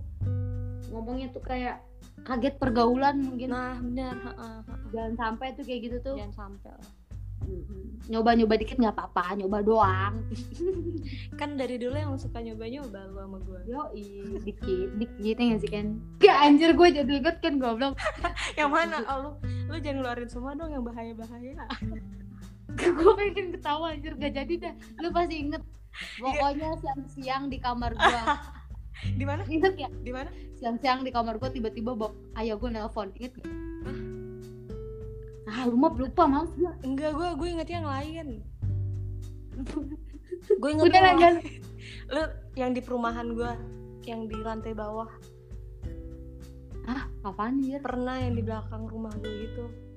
ngomongnya 0.91 1.31
tuh 1.31 1.43
kayak 1.45 1.79
kaget 2.25 2.55
pergaulan 2.57 3.21
mungkin. 3.21 3.53
Nah 3.53 3.77
benar 3.79 4.15
jangan 4.91 5.13
sampai 5.17 5.53
tuh 5.55 5.63
kayak 5.63 5.81
gitu 5.87 5.97
tuh. 6.03 6.15
Jangan 6.17 6.35
sampai 6.35 6.75
nyoba-nyoba 8.11 8.59
dikit 8.59 8.77
nggak 8.77 8.95
apa-apa 8.97 9.39
nyoba 9.39 9.57
doang. 9.63 10.13
Kan 11.39 11.55
dari 11.55 11.77
dulu 11.79 11.95
yang 11.95 12.13
suka 12.17 12.41
nyoba 12.43 12.65
nyoba 12.67 12.99
lu 13.07 13.17
sama 13.21 13.37
gue 13.41 13.59
yo 13.69 13.81
dikit 14.41 14.89
dikit 14.97 15.35
ya 15.37 15.45
nggak 15.47 15.61
sih 15.63 15.71
kan 15.71 15.87
gak 16.19 16.37
anjir 16.37 16.71
gue 16.75 16.87
jadi 16.91 17.13
inget 17.21 17.37
kan 17.39 17.55
goblok. 17.61 17.95
Yang 18.59 18.69
mana? 18.69 18.97
Oh, 19.07 19.17
lu 19.21 19.29
lu 19.71 19.75
jangan 19.79 20.03
ngeluarin 20.03 20.29
semua 20.29 20.51
dong 20.57 20.69
yang 20.73 20.83
bahaya 20.83 21.13
bahaya 21.15 21.65
gue 22.97 23.11
pengen 23.17 23.47
ketawa 23.55 23.93
anjir. 23.93 24.13
Gak 24.17 24.33
jadi 24.35 24.53
dah. 24.57 24.73
Lu 25.01 25.09
pasti 25.11 25.35
inget. 25.47 25.63
Pokoknya 26.17 26.69
siang-siang 26.79 27.51
di 27.51 27.57
kamar 27.59 27.91
gue 27.93 28.21
di 29.19 29.23
mana? 29.27 29.43
Inget 29.51 29.75
ya? 29.75 29.89
Di 29.91 30.11
mana? 30.13 30.31
Siang-siang 30.55 31.03
di 31.03 31.11
kamar 31.11 31.35
gue 31.35 31.49
tiba-tiba 31.51 31.91
bok 31.97 32.15
ayah 32.39 32.55
gue 32.55 32.69
nelpon 32.71 33.11
inget 33.19 33.35
gak 33.41 33.51
ah 35.51 35.67
lu 35.67 35.75
mah 35.75 35.91
lupa 35.91 36.23
mams 36.31 36.55
gue 36.55 36.71
enggak 36.87 37.11
gue 37.11 37.27
gue 37.35 37.47
inget 37.51 37.69
yang 37.69 37.83
lain. 37.83 38.39
Gue 40.57 40.73
inget 40.73 40.89
udah 40.89 41.01
yang 41.05 41.19
aja 41.21 41.29
lain. 41.37 41.37
lu 42.09 42.23
yang 42.57 42.71
di 42.73 42.81
perumahan 42.81 43.27
gue 43.35 43.51
yang 44.09 44.25
di 44.25 44.33
lantai 44.41 44.73
bawah. 44.73 45.11
Ah 46.89 47.05
apaan 47.21 47.61
anjir? 47.61 47.77
Pernah 47.83 48.15
yang 48.25 48.33
di 48.33 48.41
belakang 48.41 48.89
rumah 48.89 49.13
gue 49.21 49.29
gitu 49.45 49.90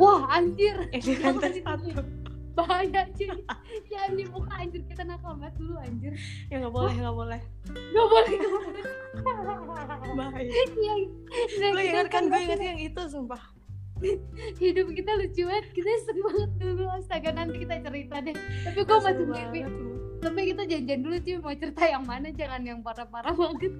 wah 0.00 0.20
anjir. 0.32 0.76
Yang 0.92 1.02
di 1.04 1.14
lantai 1.20 1.60
satu. 1.60 1.88
bahaya 2.56 3.04
cuy. 3.12 3.28
Jangan 3.92 4.12
dibuka 4.16 4.52
anjir 4.56 4.80
kita 4.88 5.04
nakal 5.04 5.36
banget 5.36 5.54
dulu 5.60 5.76
anjir. 5.76 6.12
Ya 6.48 6.64
nggak 6.64 6.72
boleh 6.72 6.94
nggak 6.96 7.16
boleh. 7.16 7.40
Gak 7.68 8.06
boleh 8.08 8.32
gak 8.32 8.50
boleh. 8.56 8.84
Bahaya. 10.16 10.48
Iya, 10.48 10.94
nah, 11.60 11.68
lu 11.76 11.80
kita 11.84 11.90
ingat 11.92 12.06
kan 12.08 12.22
gue 12.24 12.32
pasti- 12.32 12.46
inget 12.48 12.60
yang 12.64 12.80
itu 12.80 13.02
sumpah. 13.12 13.42
Hidup 14.60 14.86
kita 14.92 15.10
lucu 15.20 15.42
banget 15.44 15.66
kita 15.76 15.90
seru 16.08 16.20
banget 16.24 16.50
dulu. 16.56 16.84
Astaga 16.96 17.30
nanti 17.36 17.56
kita 17.60 17.74
cerita 17.84 18.16
deh. 18.24 18.36
Tapi 18.64 18.80
gue 18.80 18.98
masih 19.04 19.26
mimpi. 19.28 19.60
tapi 20.16 20.40
kita 20.48 20.62
janjian 20.64 21.00
dulu 21.04 21.16
cuy. 21.20 21.36
Mau 21.44 21.52
cerita 21.60 21.82
yang 21.84 22.04
mana 22.08 22.28
jangan 22.32 22.64
yang 22.64 22.80
parah-parah 22.80 23.36
banget 23.36 23.72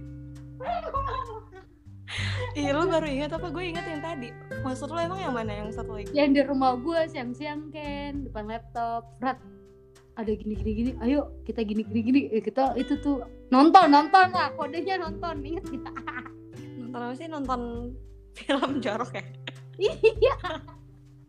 Iya 2.56 2.70
lu 2.72 2.88
baru 2.88 3.06
ingat 3.06 3.34
apa? 3.36 3.50
Gue 3.50 3.74
ingat 3.74 3.84
yang 3.84 4.00
tadi. 4.00 4.30
Maksud 4.62 4.88
lu 4.88 4.98
emang 4.98 5.20
yang 5.20 5.34
mana? 5.34 5.52
Yang 5.52 5.82
satu 5.82 5.98
lagi? 5.98 6.10
Yang 6.14 6.28
di 6.32 6.40
rumah 6.46 6.78
gue 6.78 7.00
siang-siang 7.10 7.68
kan 7.74 8.12
depan 8.24 8.44
laptop. 8.48 9.10
Rat 9.20 9.38
ada 10.16 10.32
gini 10.32 10.56
gini 10.56 10.90
ayo 11.04 11.28
kita 11.44 11.60
gini 11.60 11.84
gini 11.84 12.32
Eh, 12.32 12.40
kita 12.40 12.72
itu 12.80 12.96
tuh 13.04 13.26
nonton 13.52 13.90
nonton. 13.92 14.32
Lah 14.32 14.54
kodenya 14.56 14.96
nonton. 14.96 15.44
Inget 15.44 15.66
kita 15.68 15.90
Nonton 16.80 17.00
apa 17.02 17.14
sih? 17.18 17.28
Nonton 17.28 17.60
film 18.38 18.80
jorok 18.80 19.12
ya? 19.12 19.24
Iya. 19.76 20.36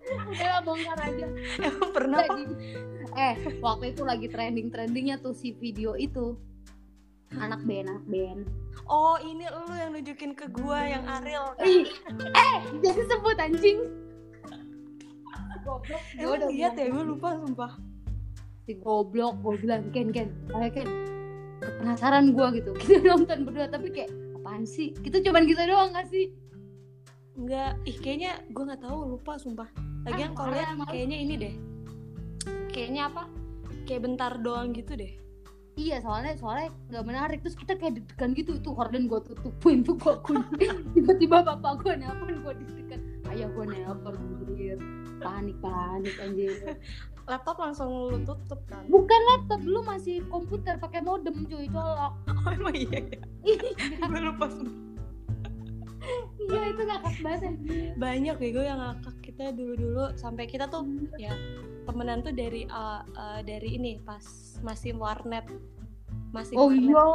Lah, 0.07 0.63
bongkar 0.63 0.95
aja. 1.03 1.27
Emang 1.59 1.91
pernah? 1.91 2.23
Lagi. 2.23 2.43
eh 3.17 3.35
waktu 3.59 3.91
itu 3.91 4.07
lagi 4.07 4.27
trending 4.31 4.71
trendingnya 4.71 5.17
tuh 5.19 5.33
si 5.33 5.51
video 5.57 5.97
itu 5.99 6.37
anak 7.35 7.61
band 7.67 7.87
anak 7.91 8.05
band 8.07 8.41
Oh 8.87 9.19
ini 9.19 9.43
lu 9.51 9.75
yang 9.75 9.91
nunjukin 9.91 10.31
ke 10.31 10.47
gue 10.47 10.79
yang 10.79 11.03
Ariel 11.03 11.51
kan? 11.59 11.67
Ih, 11.67 11.91
eh 12.31 12.57
jadi 12.79 13.01
sebut 13.03 13.35
anjing 13.35 13.79
goblok 15.67 16.03
Gua 16.15 16.23
Emang 16.23 16.35
udah 16.39 16.49
lihat 16.55 16.73
ya 16.79 16.87
gue 16.87 17.03
lupa 17.03 17.29
sumpah 17.35 17.71
si 18.63 18.71
goblok 18.79 19.35
gue 19.43 19.53
bilang 19.63 19.91
Ken 19.91 20.11
Ken 20.15 20.31
ayo 20.55 20.71
Ken 20.71 20.87
penasaran 21.83 22.31
gue 22.31 22.47
gitu 22.63 22.71
kita 22.79 23.03
nonton 23.03 23.43
berdua 23.43 23.67
tapi 23.67 23.91
kayak 23.91 24.11
apaan 24.39 24.63
sih 24.63 24.95
kita 25.03 25.19
cuman 25.23 25.43
gitu 25.47 25.59
doang 25.67 25.91
gak 25.91 26.07
sih 26.07 26.31
Enggak, 27.37 27.77
ih 27.85 27.93
kayaknya 28.01 28.41
gue 28.49 28.63
nggak 28.65 28.81
tahu 28.81 29.13
lupa 29.13 29.37
sumpah. 29.37 29.69
Lagian 30.09 30.33
Ah, 30.33 30.41
kalau 30.41 30.57
lihat 30.57 30.73
kayaknya 30.89 31.17
ini 31.21 31.33
deh. 31.37 31.55
Kayaknya 32.73 33.13
apa? 33.13 33.23
Kayak 33.85 34.01
bentar 34.09 34.31
doang 34.41 34.73
gitu 34.73 34.97
deh. 34.97 35.13
Iya 35.77 36.01
soalnya 36.01 36.33
soalnya 36.35 36.73
nggak 36.89 37.05
menarik 37.05 37.39
terus 37.45 37.53
kita 37.53 37.77
kayak 37.77 38.01
deg-degan 38.01 38.33
gitu 38.33 38.51
tuh 38.59 38.73
horden 38.73 39.05
gue 39.05 39.21
tutup 39.21 39.53
pintu 39.61 39.93
gue 39.93 40.13
kunci 40.25 40.65
tiba-tiba 40.97 41.45
bapak 41.45 41.85
gue 41.85 41.93
nelpon 42.01 42.33
gue 42.41 42.53
deg-degan 42.65 43.01
ayah 43.29 43.47
gue 43.47 43.65
nelpon 43.69 44.17
anjir 44.17 44.77
panik 45.21 45.57
panik 45.61 46.15
anjir 46.19 46.51
Laptop 47.27 47.59
langsung 47.59 47.91
lu 48.07 48.23
tutup 48.23 48.63
kan? 48.71 48.87
bukan 48.87 49.19
laptop 49.35 49.59
dulu 49.59 49.83
masih 49.83 50.23
komputer 50.31 50.79
pakai 50.79 51.03
modem 51.03 51.43
cuy 51.45 51.67
colok 51.69 52.15
Oh 52.47 52.51
emang 52.55 52.71
iya 52.71 52.99
ya. 53.03 53.19
gue 54.07 54.21
lupa 54.23 54.47
sumpah. 54.47 54.86
Iya 56.47 56.61
itu 56.71 56.81
ngakak 56.83 57.15
banget. 57.23 57.53
Banyak 57.99 58.35
bego 58.39 58.61
yang 58.63 58.79
ngakak 58.79 59.15
kita 59.23 59.51
dulu-dulu 59.51 60.13
sampai 60.15 60.47
kita 60.47 60.67
tuh 60.71 60.87
ya 61.19 61.33
temenan 61.87 62.23
tuh 62.23 62.31
dari 62.35 62.67
uh, 62.67 63.03
uh, 63.15 63.39
dari 63.43 63.79
ini 63.79 63.99
pas 64.03 64.23
masih 64.63 64.95
warnet. 64.95 65.45
Masih 66.31 66.55
oh 66.59 66.67
warnet. 66.71 66.87
iya 66.87 67.07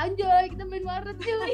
anjay 0.00 0.44
kita 0.52 0.64
main 0.68 0.84
warnet 0.84 1.16
cuy 1.20 1.52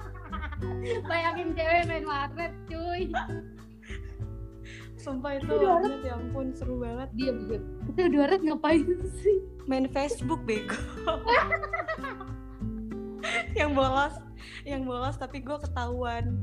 bayangin 1.08 1.52
cewek 1.56 1.82
main 1.88 2.04
warnet 2.04 2.52
cuy 2.68 3.08
Sumpah 5.00 5.40
itu 5.40 5.54
warnet. 5.56 6.04
ya 6.04 6.12
ampun 6.20 6.52
seru 6.52 6.84
banget. 6.84 7.08
diam 7.16 7.36
diam 7.48 7.64
kita 7.88 8.12
di 8.12 8.16
warnet 8.20 8.42
ngapain 8.44 8.84
sih 9.24 9.38
Main 9.70 9.86
Facebook 9.94 10.42
bego. 10.44 10.74
yang 13.58 13.70
bolos, 13.70 14.18
yang 14.62 14.84
bolos 14.84 15.16
tapi 15.16 15.40
gue 15.40 15.58
ketahuan. 15.60 16.36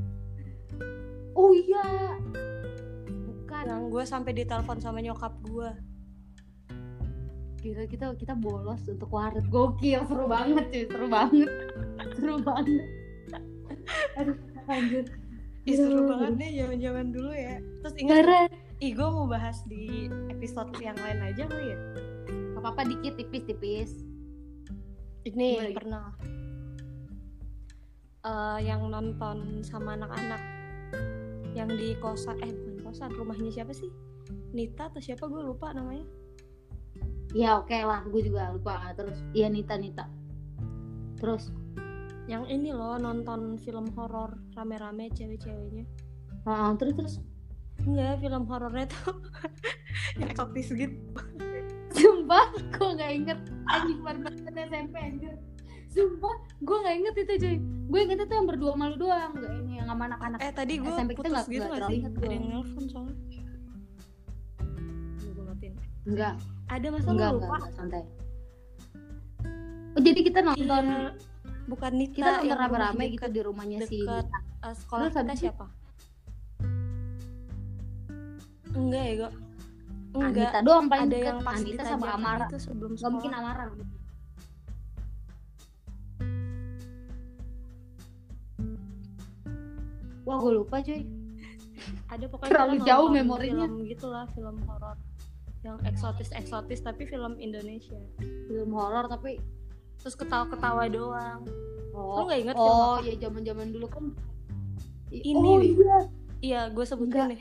oh 1.34 1.50
iya. 1.54 2.18
Bukan. 3.06 3.64
Yang 3.68 3.82
gue 3.90 4.04
sampai 4.04 4.32
ditelepon 4.34 4.78
sama 4.82 4.98
nyokap 5.00 5.34
gue. 5.46 5.70
Gila 7.58 7.84
kita 7.90 8.14
kita 8.14 8.34
bolos 8.38 8.86
untuk 8.86 9.10
warnet. 9.10 9.46
Gokil 9.50 10.02
seru 10.06 10.26
banget 10.30 10.64
cuy. 10.70 10.84
Seru 10.86 11.06
banget. 11.10 11.50
Seru 12.14 12.36
banget. 12.42 12.86
Aduh 14.18 14.36
anjir 14.68 15.04
Ih, 15.68 15.76
seru 15.76 16.08
banget 16.08 16.32
deh 16.40 16.50
zaman-zaman 16.64 17.06
dulu 17.12 17.32
ya. 17.34 17.56
Terus 17.84 17.94
ingat, 18.00 18.48
ih 18.80 18.92
gue 18.94 19.08
mau 19.08 19.26
bahas 19.28 19.60
di 19.68 20.08
episode 20.32 20.72
yang 20.80 20.96
lain 20.96 21.18
aja 21.24 21.44
kali 21.44 21.74
ya. 21.74 21.78
apa 22.58 22.74
apa 22.74 22.82
dikit 22.90 23.14
tipis 23.14 23.42
tipis 23.46 23.90
Ini 25.22 25.48
Gimana? 25.62 25.76
pernah 25.78 26.04
eh, 28.24 28.58
yang 28.64 28.88
nonton 28.90 29.62
sama 29.62 29.94
anak-anak 29.94 30.58
yang 31.58 31.74
di 31.74 31.98
kosan 31.98 32.38
eh 32.44 32.54
bukan 32.54 32.76
kosan 32.86 33.10
rumahnya 33.18 33.50
siapa 33.50 33.74
sih? 33.74 33.90
Nita 34.54 34.86
atau 34.86 35.02
siapa? 35.02 35.26
Gue 35.26 35.42
lupa 35.42 35.74
namanya. 35.74 36.06
Ya 37.34 37.60
oke 37.60 37.74
lah 37.74 38.06
gue 38.06 38.22
juga 38.22 38.54
lupa. 38.54 38.94
Terus 38.94 39.18
iya 39.34 39.50
Nita 39.50 39.74
Nita. 39.74 40.06
Terus? 41.18 41.50
Yang 42.30 42.44
ini 42.52 42.70
loh 42.70 43.00
nonton 43.00 43.56
film 43.58 43.90
horor 43.96 44.36
rame-rame 44.54 45.10
cewek-ceweknya. 45.16 45.84
Ah, 46.46 46.72
terus 46.78 46.94
terus? 46.94 47.14
Enggak 47.82 48.22
film 48.22 48.44
horornya 48.46 48.86
tuh 48.86 49.18
yang 50.20 50.30
eksotis 50.32 50.68
gitu. 50.76 50.94
Sumpah 51.90 52.54
gue 52.54 52.88
nggak 53.00 53.12
inget. 53.18 53.38
Anjing 53.66 54.00
baru 54.04 54.18
banget 54.22 54.54
SMP 54.54 54.96
anjir 55.00 55.34
sumpah 55.88 56.34
gue 56.58 56.76
nggak 56.78 56.94
inget 56.96 57.14
itu 57.18 57.32
cuy. 57.38 57.56
Gue 57.88 58.00
inget 58.02 58.18
itu 58.20 58.32
yang 58.32 58.46
berdua 58.46 58.72
malu 58.72 58.96
doang. 58.96 59.32
Nggak 59.32 59.52
ini 59.58 59.72
yang 59.76 59.88
sama 59.88 60.02
anak-anak 60.06 60.38
eh 60.38 60.52
tadi 60.52 60.72
gue 60.76 60.90
SMP 60.90 61.10
kita 61.10 61.18
putus 61.18 61.32
nggak- 61.32 61.48
gitu 61.48 61.64
nggak 61.64 61.78
gak 61.78 61.88
sih? 61.88 61.98
inget 61.98 62.12
ada 62.14 62.26
yang 62.28 62.44
nelfon 62.46 62.84
soalnya. 62.86 63.14
Gue 65.28 65.44
matiin 65.44 65.74
enggak 66.04 66.34
ada 66.68 66.86
masa 66.88 67.06
enggak 67.06 67.28
lu 67.28 67.36
enggak, 67.36 67.48
lupa 67.48 67.56
enggak 67.56 67.72
santai. 67.74 68.02
Oh 69.90 70.00
jadi 70.00 70.20
kita 70.22 70.38
nonton 70.42 70.84
Iya, 70.84 71.10
bukan 71.66 71.92
Nita 71.92 72.14
kita 72.14 72.30
nonton 72.30 72.46
rumah 72.46 72.60
rame-rame 72.62 73.04
gitu 73.10 73.26
di 73.28 73.40
rumahnya 73.42 73.78
si 73.82 73.98
deket 73.98 74.24
Nita. 74.24 74.38
eh, 74.62 74.74
sekolah 74.76 75.06
kita 75.08 75.34
siapa? 75.34 75.66
Enggak 78.70 79.02
ya 79.02 79.14
gue 79.16 79.30
enggak. 80.14 80.44
Anita 80.44 80.58
doang 80.62 80.86
paling 80.86 81.04
ada 81.04 81.14
deket. 81.14 81.26
yang 81.26 81.40
pas 81.40 81.56
Anita 81.56 81.82
sama 81.82 82.06
Amara. 82.12 82.46
Itu 82.46 82.58
sebelum 82.60 82.90
nggak 82.94 83.10
mungkin 83.10 83.30
sekolah. 83.30 83.48
Amara 83.48 83.64
wah 90.28 90.36
gue 90.44 90.52
lupa 90.60 90.76
cuy. 90.84 91.02
Ada 92.12 92.24
pokoknya 92.28 92.50
Terlalu 92.52 92.76
jauh 92.84 93.08
memorinya. 93.08 93.64
film 93.64 93.88
gitulah 93.88 94.24
film 94.36 94.56
horor 94.68 94.96
yang 95.64 95.80
eksotis 95.88 96.28
eksotis 96.36 96.84
tapi 96.84 97.08
film 97.08 97.40
Indonesia. 97.40 97.96
Film 98.20 98.70
horor 98.76 99.08
tapi 99.08 99.40
terus 99.96 100.12
ketawa-ketawa 100.12 100.84
doang. 100.92 101.48
Oh 101.96 102.22
Lu 102.22 102.28
nggak 102.28 102.40
inget 102.44 102.56
film 102.60 102.68
oh 102.68 103.00
apa? 103.00 103.08
ya 103.08 103.14
zaman 103.24 103.42
zaman 103.42 103.66
dulu 103.72 103.88
kan. 103.88 104.04
Ini, 105.08 105.32
oh, 105.32 105.56
iya. 105.64 105.98
iya 106.44 106.60
gue 106.68 106.84
sebutin 106.84 107.32
nih 107.32 107.40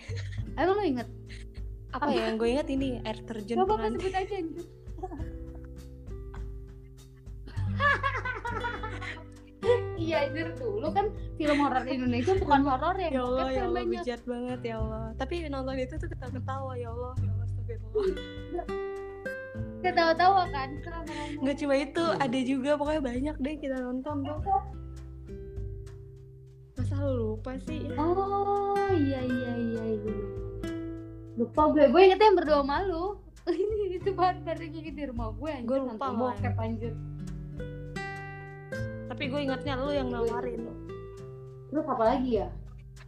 emang 0.57 0.75
lo 0.79 0.83
inget 0.83 1.07
apa 1.93 2.09
ya 2.11 2.29
yang 2.29 2.35
gue 2.39 2.49
inget 2.49 2.67
ini 2.67 2.99
air 3.05 3.19
terjun 3.23 3.59
Gak 3.59 3.67
apa-apa 3.67 3.75
pengantin 3.79 4.01
sebut 4.01 4.15
aja 4.17 4.33
anjir 4.39 4.65
Iya 10.07 10.17
anjir. 10.31 10.47
Dulu 10.55 10.87
kan 10.95 11.05
film 11.35 11.57
horor 11.59 11.83
Indonesia 11.83 12.33
bukan 12.39 12.61
horor 12.63 12.95
ya 12.95 13.09
ya 13.11 13.21
Allah 13.27 13.47
ya 13.51 13.55
yang 13.59 13.67
Allah 13.75 13.83
bijak 13.83 14.21
banget 14.23 14.59
ya 14.63 14.75
Allah. 14.79 15.05
Tapi 15.19 15.35
nonton 15.51 15.75
itu 15.75 15.93
tuh 15.99 16.07
ketawa-ketawa 16.07 16.71
ya 16.79 16.89
Allah. 16.95 17.13
Ya 17.19 17.29
Allah 17.35 17.45
astagfirullah. 17.51 18.67
Ketawa-tawa 19.83 20.43
kan 20.49 20.69
nggak 21.37 21.55
cuma 21.61 21.75
itu 21.77 22.03
ada 22.17 22.39
juga 22.41 22.71
pokoknya 22.79 23.01
banyak 23.03 23.35
deh 23.43 23.55
kita 23.59 23.77
nonton 23.83 24.15
tuh. 24.23 24.39
Masa 26.79 26.95
lu 27.03 27.35
lupa 27.35 27.51
sih? 27.67 27.91
Oh 27.99 28.89
iya 28.95 29.21
iya 29.21 29.53
iya 29.59 29.83
iya. 29.91 30.15
Lupa 31.37 31.69
gue, 31.69 31.85
gue 31.85 32.01
ingetnya 32.01 32.33
yang 32.33 32.37
berdua 32.41 32.61
malu 32.65 33.21
Itu 34.01 34.09
banget 34.17 34.41
bareng 34.41 34.73
di 34.73 35.03
rumah 35.05 35.29
gue 35.37 35.51
anjir. 35.53 35.69
Gue 35.69 35.79
lupa 35.85 36.07
bokep 36.09 36.55
anjir 36.57 36.95
tapi 39.17 39.33
gue 39.33 39.49
ingatnya 39.49 39.81
lu 39.81 39.89
yang 39.89 40.13
nawarin. 40.13 40.69
Terus 41.73 41.89
apa 41.89 42.03
lagi 42.05 42.37
ya? 42.37 42.53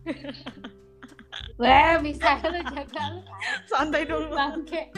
Weh 1.61 1.93
bisa 2.01 2.41
lu 2.49 2.65
jaga 2.65 3.03
lu. 3.13 3.21
Santai 3.69 4.09
dulu. 4.09 4.33
Bangke. 4.33 4.89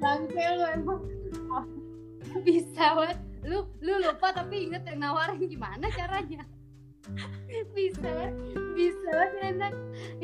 Bangke 0.00 0.40
lu 0.56 0.64
emang. 0.64 1.00
Bisa 2.48 2.96
banget 2.96 3.20
lu 3.44 3.68
lu 3.84 3.92
lupa 4.08 4.32
tapi 4.32 4.64
inget 4.64 4.88
yang 4.88 5.04
nawarin 5.04 5.36
gimana 5.44 5.84
caranya. 5.92 6.48
Bisa 7.76 8.00
banget 8.00 8.32
bisa 8.72 9.08
banget 9.12 9.40
enak. 9.52 9.72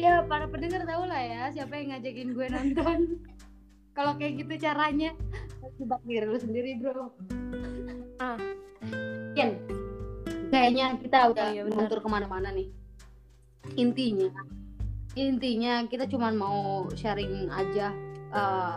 Ya 0.01 0.25
para 0.25 0.49
pendengar 0.49 0.89
tahu 0.89 1.05
lah 1.05 1.21
ya 1.21 1.43
siapa 1.53 1.77
yang 1.77 1.93
ngajakin 1.93 2.33
gue 2.33 2.47
nonton. 2.49 3.01
Kalau 3.93 4.17
kayak 4.17 4.41
gitu 4.41 4.57
caranya. 4.57 5.13
Jebak 5.77 6.01
diri 6.09 6.25
lu 6.25 6.41
sendiri 6.41 6.81
bro. 6.81 7.13
Ah. 8.25 8.41
Ken 9.37 9.70
kayaknya 10.51 10.99
kita 10.99 11.19
udah 11.31 11.47
Oh, 11.47 11.55
iya, 11.55 11.63
mengatur 11.65 11.99
ke 11.99 12.09
mana-mana 12.09 12.49
nih 12.51 12.69
intinya 13.75 14.29
intinya 15.13 15.73
kita 15.85 16.07
cuman 16.07 16.35
mau 16.35 16.59
sharing 16.93 17.49
aja 17.49 17.91
eh, 18.31 18.77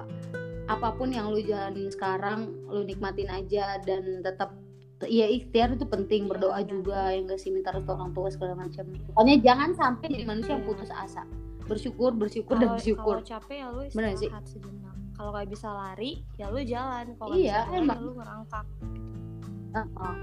apa 0.65 0.89
pun 0.91 1.09
yang 1.09 1.27
lu 1.27 1.39
jalanin 1.39 1.89
sekarang 1.89 2.49
lu 2.65 2.81
nikmatin 2.81 3.27
aja 3.27 3.77
dan 3.79 4.21
tetap 4.21 4.55
ya 5.03 5.27
ikhtiar 5.27 5.73
itu 5.73 5.83
penting 5.83 6.23
Iya, 6.23 6.29
berdoa 6.29 6.57
benar. 6.57 6.69
juga 6.69 6.99
yang 7.11 7.27
gak 7.27 7.37
sih 7.37 7.51
minta 7.51 7.69
restu 7.69 7.91
orang 7.91 8.11
tua 8.11 8.29
segala 8.29 8.55
macam 8.55 8.87
pokoknya 9.09 9.35
jangan 9.41 9.69
sampai 9.73 10.05
jadi 10.09 10.23
manusia 10.23 10.51
yang 10.51 10.63
Iya. 10.63 10.69
putus 10.69 10.89
asa 10.89 11.23
bersyukur 11.63 12.11
bersyukur 12.13 12.55
dan 12.55 12.69
kalau 12.69 12.77
bersyukur 12.77 13.15
kalau 13.17 13.27
capek 13.29 13.55
ya 13.57 13.67
lu 13.69 13.81
Bener 13.89 14.09
sih? 14.13 14.27
istirahat 14.27 14.45
sejenak 14.47 14.95
kalau 15.13 15.29
nggak 15.31 15.47
bisa 15.47 15.67
lari 15.69 16.11
ya 16.33 16.47
lu 16.47 16.59
jalan 16.61 17.05
kalau 17.13 17.33
Iya, 17.33 17.59
bisa 17.61 17.75
emang. 17.75 17.97
ya 17.97 18.01
lu 18.01 18.11
ngerangkak 18.13 18.65
Heeh. 19.73 20.15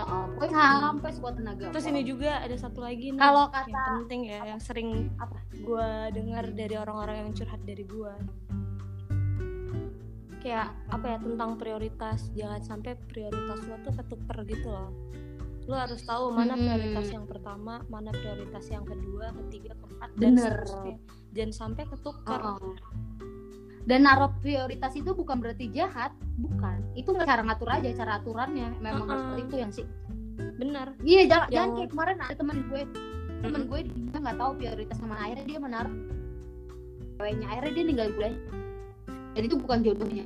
Heeh. 0.00 0.24
pokoknya 0.34 0.58
sampai 0.80 1.10
sekuat 1.12 1.34
tenaga 1.36 1.64
terus 1.68 1.86
ini 1.86 2.00
juga 2.02 2.40
ada 2.40 2.56
satu 2.56 2.80
lagi 2.80 3.12
nih 3.12 3.20
kalau 3.20 3.44
yang 3.46 3.54
kata 3.54 3.82
penting 4.00 4.20
ya 4.24 4.40
yang 4.46 4.60
sering 4.60 4.88
Apa? 5.16 5.36
gue 5.52 5.88
dengar 6.12 6.44
dari 6.50 6.74
orang-orang 6.74 7.16
yang 7.20 7.30
curhat 7.32 7.60
dari 7.62 7.84
gue 7.84 8.12
kayak 10.40 10.72
apa 10.88 11.06
ya 11.06 11.18
tentang 11.20 11.50
prioritas 11.54 12.18
jangan 12.32 12.60
sampai 12.64 12.96
prioritas 13.06 13.60
lo 13.60 13.76
tuh 13.82 13.92
ketuker 13.92 14.38
gitu 14.48 14.68
loh 14.68 14.88
lo 15.68 15.76
harus 15.76 16.00
tahu 16.02 16.32
mana 16.32 16.56
Hmm. 16.56 16.64
prioritas 16.64 17.06
yang 17.12 17.26
pertama 17.28 17.84
mana 17.86 18.10
prioritas 18.10 18.64
yang 18.66 18.82
kedua 18.82 19.30
ketiga 19.44 19.76
keempat 19.76 20.10
dan 20.16 20.30
Bener. 20.32 20.42
seterusnya 20.64 20.96
jangan 21.30 21.52
sampai 21.52 21.84
ketuker 21.86 22.40
Heeh. 22.40 22.74
Dan 23.80 24.04
naruh 24.04 24.30
prioritas 24.38 24.92
itu 24.92 25.10
bukan 25.10 25.40
berarti 25.40 25.66
jahat, 25.66 26.12
bukan. 26.40 26.78
Itu 26.96 27.12
cara 27.16 27.42
ngatur 27.44 27.68
aja, 27.68 27.88
cara 27.92 28.12
aturannya. 28.20 28.76
Memang 28.80 29.06
harus 29.06 29.12
Heeh. 29.12 29.22
seperti 29.28 29.42
itu 29.46 29.56
yang 29.58 29.72
sih. 29.72 29.86
bener. 30.40 30.96
Iya, 31.04 31.22
jangan, 31.28 31.48
Yang- 31.48 31.52
jangan 31.52 31.70
kayak 31.76 31.90
kemarin 31.92 32.16
ada 32.20 32.34
teman 32.36 32.58
gue, 32.68 32.82
temen 33.44 33.62
gue 33.68 33.80
dia 33.92 34.18
nggak 34.20 34.38
tahu 34.40 34.50
prioritas 34.56 34.96
sama 34.96 35.16
akhirnya 35.20 35.44
dia 35.48 35.58
menaruh 35.60 35.94
ceweknya 37.16 37.46
akhirnya 37.48 37.72
dia 37.76 37.84
ninggalin 37.84 38.14
gue. 38.16 38.30
Dan 39.36 39.42
itu 39.44 39.56
bukan 39.60 39.78
jodohnya. 39.84 40.24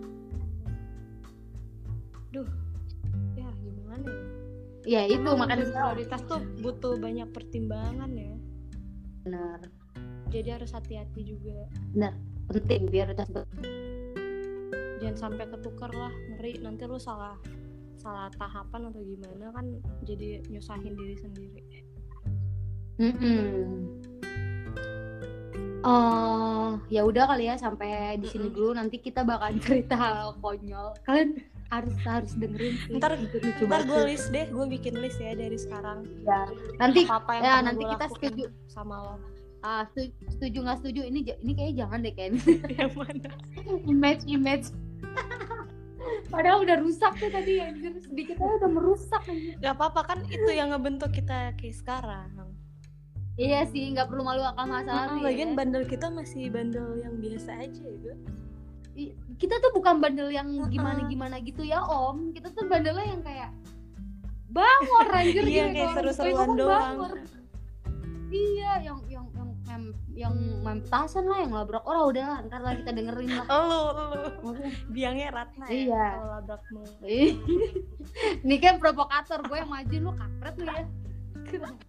ya 3.35 3.49
gimana 3.63 4.07
ya? 4.07 4.23
Ya 4.87 5.01
itu 5.07 5.23
Emang 5.23 5.39
makanya 5.39 5.67
prioritas 5.71 6.21
tuh 6.27 6.43
butuh 6.63 6.95
banyak 6.99 7.29
pertimbangan 7.31 8.11
ya. 8.15 8.35
Benar 9.27 9.59
jadi 10.35 10.59
harus 10.59 10.75
hati-hati 10.75 11.23
juga. 11.23 11.71
Penting 12.51 12.91
prioritas 12.91 13.31
jangan 15.05 15.17
sampai 15.29 15.45
ketukar 15.47 15.93
lah 15.93 16.09
ngeri 16.33 16.57
nanti 16.59 16.83
lu 16.85 16.97
salah 16.97 17.37
salah 17.95 18.33
tahapan 18.33 18.89
atau 18.89 19.01
gimana 19.01 19.49
kan 19.51 19.67
jadi 20.03 20.41
nyusahin 20.49 20.93
diri 20.93 21.17
sendiri 21.17 21.63
Mm-mm. 22.95 23.91
Oh, 25.83 26.81
ya 26.89 27.03
udah 27.03 27.27
kali 27.27 27.45
ya 27.45 27.59
sampai 27.59 28.17
di 28.17 28.25
sini 28.25 28.49
dulu. 28.49 28.73
Nanti 28.73 28.97
kita 28.97 29.21
bakal 29.21 29.53
cerita 29.67 30.31
konyol. 30.39 30.97
Kalian 31.03 31.43
harus 31.69 31.93
harus 32.01 32.33
dengerin 32.33 32.73
sih. 32.81 32.95
Ntar- 32.95 33.19
lucu 33.19 33.67
ntar 33.67 33.83
gue 33.83 34.01
list 34.07 34.31
deh 34.31 34.47
gue 34.47 34.65
bikin 34.71 34.95
list 34.97 35.19
ya 35.19 35.35
dari 35.35 35.59
sekarang 35.59 36.07
Ya, 36.23 36.47
nanti 36.79 37.03
apa 37.03 37.19
apa 37.19 37.31
yang 37.35 37.43
ya 37.43 37.55
nanti 37.61 37.85
kita 37.85 38.07
setuju 38.09 38.45
sama 38.65 38.95
lo 39.03 39.15
ah, 39.61 39.83
setuju, 39.91 40.13
setuju 40.31 40.59
nggak 40.61 40.79
setuju 40.79 41.01
ini 41.03 41.19
j- 41.25 41.41
ini 41.41 41.53
kayaknya 41.53 41.75
jangan 41.83 41.99
deh 41.99 42.15
Ken. 42.15 42.33
yang 42.79 42.93
mana 42.95 43.31
image 43.85 44.23
image. 44.25 44.67
Padahal 46.33 46.61
udah 46.61 46.77
rusak 46.79 47.13
tuh 47.17 47.29
tadi 47.29 47.59
anjir 47.59 47.95
sedikit 47.99 48.37
aja 48.37 48.55
udah 48.59 48.71
merusak 48.71 49.23
anjir. 49.25 49.55
gak 49.57 49.73
apa-apa 49.73 50.01
kan 50.05 50.19
itu 50.27 50.51
yang 50.51 50.69
ngebentuk 50.69 51.11
kita 51.11 51.53
kayak 51.55 51.75
sekarang 51.75 52.31
Iya 53.35 53.67
sih, 53.67 53.91
nggak 53.91 54.07
perlu 54.07 54.23
malu 54.23 54.47
akan 54.47 54.67
masa 54.69 54.91
Ah, 54.91 55.05
lalu 55.11 55.27
lagian 55.27 55.51
ya. 55.53 55.57
bandel 55.57 55.83
kita 55.85 56.07
masih 56.07 56.47
bandel 56.49 57.03
yang 57.03 57.19
biasa 57.19 57.51
aja 57.59 57.83
ya 57.83 58.15
Kita 59.35 59.59
tuh 59.59 59.75
bukan 59.75 59.99
bandel 59.99 60.31
yang 60.31 60.47
gimana-gimana 60.69 61.43
gitu 61.43 61.67
ya 61.67 61.83
Om. 61.83 62.31
Kita 62.31 62.55
tuh 62.55 62.63
bandelnya 62.65 63.11
yang 63.11 63.23
kayak 63.23 63.51
bangor 64.47 65.09
anjir 65.11 65.43
Iya, 65.43 65.67
gitu. 65.67 65.75
kayak 65.75 65.91
seru-seruan 65.93 66.49
doang. 66.55 66.95
bangor. 66.95 67.13
Iya, 68.31 68.71
yang 68.85 68.99
yang 69.09 69.27
yang 69.31 69.44
yang 70.11 70.35
mem 70.61 70.79
petasan 70.81 71.25
lah 71.25 71.39
yang 71.41 71.53
labrak 71.53 71.83
orang 71.83 72.05
udah 72.09 72.25
lah, 72.25 72.39
ntar 72.45 72.61
lah 72.61 72.75
kita 72.75 72.91
dengerin 72.91 73.31
lah. 73.31 73.47
lo 73.51 73.81
Maksudnya, 74.43 74.73
biangnya 74.89 75.27
Ratna 75.31 75.65
ya 75.67 75.75
Iya. 75.75 76.05
kalau 76.13 76.29
labrak 76.37 76.63
mau. 76.69 76.87
Ini 78.45 78.57
kan 78.59 78.75
provokator 78.79 79.41
gue 79.43 79.57
yang 79.57 79.69
maju 79.69 79.97
lu 79.97 80.13
kampret 80.13 80.55
lu 80.57 80.67
ya. 80.67 80.85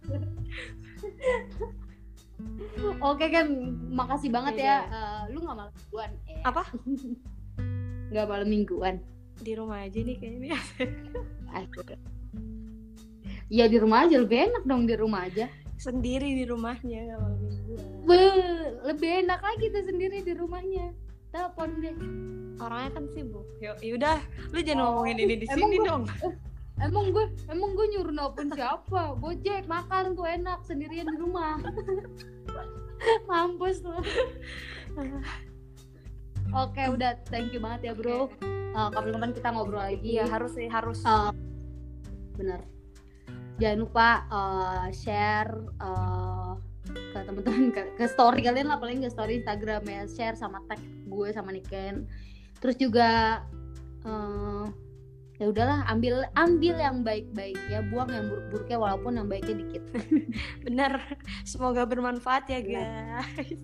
Oke 3.00 3.26
kan, 3.28 3.46
makasih 3.88 4.28
banget 4.28 4.60
ya. 4.60 4.76
Eh, 4.84 5.22
lu 5.32 5.40
nggak 5.40 5.56
malam 5.56 5.72
mingguan? 5.72 6.10
Eh, 6.26 6.40
Apa? 6.42 6.62
Nggak 8.08 8.26
malam 8.26 8.48
mingguan. 8.48 8.96
di 9.36 9.52
rumah 9.52 9.84
aja 9.84 10.00
nih 10.00 10.16
kayaknya 10.16 10.56
Asik. 11.52 11.92
Ya 13.46 13.68
di 13.68 13.76
rumah 13.76 14.08
aja 14.08 14.16
lebih 14.16 14.48
enak 14.48 14.64
dong 14.64 14.88
di 14.88 14.96
rumah 14.96 15.28
aja. 15.28 15.44
Sendiri 15.76 16.28
di 16.32 16.44
rumahnya 16.44 17.14
malam 17.14 17.38
mingguan 17.38 17.80
Beuh, 18.02 18.36
lebih 18.84 19.10
enak 19.22 19.40
lagi 19.40 19.66
tuh 19.68 19.84
sendiri 19.84 20.20
di 20.20 20.32
rumahnya. 20.32 20.94
Telepon 21.28 21.70
deh. 21.78 21.96
orangnya 22.56 22.90
kan 22.90 23.04
sibuk 23.10 23.44
yuk 23.58 23.76
yaudah 23.78 24.16
lu 24.48 24.58
jangan 24.58 24.80
Oh, 24.80 24.86
ngomongin 24.96 25.20
ini 25.20 25.34
di 25.36 25.46
sini 25.46 25.76
gua- 25.76 25.86
dong 25.86 26.02
Emang 26.76 27.08
gue 27.08 27.24
emang 27.46 27.72
gue 27.72 27.86
nyuruh 27.90 28.12
nelpon 28.14 28.48
siapa? 28.50 29.16
Gojek 29.16 29.64
makan 29.64 30.12
tuh 30.12 30.24
enak 30.26 30.60
sendirian 30.60 31.04
di 31.06 31.16
rumah. 31.16 31.56
Mampus 33.28 33.80
lo. 33.80 33.96
Oke, 36.54 36.82
udah 36.86 37.16
thank 37.26 37.48
you 37.50 37.58
banget 37.58 37.80
ya, 37.82 37.94
Bro. 37.94 38.28
Eh, 38.40 38.88
Kapan-kapan 38.92 39.32
kita 39.32 39.48
ngobrol 39.50 39.80
lagi. 39.82 40.04
iya 40.14 40.24
harus 40.24 40.52
sih 40.52 40.68
harus 40.68 41.00
Eh, 41.02 41.32
bener. 42.34 42.60
Jangan 43.56 43.78
lupa 43.80 44.08
eh, 44.28 44.86
share 44.92 45.52
eh, 45.80 46.52
ke 46.86 47.18
teman-teman 47.24 47.72
ke, 47.72 47.82
ke 47.96 48.04
story 48.06 48.44
kalian 48.44 48.68
lah 48.70 48.78
paling 48.78 49.00
ke 49.00 49.08
story 49.08 49.40
Instagram 49.40 49.82
ya. 49.88 50.04
Share 50.04 50.36
sama 50.36 50.60
tag 50.68 50.80
gue 51.08 51.28
sama 51.32 51.52
Niken. 51.56 52.04
Terus 52.60 52.76
juga 52.76 53.40
eh, 54.04 54.64
ya 55.36 55.52
udahlah 55.52 55.84
ambil 55.88 56.28
ambil 56.36 56.74
yang 56.76 57.00
baik-baik 57.00 57.56
ya. 57.72 57.80
Buang 57.88 58.12
yang 58.12 58.28
buruk-buruknya 58.28 58.76
walaupun 58.76 59.12
yang 59.16 59.28
baiknya 59.28 59.64
dikit. 59.64 59.84
Bener 60.68 61.00
semoga 61.48 61.88
bermanfaat 61.88 62.52
ya 62.52 62.60
guys. 62.60 63.60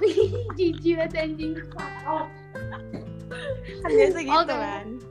Jijik 0.56 0.96
banget 0.96 1.16
anjing. 1.16 1.52
Kan 3.80 3.90
biasa 3.94 4.18
gitu 4.20 4.36
Oke. 4.36 4.56
kan 4.56 5.09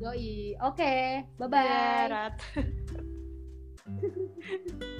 yoi 0.00 0.54
oke 0.62 1.24
bye 1.38 1.46
Ya, 1.46 1.48
bye 1.50 2.08
Rat. 2.10 2.38